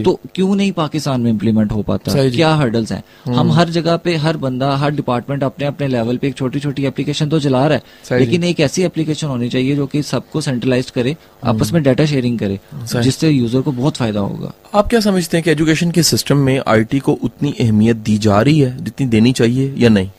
तो 0.03 0.19
क्यों 0.35 0.55
नहीं 0.55 0.71
पाकिस्तान 0.71 1.21
में 1.21 1.31
इम्प्लीमेंट 1.31 1.71
हो 1.71 1.81
पाता? 1.81 2.11
क्या 2.37 2.53
हर्डल्स 2.55 2.91
हैं? 2.91 3.03
हम 3.33 3.51
हर 3.51 3.69
जगह 3.69 3.97
पे 3.97 4.15
हर 4.15 4.37
बंदा 4.43 4.69
हर 4.75 4.91
डिपार्टमेंट 4.91 5.43
अपने 5.43 5.65
अपने 5.65 5.87
लेवल 5.87 6.17
पे 6.17 6.27
एक 6.27 6.35
छोटी 6.35 6.59
छोटी 6.59 6.85
एप्लीकेशन 6.85 7.29
तो 7.29 7.39
चला 7.39 7.65
रहा 7.67 7.77
है 7.77 8.19
लेकिन 8.19 8.43
एक 8.43 8.59
ऐसी 8.59 8.83
एप्लीकेशन 8.83 9.27
होनी 9.27 9.49
चाहिए 9.49 9.75
जो 9.75 9.87
कि 9.87 10.01
सबको 10.03 10.41
सेंट्रलाइज 10.41 10.89
करे 10.89 11.15
आपस 11.43 11.73
में 11.73 11.81
डाटा 11.83 12.05
शेयरिंग 12.05 12.39
करे 12.39 12.59
जिससे 12.73 13.29
यूज़र 13.29 13.61
को 13.61 13.71
बहुत 13.71 13.97
फ़ायदा 13.97 14.19
होगा। 14.19 14.53
आप 14.75 14.87
क्या 14.87 14.99
समझते 14.99 15.37
हैं 15.37 15.43
कि 15.43 15.51
एजुकेशन 15.51 15.91
के 15.91 16.03
सिस्टम 16.03 16.37
में 16.39 16.59
आईटी 16.67 16.99
को 16.99 17.13
उतनी 17.23 17.53
अहमियत 17.59 17.95
दी 18.05 18.17
जा 18.17 18.41
रही 18.41 18.59
है 18.59 18.83
जितनी 18.83 19.07
देनी 19.07 19.31
चाहिए 19.33 19.73
या 19.77 19.89
नहीं? 19.89 20.09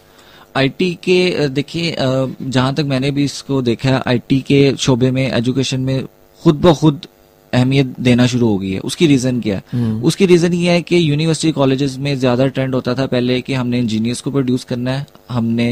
आईटी 0.57 0.93
के 1.05 1.49
देखिए 1.49 1.97
जहाँ 1.99 2.75
तक 2.75 2.85
मैंने 2.87 3.11
भी 3.11 3.25
इसको 3.25 3.61
देखा 3.63 3.89
है 3.89 4.03
आईटी 4.07 4.41
के 4.49 4.61
शोबे 4.79 5.11
में 5.11 5.27
एजुकेशन 5.33 5.81
में 5.81 6.05
खुद 6.43 6.61
ब 6.61 6.75
खुद 6.75 7.07
अहमियत 7.55 7.95
देना 8.01 8.27
शुरू 8.27 8.49
हो 8.49 8.59
गई 8.59 8.71
है। 8.71 8.79
उसकी 8.81 9.07
रीजन 9.07 9.40
क्या 9.40 9.57
है? 9.57 9.62
हम्म। 9.73 10.03
उसकी 10.03 10.27
रीजन 10.27 10.53
ये 10.55 10.71
है 10.71 10.83
कि 10.83 10.99
यूनिवर्सिटी 11.11 11.53
कॉलेजेस 11.53 11.97
में 11.99 12.14
ज़्यादा 12.19 12.47
ट्रेंड 12.49 12.75
होता 12.75 12.95
था 12.95 13.07
पहले 13.09 13.40
कि 13.40 13.55
हमने 13.55 13.79
इंजीनियर्स 13.79 14.21
को 14.21 14.31
प्रोड्यूस 14.31 14.64
करना 14.64 14.90
है 14.90 15.07
हमने 15.31 15.69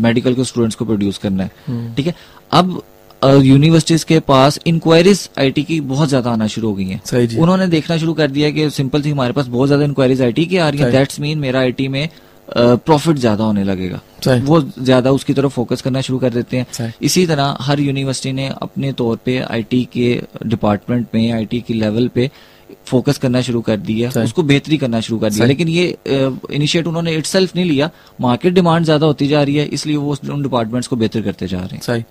मेडिकल 0.00 0.34
के 0.34 0.44
स्टूडेंट्स 0.44 0.76
को 0.76 0.84
प्रोड्यूस 0.84 1.18
करना 1.18 1.42
है। 1.42 1.50
हम्म। 1.66 1.94
ठीक 1.94 2.06
है? 2.06 2.14
अब 2.52 2.80
यूनिवर्सिटीज 3.22 4.02
के 4.04 4.18
पास 4.22 4.58
इंक्वायरीज 4.66 5.28
आईटी 5.38 5.62
की 5.64 5.80
बहुत 5.82 6.08
ज़्यादा 6.08 6.30
आना 6.30 6.46
शुरू 6.46 6.68
हो 6.68 6.74
गई 6.74 6.84
हैं। 6.84 7.38
उन्होंने 7.38 7.66
देखना 7.68 7.96
शुरू 7.98 8.12
कर 8.14 8.30
दिया 8.30 8.50
कि 8.50 8.68
सिंपल 8.70 9.02
थी 9.04 9.10
हमारे 9.10 9.32
पास 9.32 9.46
बहुत 9.48 9.68
ज़्यादा 9.68 9.84
इंक्वायरीज 9.84 10.22
आईटी 10.22 10.44
की 10.46 10.56
आ 10.56 10.68
रही 10.68 10.80
है। 10.80 10.90
दैट्स 10.92 11.20
मीन 11.20 11.38
मेरा 11.38 11.60
आईटी 11.60 11.88
में 11.88 12.08
प्रॉफिट 12.48 13.16
ज़्यादा 13.18 13.44
होने 13.44 13.64
लगेगा। 13.64 14.00
वो 14.44 14.60
ज़्यादा 14.60 15.10
उसकी 15.12 15.34
तरफ़ 15.34 15.52
फोकस 15.52 15.82
करना 15.82 16.00
शुरू 16.00 16.18
कर 16.18 16.30
देते 16.32 16.56
हैं। 16.56 16.92
इसी 17.02 17.26
तरह 17.26 17.56
हर 17.62 17.80
यूनिवर्सिटी 17.80 18.32
ने 18.32 18.48
अपने 18.62 18.92
तौर 18.94 19.18
पे 19.24 19.38
आईटी 19.40 19.82
के 19.92 20.20
डिपार्टमेंट 20.46 21.06
में 21.14 21.32
आईटी 21.32 21.60
की 21.60 21.74
लेवल 21.74 22.08
पे 22.14 22.30
फोकस 22.86 23.18
करना 23.18 23.40
शुरू 23.40 23.60
कर 23.60 23.76
दिया 23.78 24.10
उसको 24.22 24.42
बेहतरी 24.44 24.76
करना 24.78 25.00
शुरू 25.00 25.18
कर 25.18 25.30
दिया 25.30 25.46
लेकिन 25.46 25.68
ये 25.68 25.96
इनिशिएट 26.52 26.86
उन्होंने 26.86 27.14
इटसेल्फ 27.14 27.54
नहीं 27.56 27.64
लिया 27.64 27.90
मार्केट 28.20 28.54
डिमांड 28.54 28.84
ज़्यादा 28.84 29.06
होती 29.06 29.28
जा 29.28 29.42
रही 29.42 29.56
है 29.56 29.64
इसलिए 29.68 29.96
वो 29.96 30.16
उन 30.30 30.42
डिपार्टमेंट्स 30.42 30.88
को 30.88 30.96
बेहतर 30.96 31.22
करते 31.22 31.46
जा 31.48 31.58
रहे 31.58 31.74
हैं। 31.74 31.80
सही। 31.82 32.04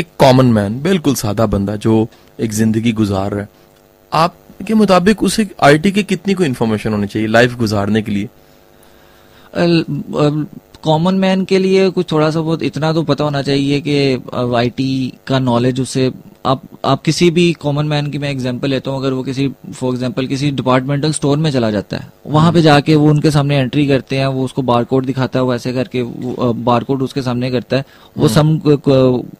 एक 0.00 0.06
कॉमन 0.18 0.46
मैन 0.52 0.80
बिल्कुल 0.82 1.14
सादा 1.14 1.46
बंदा 1.46 1.76
जो 1.78 2.06
एक 2.38 2.52
ज़िंदगी 2.52 2.92
गुजार 2.92 3.30
रहा 3.32 3.40
है। 3.40 3.48
आपके 4.12 4.74
मुताबिक 4.74 5.22
उसे 5.22 5.46
आईटी 5.62 5.92
की 5.92 6.02
कितनी 6.04 6.34
को 6.34 6.44
इन्फॉर्मेशन 6.44 6.92
होनी 6.92 7.06
चाहिए 7.06 7.28
लाइफ 7.28 7.56
गुजारने 7.58 8.02
के 8.02 8.12
लिए? 8.12 8.28
कॉमन 10.84 11.14
मैन 11.14 11.44
के 11.44 11.58
लिए 11.58 11.90
कुछ 11.90 12.12
थोड़ा 12.12 12.30
सा 12.30 12.40
बहुत 12.40 12.62
इतना 12.62 12.92
तो 12.92 13.02
पता 13.02 13.24
होना 13.24 13.42
चाहिए 13.42 13.80
कि 13.80 13.96
आईटी 14.56 15.12
का 15.26 15.38
नॉलेज 15.38 15.80
उसे 15.80 16.12
आप 16.46 16.62
आप 16.84 17.02
किसी 17.02 17.30
भी 17.30 17.52
कॉमन 17.52 17.86
मैन 17.86 18.10
की 18.10 18.18
मैं 18.18 18.30
एग्जांपल 18.30 18.68
लेता 18.68 18.90
हूँ 18.90 18.98
अगर 18.98 19.12
वो 19.12 19.22
किसी 19.22 19.48
फॉर 19.72 19.94
एग्जांपल 19.94 20.26
किसी 20.26 20.50
डिपार्टमेंटल 20.50 21.12
स्टोर 21.12 21.38
में 21.38 21.50
चला 21.50 21.70
जाता 21.70 21.96
है 21.96 22.12
वहाँ 22.26 22.52
पे 22.52 22.62
जाके 22.62 22.94
वो 22.94 23.08
उनके 23.10 23.30
सामने 23.30 23.56
एंट्री 23.56 23.86
करते 23.86 24.16
हैं 24.16 24.26
वो 24.26 24.44
उसको 24.44 24.62
बारकोड 24.62 25.06
दिखाता 25.06 25.38
है 25.38 25.44
वो 25.44 25.54
ऐसे 25.54 25.72
करके 25.72 26.02
बारकोड 26.62 27.02
उसके 27.02 27.22
सामने 27.22 27.50
करता 27.50 27.76
है 27.76 27.84
वो 28.18 28.28
सम 28.28 28.56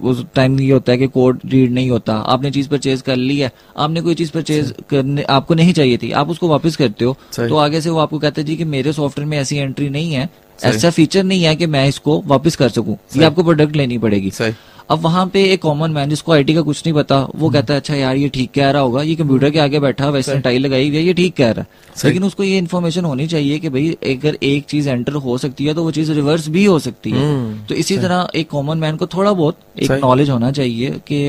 उस 0.02 0.24
टाइम 0.34 0.60
ये 0.60 0.72
होता 0.72 0.92
है 0.92 0.98
कि 0.98 1.06
कोड 1.06 1.40
रीड 1.46 1.72
नहीं 1.72 1.90
होता 1.90 2.14
आपने 2.14 2.50
चीज़ 2.50 2.68
परचेज 2.68 3.02
कर 3.02 3.16
ली 3.16 3.38
है 3.38 3.52
आपने 3.78 4.00
कोई 4.00 4.14
चीज़ 4.14 4.32
परचेज 4.32 4.74
करने 4.90 5.22
आपको 5.22 5.54
नहीं 5.54 5.72
चाहिए 5.72 5.96
थी 5.96 6.10
आप 6.12 6.30
उसको 6.30 6.48
वापस 6.48 6.76
करते 6.76 7.04
हो 7.04 7.16
तो 7.48 7.56
आगे 7.56 7.80
से 7.80 7.90
वो 7.90 7.98
आपको 7.98 8.18
कहते 8.18 8.40
हैं 8.40 8.46
जी 8.46 8.56
कि 8.56 8.64
मेरे 8.64 8.92
सॉफ्टवेयर 8.92 9.28
में 9.28 9.38
ऐसी 9.38 9.56
एंट्री 9.56 9.88
नहीं 9.88 10.12
है 10.12 10.28
ऐसा 10.64 10.90
फीचर 10.90 11.24
नहीं 11.24 11.42
है 11.44 11.56
कि 11.56 11.66
मैं 11.66 11.88
इसको 11.88 12.22
वापस 12.26 12.56
कर 12.56 12.68
सकूँ 12.68 12.96
ये 13.16 13.24
आपको 13.24 13.42
प्रोडक्ट 13.42 13.76
लेनी 13.76 13.98
पड़ेगी। 13.98 14.30
सही। 14.30 14.52
अब 14.90 14.98
वहाँ 14.98 15.26
पे 15.26 15.42
एक 15.44 15.60
कॉमन 15.62 15.90
मैन 15.90 16.08
जिसको 16.08 16.32
आईटी 16.32 16.54
का 16.54 16.60
कुछ 16.62 16.82
नहीं 16.86 16.94
पता 16.94 17.18
वो 17.36 17.48
कहता 17.50 17.74
है 17.74 17.80
अच्छा 17.80 17.94
यार 17.94 18.16
ये 18.16 18.28
ठीक 18.28 18.50
कह 18.54 18.70
रहा 18.70 18.82
होगा 18.82 19.02
ये 19.02 19.14
कंप्यूटर 19.14 19.50
के 19.50 19.58
आगे 19.58 19.78
बैठा 19.80 20.08
वेस्टर्न 20.10 20.40
टाई 20.40 20.58
लगाई 20.58 20.88
हुई 20.88 20.96
है 20.96 21.02
ये 21.02 21.14
ठीक 21.14 21.34
कह 21.36 21.50
रहा 21.50 21.60
है। 21.60 22.04
लेकिन 22.04 22.24
उसको 22.24 22.42
ये 22.42 22.58
इन्फॉर्मेशन 22.58 23.04
होनी 23.04 23.26
चाहिए 23.26 23.58
कि 23.58 23.68
भाई 23.68 23.90
अगर 24.04 24.38
एक 24.42 24.64
चीज़ 24.64 24.88
एंटर 24.88 25.12
हो 25.12 25.38
सकती 25.38 25.64
है 25.64 25.74
तो 25.74 25.82
वो 25.82 25.90
चीज़ 25.90 26.12
रिवर्स 26.12 26.48
भी 26.48 26.64
हो 26.64 26.78
सकती 26.78 27.10
है। 27.10 27.66
तो 27.66 27.74
इसी 27.74 27.96
तरह 27.98 28.28
एक 28.34 28.48
कॉमन 28.50 28.78
मैन 28.78 28.96
को 28.96 29.06
थोड़ा 29.06 29.32
बहुत 29.32 29.58
एक 29.78 29.90
नॉलेज 29.90 30.30
होना 30.30 30.50
चाहिए 30.52 30.90
कि 31.10 31.28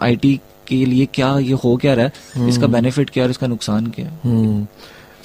आईटी 0.00 0.40
के 0.68 0.84
लिए 0.84 1.06
क्या 1.14 1.38
ये 1.38 1.52
हो 1.64 1.76
क्या 1.76 1.94
रहा 1.94 2.10
है 2.34 2.48
इसका 2.48 2.66
बेनिफिट 2.66 3.10
क्या 3.10 3.24
और 3.24 3.30
इसका 3.30 3.46
नुकसान 3.46 3.86
क्या 3.96 4.06
है। 4.06 4.66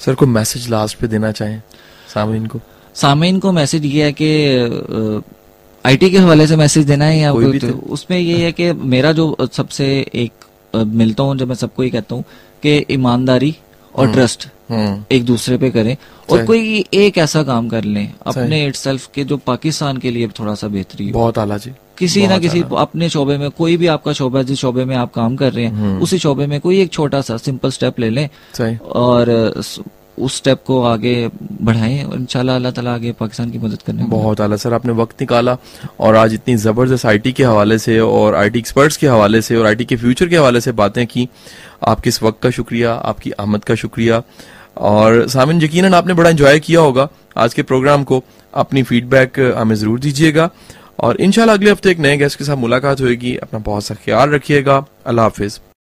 सर 0.00 0.14
को 0.14 0.26
मैसेज 0.26 0.68
लास्ट 0.70 0.98
पे 0.98 1.06
देना 1.06 1.32
चाहें? 1.32 1.62
सामीन 2.14 2.46
को? 2.46 2.60
सामीन 2.94 3.38
को 3.38 3.52
मैसेज 3.52 3.84
ये 3.84 4.04
है 4.04 4.12
कि 4.12 4.28
आईटी 5.84 6.10
के 6.10 6.18
हवाले 6.18 6.46
से 6.46 6.56
मैसेज 6.56 6.84
देना 6.86 7.04
है 7.04 7.18
या 7.18 7.32
कोई 7.32 7.58
तो, 7.58 7.68
उसमें 7.68 8.18
ये 8.18 8.36
है 8.36 8.52
कि 8.52 8.72
मेरा 8.72 9.12
जो 9.12 9.36
सबसे 9.52 9.86
एक 10.14 10.44
मिलता 10.74 11.22
हूँ 11.22 11.36
जब 11.36 11.48
मैं 11.48 11.54
सबको 11.54 11.82
ये 11.82 11.90
कहता 11.90 12.14
हूँ 12.14 12.24
कि 12.62 12.84
ईमानदारी 12.90 13.54
और 13.94 14.12
ट्रस्ट 14.12 14.46
हम्म, 14.70 14.80
हम्म। 14.80 15.04
एक 15.12 15.24
दूसरे 15.24 15.56
पे 15.58 15.70
करें 15.70 15.96
और 16.28 16.44
कोई 16.46 16.84
एक 16.94 17.18
ऐसा 17.18 17.42
काम 17.42 17.68
कर 17.68 17.84
लें 17.84 18.14
अपने 18.26 18.66
इट 18.66 18.76
के 19.14 19.24
जो 19.24 19.36
पाकिस्तान 19.36 19.96
के 19.96 20.10
लिए 20.10 20.28
थोड़ा 20.38 20.54
सा 20.54 20.68
बेहतरी 20.68 21.10
बहुत 21.12 21.38
आला 21.38 21.58
जी। 21.58 21.70
किसी 21.98 22.26
ना 22.26 22.38
किसी 22.38 22.62
अपने 22.76 23.08
शोबे 23.08 23.36
में 23.38 23.50
कोई 23.50 23.76
भी 23.76 23.86
आपका 23.86 24.12
शोबा 24.12 24.42
जिस 24.42 24.58
शोबे 24.58 24.84
में 24.84 24.96
आप 24.96 25.12
काम 25.12 25.36
कर 25.36 25.52
रहे 25.52 25.64
हैं 25.64 25.72
हम्म। 25.72 26.00
उसी 26.02 26.18
शोबे 26.18 26.46
में 26.46 26.60
कोई 26.60 26.80
एक 26.80 26.92
छोटा 26.92 27.20
सा 27.20 27.36
सिंपल 27.36 27.70
स्टेप 27.70 28.00
ले 28.00 28.10
लें 28.10 28.28
और 28.94 29.30
उस 30.18 30.36
स्टेप 30.36 30.62
को 30.66 30.80
आगे 30.84 31.30
बढ़ाएँ 31.38 32.02
और 32.04 32.16
इंशाल्लाह 32.16 32.56
अल्लाह 32.56 32.72
ताला 32.72 32.94
आगे 32.94 33.12
पाकिस्तान 33.20 33.50
की 33.50 33.58
मदद 33.58 33.82
करने 33.82 34.04
बहुत 34.06 34.40
आला 34.40 34.56
सर 34.56 34.74
आपने 34.74 34.92
वक्त 34.92 35.20
निकाला 35.20 35.56
और 36.00 36.16
आज 36.16 36.34
इतनी 36.34 36.56
ज़बरदस्त 36.58 37.06
आईटी 37.06 37.32
के 37.32 37.44
हवाले 37.44 37.78
से 37.78 37.98
और 38.00 38.34
आईटी 38.34 38.58
एक्सपर्ट्स 38.58 38.96
के 38.96 39.06
हवाले 39.08 39.42
से 39.42 39.56
और 39.56 39.66
आईटी 39.66 39.84
के 39.84 39.96
फ्यूचर 39.96 40.28
के 40.28 40.36
हवाले 40.36 40.60
से 40.60 40.72
बातें 40.74 41.06
की। 41.06 41.28
आपके 41.84 42.08
इस 42.08 42.22
वक्त 42.22 42.42
का 42.42 42.50
शुक्रिया 42.50 42.92
आपकी 42.94 43.30
आमद 43.40 43.64
का 43.64 43.74
शुक्रिया। 43.74 44.22
और 44.78 45.26
सामिन 45.28 45.62
यकीन 45.62 45.94
आपने 45.94 46.14
बड़ा 46.14 46.30
इंजॉय 46.30 46.60
किया 46.60 46.80
होगा 46.80 47.08
आज 47.38 47.54
के 47.54 47.62
प्रोग्राम 47.64 48.04
को। 48.04 48.22
अपनी 48.54 48.82
फीडबैक 48.82 49.40
हमें 49.58 49.74
ज़रूर 49.76 50.00
दीजिएगा 50.00 50.48
और 51.00 51.20
इनशाला 51.20 51.52
अगले 51.52 51.70
हफ़्ते 51.70 51.90
एक 51.90 51.98
नए 52.00 52.16
गेस्ट 52.16 52.38
के 52.38 52.44
साथ 52.44 52.56
मुलाकात 52.58 53.00
होगी 53.00 53.36
अपना 53.42 53.58
बहुत 53.60 53.84
सा 53.84 53.94
ख्याल 54.04 54.30
रखिएगा। 54.30 54.84
अल्लाह 55.06 55.24
हाफिज़। 55.24 55.71